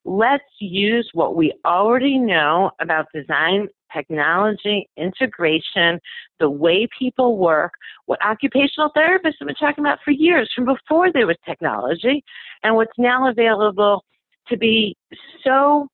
Let's 0.05 0.43
use 0.59 1.09
what 1.13 1.37
we 1.37 1.53
already 1.65 2.19
know 2.19 2.73
about 2.81 3.07
design, 3.15 3.69
technology, 3.95 4.89
integration, 4.97 6.01
the 6.41 6.51
way 6.51 6.89
people 6.99 7.39
work, 7.39 7.73
what 8.07 8.19
occupational 8.25 8.91
therapists 8.97 9.35
have 9.39 9.47
been 9.47 9.55
talking 9.55 9.85
about 9.85 9.99
for 10.05 10.11
years, 10.11 10.51
from 10.55 10.65
before 10.65 11.13
there 11.13 11.27
was 11.27 11.37
technology, 11.47 12.25
and 12.65 12.75
what's 12.75 12.99
now 12.99 13.29
available 13.29 14.05
to 14.49 14.57
be 14.57 14.97
so 15.45 15.87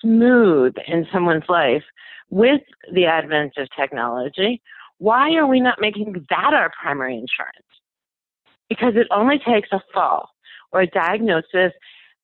smooth 0.00 0.74
in 0.88 1.06
someone's 1.12 1.44
life 1.48 1.84
with 2.32 2.62
the 2.92 3.06
advent 3.06 3.52
of 3.58 3.68
technology, 3.78 4.60
why 4.98 5.34
are 5.34 5.46
we 5.46 5.60
not 5.60 5.80
making 5.80 6.26
that 6.30 6.52
our 6.52 6.72
primary 6.80 7.14
insurance? 7.14 7.66
because 8.72 8.94
it 8.96 9.06
only 9.10 9.38
takes 9.38 9.68
a 9.72 9.80
fall 9.92 10.30
or 10.72 10.80
a 10.80 10.86
diagnosis. 10.86 11.72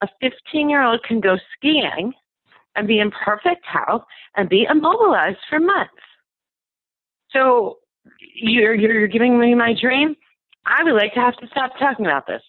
A 0.01 0.09
15 0.21 0.71
year 0.71 0.83
old 0.83 1.03
can 1.03 1.21
go 1.21 1.37
skiing 1.55 2.15
and 2.75 2.89
be 2.89 3.01
in 3.01 3.11
perfect 3.11 3.65
health 3.67 4.03
and 4.37 4.49
be 4.49 4.67
immobilized 4.69 5.39
for 5.51 5.61
months. 5.61 5.93
So 7.33 7.79
you're, 8.35 8.75
you're 8.75 9.09
giving 9.09 9.39
me 9.39 9.55
my 9.55 9.75
dream. 9.79 10.15
I 10.65 10.85
would 10.85 10.95
like 10.95 11.13
to 11.15 11.21
have 11.21 11.37
to 11.37 11.47
stop 11.49 11.73
talking 11.79 12.07
about 12.07 12.27
this. 12.27 12.43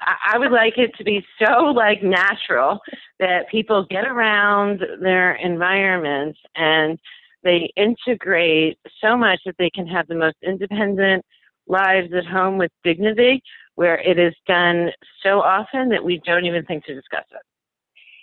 I 0.00 0.38
would 0.38 0.52
like 0.52 0.76
it 0.76 0.94
to 0.98 1.04
be 1.04 1.24
so 1.38 1.64
like 1.64 2.02
natural 2.02 2.80
that 3.18 3.48
people 3.50 3.86
get 3.88 4.06
around 4.06 4.82
their 5.00 5.36
environment 5.36 6.36
and 6.54 6.98
they 7.42 7.72
integrate 7.76 8.78
so 9.00 9.16
much 9.16 9.40
that 9.46 9.54
they 9.58 9.70
can 9.70 9.86
have 9.86 10.06
the 10.08 10.14
most 10.14 10.36
independent 10.42 11.24
lives 11.66 12.12
at 12.16 12.26
home 12.26 12.58
with 12.58 12.70
dignity 12.84 13.42
where 13.76 13.98
it 14.00 14.18
is 14.18 14.34
done 14.46 14.90
so 15.22 15.40
often 15.40 15.88
that 15.90 16.02
we 16.02 16.20
don't 16.24 16.44
even 16.44 16.64
think 16.64 16.84
to 16.84 16.94
discuss 16.94 17.24
it. 17.30 17.40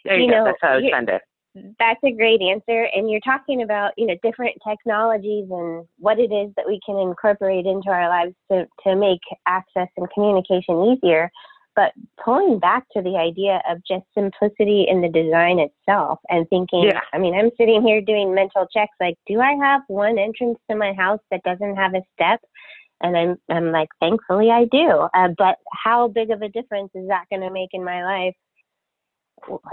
There 0.06 0.18
you, 0.18 0.26
you 0.26 0.32
go. 0.32 0.38
Know, 0.38 0.46
That's 0.46 0.58
how 0.62 0.70
I 0.70 0.76
would 0.76 0.92
send 0.92 1.10
it. 1.10 1.22
That's 1.80 2.00
a 2.04 2.12
great 2.12 2.42
answer. 2.42 2.88
And 2.96 3.10
you're 3.12 3.20
talking 3.22 3.62
about, 3.62 3.94
you 3.96 4.08
know, 4.08 4.16
different 4.24 4.56
technologies 4.68 5.46
and 5.52 5.86
what 6.00 6.20
it 6.20 6.32
is 6.32 6.52
that 6.58 6.66
we 6.66 6.80
can 6.84 6.98
incorporate 6.98 7.68
into 7.68 7.90
our 7.90 8.10
lives 8.10 8.34
to, 8.52 8.66
to 8.84 8.96
make 8.96 9.22
access 9.46 9.88
and 9.96 10.08
communication 10.14 10.98
easier. 10.98 11.32
But 11.76 11.94
pulling 12.24 12.60
back 12.60 12.86
to 12.92 13.02
the 13.02 13.18
idea 13.18 13.62
of 13.68 13.80
just 13.88 14.06
simplicity 14.14 14.86
in 14.88 15.02
the 15.02 15.10
design 15.10 15.60
itself 15.60 16.20
and 16.30 16.48
thinking, 16.50 16.84
yeah. 16.84 17.02
I 17.14 17.18
mean, 17.18 17.34
I'm 17.34 17.50
sitting 17.58 17.82
here 17.82 18.00
doing 18.00 18.34
mental 18.34 18.68
checks 18.72 18.96
like, 19.00 19.16
do 19.28 19.42
I 19.42 19.54
have 19.54 19.82
one 19.88 20.20
entrance 20.20 20.60
to 20.70 20.76
my 20.76 20.94
house 20.94 21.20
that 21.32 21.42
doesn't 21.44 21.76
have 21.76 21.96
a 21.96 22.02
step? 22.14 22.42
And 23.02 23.18
I'm, 23.18 23.38
I'm 23.50 23.72
like, 23.72 23.90
thankfully 24.00 24.52
I 24.52 24.66
do. 24.66 25.08
Uh, 25.14 25.30
but 25.38 25.58
how 25.72 26.08
big 26.08 26.30
of 26.30 26.42
a 26.42 26.50
difference 26.50 26.92
is 26.94 27.08
that 27.08 27.26
going 27.30 27.42
to 27.42 27.50
make 27.50 27.70
in 27.74 27.84
my 27.84 28.04
life 28.04 28.36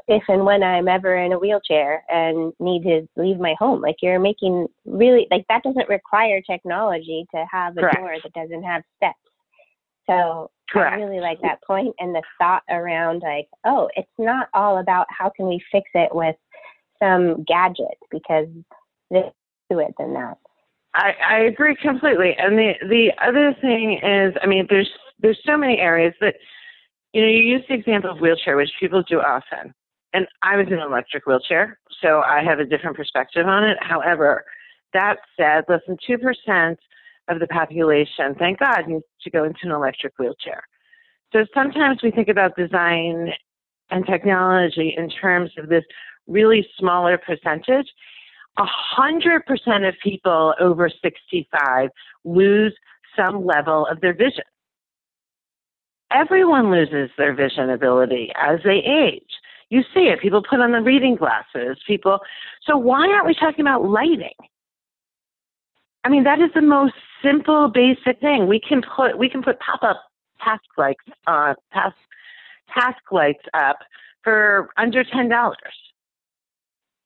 if 0.09 0.23
and 0.29 0.45
when 0.45 0.63
I'm 0.63 0.89
ever 0.89 1.17
in 1.17 1.33
a 1.33 1.39
wheelchair 1.39 2.05
and 2.09 2.53
need 2.59 2.83
to 2.85 3.07
leave 3.17 3.39
my 3.39 3.55
home. 3.59 3.81
Like 3.81 3.97
you're 4.03 4.19
making 4.19 4.67
really 4.85 5.27
like 5.31 5.45
that 5.49 5.63
doesn't 5.63 5.89
require 5.89 6.41
technology 6.43 7.27
to 7.35 7.45
have 7.51 7.77
a 7.77 7.81
Correct. 7.81 7.97
door 7.97 8.17
that 8.23 8.33
doesn't 8.33 8.63
have 8.63 8.83
steps. 8.97 9.19
So 10.09 10.51
Correct. 10.71 10.97
I 10.97 11.03
really 11.03 11.21
like 11.21 11.41
that 11.43 11.63
point 11.63 11.95
and 11.99 12.15
the 12.15 12.23
thought 12.39 12.63
around 12.71 13.23
like, 13.23 13.49
oh, 13.65 13.89
it's 13.97 14.09
not 14.19 14.49
all 14.55 14.79
about 14.79 15.07
how 15.11 15.31
can 15.35 15.49
we 15.49 15.61
fix 15.73 15.91
it 15.95 16.15
with 16.15 16.37
some 17.03 17.45
gadget 17.45 17.99
because 18.11 18.47
there's 19.11 19.33
to 19.71 19.79
it 19.79 19.95
than 19.99 20.15
that. 20.15 20.37
I, 20.95 21.13
I 21.29 21.39
agree 21.41 21.77
completely. 21.81 22.35
And 22.37 22.59
the 22.59 22.73
the 22.89 23.13
other 23.25 23.55
thing 23.61 24.01
is, 24.03 24.35
I 24.43 24.47
mean, 24.47 24.67
there's 24.69 24.91
there's 25.21 25.39
so 25.45 25.57
many 25.57 25.79
areas 25.79 26.15
that 26.21 26.35
you 27.13 27.23
know, 27.23 27.29
you 27.29 27.41
use 27.41 27.63
the 27.69 27.75
example 27.75 28.11
of 28.11 28.21
wheelchair, 28.21 28.57
which 28.57 28.71
people 28.79 29.03
do 29.03 29.19
often. 29.21 29.75
And 30.13 30.27
I 30.43 30.57
was 30.57 30.67
in 30.69 30.75
an 30.75 30.81
electric 30.81 31.27
wheelchair, 31.27 31.79
so 32.01 32.21
I 32.21 32.43
have 32.43 32.59
a 32.59 32.65
different 32.65 32.97
perspective 32.97 33.47
on 33.47 33.65
it. 33.65 33.79
However, 33.81 34.45
that 34.93 35.17
said, 35.37 35.65
less 35.69 35.81
than 35.87 35.97
2% 36.09 36.77
of 37.31 37.41
the 37.41 37.47
population, 37.47 38.35
thank 38.39 38.59
God, 38.59 38.89
needs 38.89 39.05
to 39.23 39.31
go 39.31 39.45
into 39.45 39.61
an 39.65 39.71
electric 39.71 40.19
wheelchair. 40.19 40.63
So 41.33 41.45
sometimes 41.55 42.01
we 42.03 42.11
think 42.11 42.29
about 42.29 42.57
design 42.57 43.31
and 43.91 44.05
technology 44.07 44.95
in 44.97 45.09
terms 45.09 45.51
of 45.59 45.69
this 45.69 45.85
really 46.27 46.67
smaller 46.79 47.19
percentage. 47.19 47.87
100% 48.59 49.89
of 49.89 49.95
people 50.03 50.55
over 50.61 50.91
65 51.03 51.89
lose 52.25 52.75
some 53.17 53.47
level 53.47 53.87
of 53.87 54.01
their 54.01 54.15
vision 54.15 54.45
everyone 56.13 56.71
loses 56.71 57.11
their 57.17 57.35
vision 57.35 57.71
ability 57.71 58.31
as 58.37 58.61
they 58.65 58.79
age. 58.79 59.23
You 59.69 59.83
see 59.95 60.09
it. 60.09 60.21
People 60.21 60.43
put 60.49 60.61
on 60.61 60.73
the 60.73 60.81
reading 60.81 61.17
glasses. 61.17 61.79
People. 61.87 62.19
So 62.67 62.77
why 62.77 63.07
aren't 63.07 63.27
we 63.27 63.35
talking 63.35 63.61
about 63.61 63.85
lighting? 63.85 64.35
I 66.05 66.09
mean, 66.09 66.25
that 66.25 66.41
is 66.41 66.51
the 66.55 66.63
most 66.63 66.95
simple, 67.23 67.69
basic 67.69 68.21
thing. 68.21 68.47
We 68.47 68.61
can 68.61 68.83
put 68.97 69.19
we 69.19 69.29
can 69.29 69.43
put 69.43 69.59
pop 69.61 69.83
up 69.83 70.03
task 70.43 70.65
lights 70.79 71.05
uh, 71.27 71.55
task 71.73 71.97
task 72.75 73.03
lights 73.11 73.45
up 73.55 73.79
for 74.25 74.71
under 74.77 75.05
ten 75.05 75.29
dollars. 75.29 75.57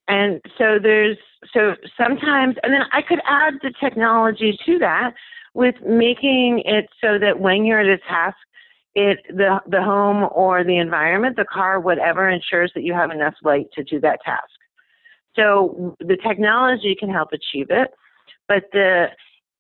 And 0.07 0.41
so 0.59 0.79
there's 0.81 1.17
so 1.53 1.75
sometimes, 1.97 2.57
and 2.63 2.73
then 2.73 2.83
I 2.93 3.01
could 3.03 3.21
add 3.27 3.55
the 3.63 3.73
technology 3.81 4.59
to 4.67 4.79
that 4.81 5.15
with 5.55 5.77
making 5.87 6.63
it 6.65 6.87
so 7.01 7.19
that 7.19 7.41
when 7.41 7.65
you're 7.65 7.81
at 7.81 7.87
a 7.87 7.99
task 8.09 8.37
it 8.95 9.19
the 9.29 9.61
the 9.67 9.83
home 9.83 10.29
or 10.33 10.63
the 10.63 10.77
environment, 10.79 11.37
the 11.37 11.45
car, 11.45 11.81
whatever 11.81 12.29
ensures 12.29 12.71
that 12.75 12.85
you 12.85 12.93
have 12.93 13.11
enough 13.11 13.35
light 13.43 13.67
to 13.75 13.83
do 13.83 13.99
that 14.01 14.21
task. 14.25 14.43
So 15.37 15.97
the 15.99 16.17
technology 16.17 16.95
can 16.99 17.11
help 17.11 17.31
achieve 17.33 17.67
it, 17.71 17.91
but 18.49 18.65
the 18.73 19.07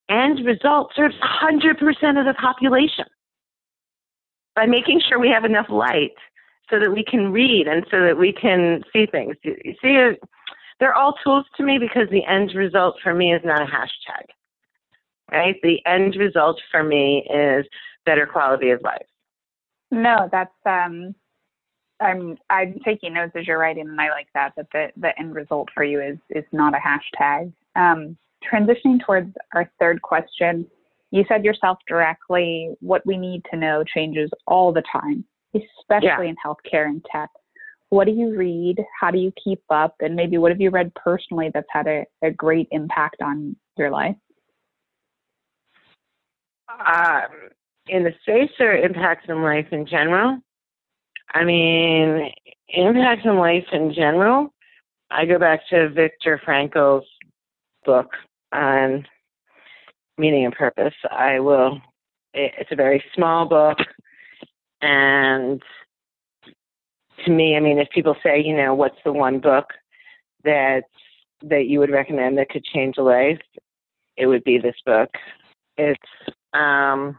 end 0.09 0.45
result 0.45 0.93
serves 0.95 1.15
100% 1.17 1.73
of 1.73 2.27
the 2.27 2.35
population 2.41 3.07
by 4.55 4.67
making 4.67 5.01
sure 5.09 5.19
we 5.19 5.31
have 5.31 5.45
enough 5.45 5.67
light 5.69 6.15
so 6.71 6.79
that 6.79 6.93
we 6.93 7.05
can 7.05 7.33
read 7.33 7.67
and 7.67 7.85
so 7.91 8.01
that 8.01 8.17
we 8.17 8.33
can 8.33 8.83
see 8.93 9.07
things. 9.07 9.37
You, 9.43 9.57
see, 9.83 10.17
they're 10.81 10.95
all 10.95 11.15
tools 11.25 11.47
to 11.57 11.63
me 11.63 11.79
because 11.79 12.09
the 12.11 12.25
end 12.25 12.53
result 12.55 12.97
for 13.03 13.15
me 13.15 13.33
is 13.33 13.43
not 13.45 13.63
a 13.63 13.67
hashtag, 13.67 14.27
right? 15.31 15.57
The 15.63 15.79
end 15.87 16.17
result 16.17 16.61
for 16.71 16.83
me 16.83 17.27
is 17.33 17.67
better 18.07 18.27
quality 18.27 18.71
of 18.71 18.83
life. 18.83 19.07
No, 19.91 20.29
that's 20.31 20.55
um 20.67 21.15
I'm 22.01 22.37
I'm 22.51 22.81
taking 22.85 23.15
notes 23.15 23.33
as 23.37 23.47
you're 23.47 23.59
writing 23.59 23.89
and 23.89 24.01
I 24.01 24.11
like 24.11 24.27
that 24.35 24.53
that 24.57 24.67
the, 24.73 24.89
the 24.97 25.19
end 25.19 25.35
result 25.35 25.69
for 25.75 25.85
you 25.85 26.01
is 26.01 26.19
is 26.31 26.45
not 26.53 26.75
a 26.75 26.79
hashtag. 26.79 27.53
Um, 27.77 28.17
transitioning 28.51 29.05
towards 29.05 29.33
our 29.55 29.71
third 29.79 30.03
question, 30.03 30.67
you 31.11 31.25
said 31.29 31.45
yourself 31.45 31.79
directly 31.87 32.75
what 32.81 33.05
we 33.07 33.17
need 33.17 33.43
to 33.51 33.57
know 33.57 33.85
changes 33.85 34.31
all 34.47 34.73
the 34.73 34.83
time, 34.91 35.25
especially 35.55 36.27
yeah. 36.27 36.31
in 36.31 36.37
healthcare 36.45 36.87
and 36.87 37.05
tech. 37.11 37.31
What 37.91 38.07
do 38.07 38.13
you 38.13 38.37
read? 38.37 38.83
How 39.01 39.11
do 39.11 39.19
you 39.19 39.33
keep 39.43 39.63
up? 39.71 39.95
And 40.01 40.17
maybe 40.17 40.39
what 40.39 40.51
have 40.51 40.61
you 40.61 40.71
read 40.71 40.93
personally 40.95 41.51
that's 41.55 41.69
had 41.71 41.87
a, 41.87 42.05
a 42.23 42.31
great 42.31 42.67
impact 42.73 43.23
on 43.23 43.55
your 43.77 43.91
life? 43.91 44.17
Um, 46.69 47.51
in 47.87 48.03
the 48.03 48.13
space 48.23 48.51
or 48.59 48.73
impacts 48.73 49.27
in 49.29 49.43
life 49.43 49.67
in 49.71 49.87
general? 49.87 50.39
I 51.33 51.45
mean, 51.45 52.33
impacts 52.69 53.25
in 53.25 53.37
life 53.37 53.67
in 53.73 53.93
general, 53.95 54.53
I 55.11 55.27
go 55.27 55.39
back 55.39 55.61
to 55.71 55.91
Viktor 55.91 56.41
Frankl's 56.45 57.05
book 57.85 58.09
on 58.55 59.07
meaning 60.17 60.45
and 60.45 60.55
purpose. 60.55 60.95
I 61.11 61.41
will, 61.41 61.81
it's 62.33 62.71
a 62.71 62.77
very 62.77 63.03
small 63.15 63.47
book. 63.47 63.79
And 64.81 65.63
to 67.25 67.31
me, 67.31 67.57
I 67.57 67.61
mean, 67.61 67.79
if 67.79 67.89
people 67.91 68.17
say, 68.23 68.43
you 68.43 68.57
know, 68.57 68.75
what's 68.75 68.99
the 69.05 69.13
one 69.13 69.41
book 69.41 69.67
that 70.45 70.85
that 71.43 71.67
you 71.67 71.79
would 71.79 71.91
recommend 71.91 72.39
that 72.39 72.49
could 72.49 72.65
change 72.65 72.97
a 72.97 73.03
life, 73.03 73.41
it 74.17 74.27
would 74.27 74.45
be 74.45 74.59
this 74.59 74.77
book. 74.87 75.11
It's 75.77 76.01
um, 76.55 77.19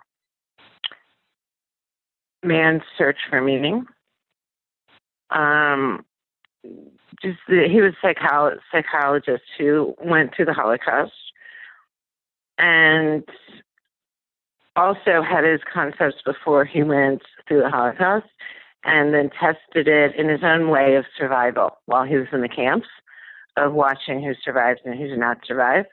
man's 2.44 2.82
search 2.98 3.18
for 3.30 3.42
meaning. 3.42 3.86
Um, 5.30 6.06
just 7.22 7.38
the, 7.48 7.68
he 7.70 7.82
was 7.82 7.94
a 8.04 8.08
psycholo- 8.08 8.58
psychologist 8.72 9.44
who 9.58 9.96
went 10.04 10.36
through 10.36 10.46
the 10.46 10.54
Holocaust 10.54 11.14
and 12.58 13.24
also 14.76 15.22
had 15.22 15.44
his 15.44 15.62
concepts 15.72 16.22
before 16.26 16.66
he 16.66 16.84
went 16.84 17.22
through 17.48 17.62
the 17.62 17.70
Holocaust 17.70 18.28
and 18.84 19.14
then 19.14 19.30
tested 19.30 19.88
it 19.88 20.16
in 20.16 20.30
his 20.30 20.42
own 20.44 20.70
way 20.70 20.96
of 20.96 21.06
survival 21.18 21.72
while 21.86 22.04
he 22.04 22.16
was 22.16 22.28
in 22.32 22.42
the 22.42 22.50
camps 22.50 22.88
of 23.58 23.74
watching 23.74 24.22
who 24.22 24.34
survived 24.44 24.82
and 24.86 25.00
who 25.00 25.08
did 25.08 25.20
not 25.20 25.38
survive 25.46 25.86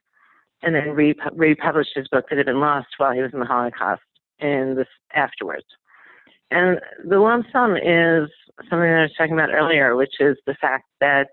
and 0.63 0.75
then 0.75 0.91
re- 0.91 1.15
republished 1.35 1.93
his 1.95 2.09
book 2.09 2.27
that 2.29 2.39
had 2.39 2.47
been 2.47 2.61
lost 2.61 2.89
while 2.99 3.13
he 3.13 3.21
was 3.21 3.33
in 3.33 3.41
the 3.41 3.47
Holocaust 3.47 4.03
in 4.39 4.75
this 4.77 4.89
afterwards. 5.15 5.67
And 6.51 6.81
the 7.05 7.19
lump 7.19 7.47
sum 7.53 7.77
is 7.77 8.29
something 8.69 8.81
that 8.81 8.99
I 8.99 9.03
was 9.03 9.15
talking 9.17 9.35
about 9.35 9.53
earlier, 9.53 9.97
which 9.97 10.21
is 10.21 10.37
the 10.47 10.55
fact 10.61 10.85
that 11.01 11.29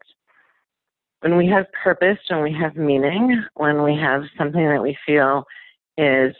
when 1.22 1.38
we 1.38 1.48
have 1.48 1.66
purpose, 1.72 2.18
when 2.30 2.44
we 2.44 2.54
have 2.54 2.76
meaning, 2.76 3.44
when 3.56 3.84
we 3.84 3.96
have 3.96 4.24
something 4.38 4.68
that 4.68 4.82
we 4.82 4.98
feel 5.06 5.46
is 5.98 6.36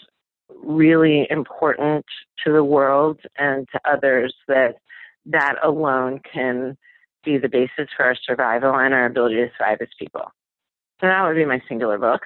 really 0.64 1.28
important 1.30 2.06
to 2.46 2.54
the 2.54 2.64
world 2.64 3.20
and 3.38 3.68
to 3.72 3.80
others, 3.90 4.34
that 4.48 4.76
that 5.26 5.56
alone 5.64 6.22
can 6.32 6.78
be 7.24 7.38
the 7.38 7.50
basis 7.50 7.90
for 7.96 8.06
our 8.06 8.16
survival 8.26 8.74
and 8.76 8.94
our 8.94 9.06
ability 9.06 9.36
to 9.36 9.50
thrive 9.58 9.78
as 9.82 9.90
people. 10.00 10.32
So 11.02 11.08
that 11.08 11.28
would 11.28 11.36
be 11.36 11.46
my 11.46 11.62
singular 11.68 11.98
book. 11.98 12.22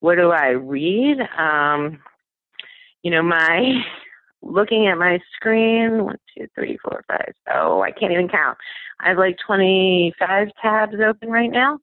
What 0.00 0.16
do 0.16 0.30
I 0.30 0.48
read? 0.48 1.18
Um, 1.38 1.98
you 3.02 3.10
know, 3.10 3.22
my 3.22 3.82
looking 4.48 4.86
at 4.86 4.98
my 4.98 5.18
screen, 5.34 6.04
one, 6.04 6.18
two, 6.36 6.46
three, 6.54 6.78
four, 6.82 7.04
five. 7.08 7.32
Oh, 7.52 7.82
I 7.82 7.90
can't 7.90 8.12
even 8.12 8.28
count. 8.28 8.58
I 9.00 9.08
have 9.10 9.18
like 9.18 9.36
25 9.46 10.48
tabs 10.62 10.94
open 11.06 11.30
right 11.30 11.50
now. 11.50 11.78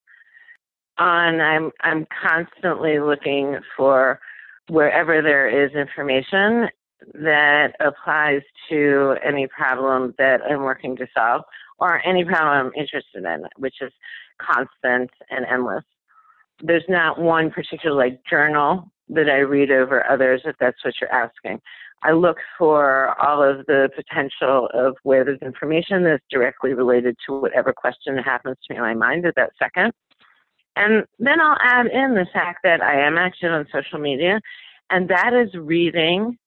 And 0.98 1.42
I'm 1.42 1.72
I'm 1.82 2.06
constantly 2.22 3.00
looking 3.00 3.58
for 3.76 4.20
wherever 4.70 5.22
there 5.22 5.48
is 5.48 5.72
information 5.74 6.70
that 7.16 7.74
applies 7.80 8.42
to 8.70 9.16
any 9.26 9.48
problem 9.48 10.14
that 10.18 10.42
I'm 10.44 10.62
working 10.62 10.96
to 10.98 11.08
solve 11.16 11.42
or 11.80 12.06
any 12.08 12.24
problem 12.24 12.68
I'm 12.68 12.74
interested 12.80 13.26
in, 13.26 13.46
which 13.58 13.82
is 13.82 13.92
constant 14.40 15.10
and 15.30 15.46
endless. 15.52 15.84
There's 16.66 16.86
not 16.88 17.20
one 17.20 17.52
particular 17.52 17.96
like 17.96 18.22
journal 18.28 18.90
that 19.10 19.30
I 19.30 19.40
read 19.40 19.70
over 19.70 20.10
others 20.10 20.42
if 20.46 20.56
that's 20.60 20.84
what 20.84 20.94
you're 21.00 21.12
asking. 21.12 21.60
I 22.04 22.14
look 22.14 22.38
for 22.58 23.16
all 23.22 23.44
of 23.44 23.66
the 23.66 23.90
potential 23.96 24.70
of 24.74 24.96
where 25.04 25.26
there's 25.26 25.42
information 25.42 26.04
that's 26.04 26.24
directly 26.30 26.74
related 26.74 27.18
to 27.28 27.40
whatever 27.40 27.74
question 27.74 28.18
happens 28.18 28.58
to 28.66 28.74
me 28.74 28.78
in 28.78 28.82
my 28.82 28.94
mind 28.94 29.26
at 29.26 29.36
that 29.36 29.52
second. 29.60 29.92
And 30.78 31.04
then 31.20 31.42
I'll 31.42 31.58
add 31.62 31.88
in 31.88 32.14
the 32.16 32.28
fact 32.34 32.60
that 32.64 32.82
I 32.82 33.00
am 33.06 33.18
active 33.18 33.52
on 33.52 33.68
social 33.72 34.00
media, 34.00 34.40
and 34.90 35.10
that 35.10 35.34
is 35.34 35.54
reading 35.54 36.38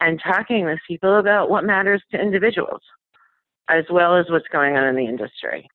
and 0.00 0.20
talking 0.22 0.64
with 0.64 0.78
people 0.86 1.18
about 1.18 1.50
what 1.50 1.64
matters 1.64 2.02
to 2.12 2.20
individuals, 2.20 2.80
as 3.68 3.84
well 3.90 4.16
as 4.16 4.26
what's 4.30 4.48
going 4.48 4.76
on 4.76 4.84
in 4.84 4.96
the 4.96 5.06
industry. 5.06 5.68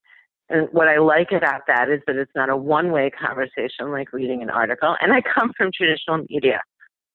And 0.51 0.67
what 0.71 0.87
I 0.87 0.97
like 0.97 1.31
about 1.31 1.61
that 1.67 1.89
is 1.89 2.01
that 2.07 2.17
it's 2.17 2.31
not 2.35 2.49
a 2.49 2.57
one 2.57 2.91
way 2.91 3.09
conversation 3.09 3.91
like 3.91 4.11
reading 4.11 4.41
an 4.41 4.49
article. 4.49 4.95
And 5.01 5.13
I 5.13 5.21
come 5.21 5.51
from 5.57 5.71
traditional 5.73 6.25
media, 6.29 6.61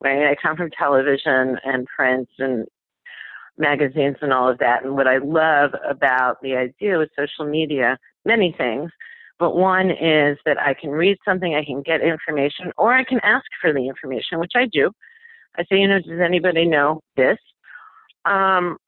right? 0.03 0.27
I 0.27 0.37
come 0.41 0.57
from 0.57 0.71
television 0.71 1.59
and 1.65 1.87
print 1.87 2.29
and 2.39 2.67
magazines 3.59 4.17
and 4.23 4.33
all 4.33 4.49
of 4.49 4.59
that. 4.59 4.85
And 4.85 4.95
what 4.95 5.07
I 5.07 5.19
love 5.19 5.73
about 5.89 6.37
the 6.43 6.57
idea 6.57 6.99
with 6.99 7.11
social 7.19 7.51
media, 7.51 7.99
many 8.25 8.55
things, 8.57 8.91
but 9.39 9.57
one 9.57 9.91
is 9.91 10.39
that 10.47 10.59
I 10.59 10.75
can 10.75 10.91
read 10.91 11.19
something, 11.25 11.55
I 11.55 11.65
can 11.65 11.83
get 11.83 12.01
information, 12.01 12.73
or 12.79 12.95
I 12.95 13.05
can 13.05 13.21
ask 13.23 13.45
for 13.61 13.73
the 13.73 13.87
information, 13.87 14.39
which 14.39 14.53
I 14.55 14.67
do. 14.73 14.91
I 15.59 15.63
say, 15.65 15.79
you 15.79 15.89
know, 15.89 16.01
does 16.01 16.21
anybody 16.25 16.67
know 16.67 17.01
this? 17.17 17.39
Um, 18.25 18.79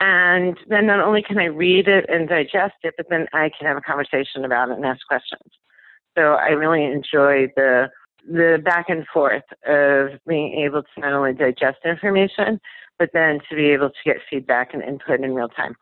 and 0.00 0.56
then 0.68 0.86
not 0.86 1.00
only 1.00 1.22
can 1.22 1.38
I 1.38 1.46
read 1.46 1.88
it 1.88 2.06
and 2.08 2.28
digest 2.28 2.74
it, 2.82 2.94
but 2.96 3.06
then 3.10 3.26
I 3.32 3.50
can 3.56 3.66
have 3.66 3.76
a 3.76 3.80
conversation 3.80 4.44
about 4.44 4.70
it 4.70 4.76
and 4.76 4.84
ask 4.84 5.06
questions. 5.06 5.50
So 6.16 6.34
I 6.34 6.48
really 6.48 6.84
enjoy 6.84 7.52
the 7.56 7.88
the 8.26 8.60
back 8.62 8.86
and 8.88 9.06
forth 9.06 9.44
of 9.66 10.10
being 10.26 10.52
able 10.64 10.82
to 10.82 11.00
not 11.00 11.12
only 11.12 11.32
digest 11.32 11.78
information, 11.84 12.60
but 12.98 13.10
then 13.14 13.38
to 13.48 13.56
be 13.56 13.66
able 13.66 13.88
to 13.88 13.96
get 14.04 14.16
feedback 14.28 14.74
and 14.74 14.82
input 14.82 15.20
in 15.20 15.34
real 15.34 15.48
time. 15.48 15.74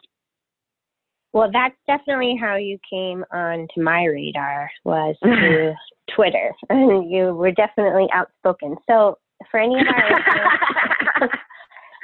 Well, 1.32 1.50
that's 1.52 1.74
definitely 1.86 2.38
how 2.40 2.56
you 2.56 2.78
came 2.88 3.24
onto 3.32 3.82
my 3.82 4.04
radar 4.04 4.70
was 4.84 5.16
through 5.22 5.74
Twitter, 6.14 6.52
and 6.70 7.10
you 7.10 7.34
were 7.34 7.52
definitely 7.52 8.06
outspoken. 8.12 8.76
So 8.88 9.18
for 9.50 9.60
any 9.60 9.80
of 9.80 9.86
our 9.86 11.28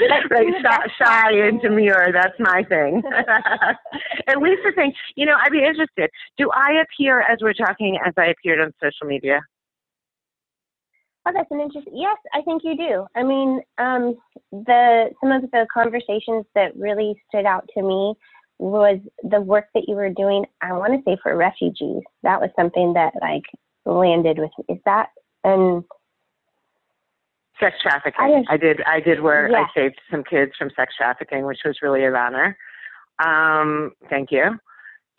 like 0.31 0.47
shy, 0.63 0.87
shy 0.99 1.47
and 1.47 1.61
demure. 1.61 2.13
That's 2.13 2.39
my 2.39 2.63
thing. 2.69 3.03
At 4.29 4.39
least 4.39 4.63
the 4.65 4.73
thing, 4.75 4.93
you 5.17 5.27
know, 5.27 5.37
I'd 5.41 5.53
be 5.53 5.65
interested. 5.65 6.11
Do 6.39 6.51
I 6.55 6.83
appear 6.83 7.21
as 7.21 7.39
we're 7.41 7.55
talking 7.55 7.99
as 8.05 8.15
I 8.17 8.27
appeared 8.27 8.61
on 8.61 8.73
social 8.83 9.07
media? 9.07 9.41
Oh, 11.27 11.31
that's 11.33 11.51
an 11.51 11.61
interesting. 11.61 11.97
Yes, 11.97 12.17
I 12.35 12.43
think 12.43 12.63
you 12.65 12.77
do. 12.77 13.07
I 13.15 13.23
mean, 13.23 13.61
um, 13.79 14.17
the 14.51 15.11
some 15.21 15.31
of 15.31 15.43
the 15.53 15.67
conversations 15.73 16.45
that 16.55 16.77
really 16.77 17.15
stood 17.29 17.47
out 17.47 17.69
to 17.75 17.83
me 17.83 18.15
was 18.59 18.99
the 19.23 19.41
work 19.41 19.67
that 19.75 19.85
you 19.87 19.95
were 19.95 20.11
doing. 20.11 20.45
I 20.61 20.73
want 20.73 20.93
to 20.95 21.03
say 21.09 21.17
for 21.23 21.37
refugees. 21.37 22.03
That 22.25 22.41
was 22.41 22.51
something 22.57 22.95
that 22.95 23.13
like 23.21 23.45
landed 23.85 24.39
with 24.39 24.51
me. 24.59 24.75
Is 24.75 24.81
that 24.85 25.11
and 25.45 25.85
sex 27.63 27.77
trafficking. 27.81 28.45
I, 28.49 28.55
I 28.55 28.57
did. 28.57 28.81
I 28.87 29.01
did 29.01 29.21
where 29.21 29.51
yeah. 29.51 29.65
I 29.65 29.67
saved 29.75 30.01
some 30.11 30.25
kids 30.25 30.53
from 30.59 30.71
sex 30.77 30.95
trafficking, 30.97 31.45
which 31.45 31.61
was 31.65 31.79
really 31.83 32.05
an 32.05 32.15
honor. 32.15 32.57
Um, 33.25 33.93
thank 34.11 34.31
you. 34.31 34.59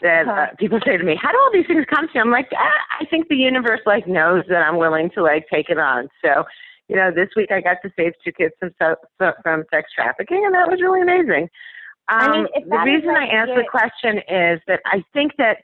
That 0.02 0.28
uh, 0.28 0.48
people 0.60 0.80
say 0.86 0.98
to 0.98 1.04
me, 1.04 1.18
"How 1.22 1.32
do 1.32 1.38
all 1.38 1.52
these 1.54 1.68
things 1.68 1.86
come 1.90 2.08
to 2.08 2.14
you?" 2.14 2.22
I'm 2.22 2.32
like, 2.32 2.50
ah, 2.54 3.00
I 3.00 3.06
think 3.06 3.30
the 3.30 3.38
universe 3.38 3.80
like 3.86 4.08
knows 4.08 4.44
that 4.50 4.58
I'm 4.58 4.78
willing 4.78 5.10
to 5.12 5.24
like 5.24 5.46
take 5.52 5.70
it 5.70 5.78
on. 5.78 6.10
So, 6.24 6.44
you 6.90 6.96
know, 6.96 7.12
this 7.12 7.30
week 7.36 7.52
I 7.52 7.62
got 7.62 7.78
to 7.84 7.92
save 7.96 8.14
two 8.24 8.34
kids 8.34 8.54
from 8.60 8.96
from 9.42 9.64
sex 9.74 9.92
trafficking, 9.96 10.44
and 10.46 10.54
that 10.54 10.70
was 10.70 10.82
really 10.82 11.02
amazing. 11.02 11.50
Um, 12.12 12.20
I 12.20 12.32
mean, 12.32 12.48
um, 12.56 12.70
the 12.70 12.78
reason 12.80 13.10
I 13.12 13.28
asked 13.28 13.52
the 13.56 13.64
question 13.70 14.18
is 14.18 14.60
that 14.68 14.82
I 14.86 15.04
think 15.14 15.34
that 15.38 15.58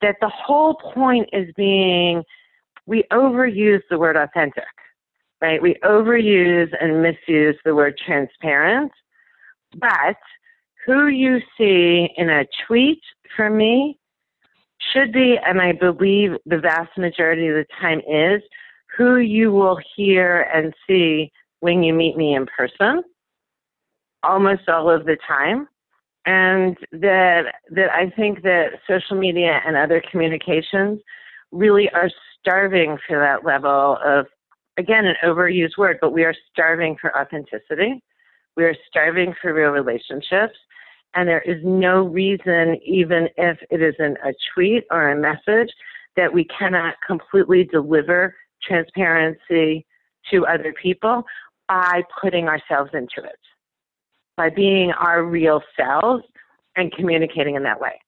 that 0.00 0.16
the 0.20 0.28
whole 0.28 0.74
point 0.74 1.28
is 1.32 1.48
being 1.56 2.22
we 2.86 3.04
overuse 3.10 3.80
the 3.90 3.98
word 3.98 4.16
authentic 4.16 4.64
right? 5.44 5.60
We 5.60 5.76
overuse 5.84 6.72
and 6.80 7.02
misuse 7.02 7.56
the 7.66 7.74
word 7.74 7.98
transparent, 7.98 8.90
but 9.76 10.16
who 10.86 11.08
you 11.08 11.40
see 11.58 12.08
in 12.16 12.30
a 12.30 12.46
tweet 12.66 13.02
from 13.36 13.58
me 13.58 13.98
should 14.90 15.12
be, 15.12 15.36
and 15.44 15.60
I 15.60 15.72
believe 15.72 16.30
the 16.46 16.58
vast 16.58 16.96
majority 16.96 17.48
of 17.48 17.56
the 17.56 17.66
time 17.78 18.00
is, 18.08 18.40
who 18.96 19.16
you 19.18 19.52
will 19.52 19.78
hear 19.94 20.48
and 20.54 20.72
see 20.86 21.30
when 21.60 21.82
you 21.82 21.92
meet 21.92 22.16
me 22.16 22.34
in 22.34 22.46
person, 22.46 23.02
almost 24.22 24.66
all 24.70 24.88
of 24.88 25.04
the 25.04 25.18
time. 25.28 25.68
And 26.24 26.74
that, 26.90 27.56
that 27.72 27.90
I 27.92 28.08
think 28.16 28.44
that 28.44 28.80
social 28.88 29.18
media 29.18 29.60
and 29.66 29.76
other 29.76 30.02
communications 30.10 31.00
really 31.52 31.90
are 31.90 32.08
starving 32.40 32.96
for 33.06 33.18
that 33.18 33.44
level 33.44 33.98
of 34.02 34.26
again, 34.76 35.06
an 35.06 35.16
overused 35.24 35.76
word, 35.78 35.98
but 36.00 36.12
we 36.12 36.24
are 36.24 36.34
starving 36.52 36.96
for 37.00 37.16
authenticity. 37.18 38.02
We 38.56 38.64
are 38.64 38.76
starving 38.88 39.34
for 39.40 39.52
real 39.52 39.70
relationships. 39.70 40.54
And 41.14 41.28
there 41.28 41.42
is 41.42 41.60
no 41.64 42.02
reason, 42.02 42.78
even 42.84 43.28
if 43.36 43.58
it 43.70 43.80
isn't 43.80 44.18
a 44.24 44.34
tweet 44.52 44.84
or 44.90 45.10
a 45.10 45.16
message, 45.16 45.72
that 46.16 46.32
we 46.32 46.44
cannot 46.44 46.94
completely 47.06 47.64
deliver 47.64 48.34
transparency 48.62 49.86
to 50.30 50.46
other 50.46 50.74
people 50.80 51.22
by 51.68 52.02
putting 52.20 52.48
ourselves 52.48 52.90
into 52.94 53.22
it, 53.28 53.38
by 54.36 54.50
being 54.50 54.92
our 54.92 55.24
real 55.24 55.62
selves 55.76 56.24
and 56.76 56.92
communicating 56.92 57.54
in 57.54 57.62
that 57.62 57.80
way. 57.80 58.00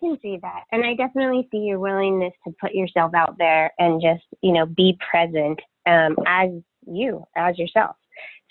Can 0.00 0.18
see 0.20 0.38
that. 0.42 0.64
And 0.72 0.84
I 0.84 0.94
definitely 0.94 1.48
see 1.50 1.58
your 1.58 1.78
willingness 1.78 2.34
to 2.46 2.54
put 2.60 2.74
yourself 2.74 3.14
out 3.14 3.36
there 3.38 3.72
and 3.78 4.00
just, 4.00 4.24
you 4.42 4.52
know, 4.52 4.66
be 4.66 4.98
present 5.10 5.58
um, 5.86 6.16
as 6.26 6.50
you, 6.86 7.24
as 7.36 7.58
yourself. 7.58 7.96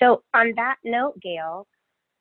So, 0.02 0.24
on 0.34 0.54
that 0.56 0.78
note, 0.84 1.20
Gail, 1.22 1.68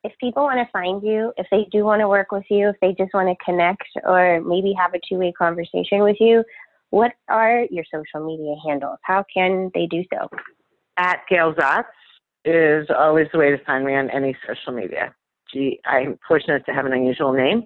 if 0.05 0.13
people 0.21 0.43
want 0.45 0.59
to 0.59 0.71
find 0.71 1.03
you, 1.03 1.33
if 1.39 1.47
they 1.51 1.67
do 1.73 1.85
want 1.85 2.01
to 2.01 2.09
work 2.09 2.31
with 2.31 2.45
you, 2.51 2.69
if 2.69 2.77
they 2.81 2.93
just 2.93 3.15
want 3.15 3.29
to 3.29 3.45
connect 3.45 3.85
or 4.05 4.43
maybe 4.43 4.75
have 4.79 4.93
a 4.95 5.01
two 5.09 5.19
way 5.19 5.33
conversation 5.33 6.03
with 6.03 6.17
you, 6.21 6.45
what 6.91 7.13
are 7.29 7.65
your 7.71 7.85
social 7.93 8.25
media 8.25 8.55
handles? 8.65 8.99
How 9.03 9.25
can 9.33 9.71
they 9.75 9.87
do 9.87 10.05
so? 10.13 10.29
At 10.99 11.21
Gail 11.29 11.55
Zahtz 11.55 11.87
is 12.45 12.87
always 12.97 13.27
the 13.33 13.39
way 13.39 13.51
to 13.51 13.59
find 13.65 13.85
me 13.85 13.95
on 13.95 14.11
any 14.11 14.37
social 14.47 14.73
media. 14.73 15.15
Gee, 15.53 15.81
I'm 15.87 16.19
fortunate 16.29 16.65
to 16.67 16.73
have 16.73 16.87
an 16.87 16.93
unusual 16.93 17.33
name. 17.33 17.65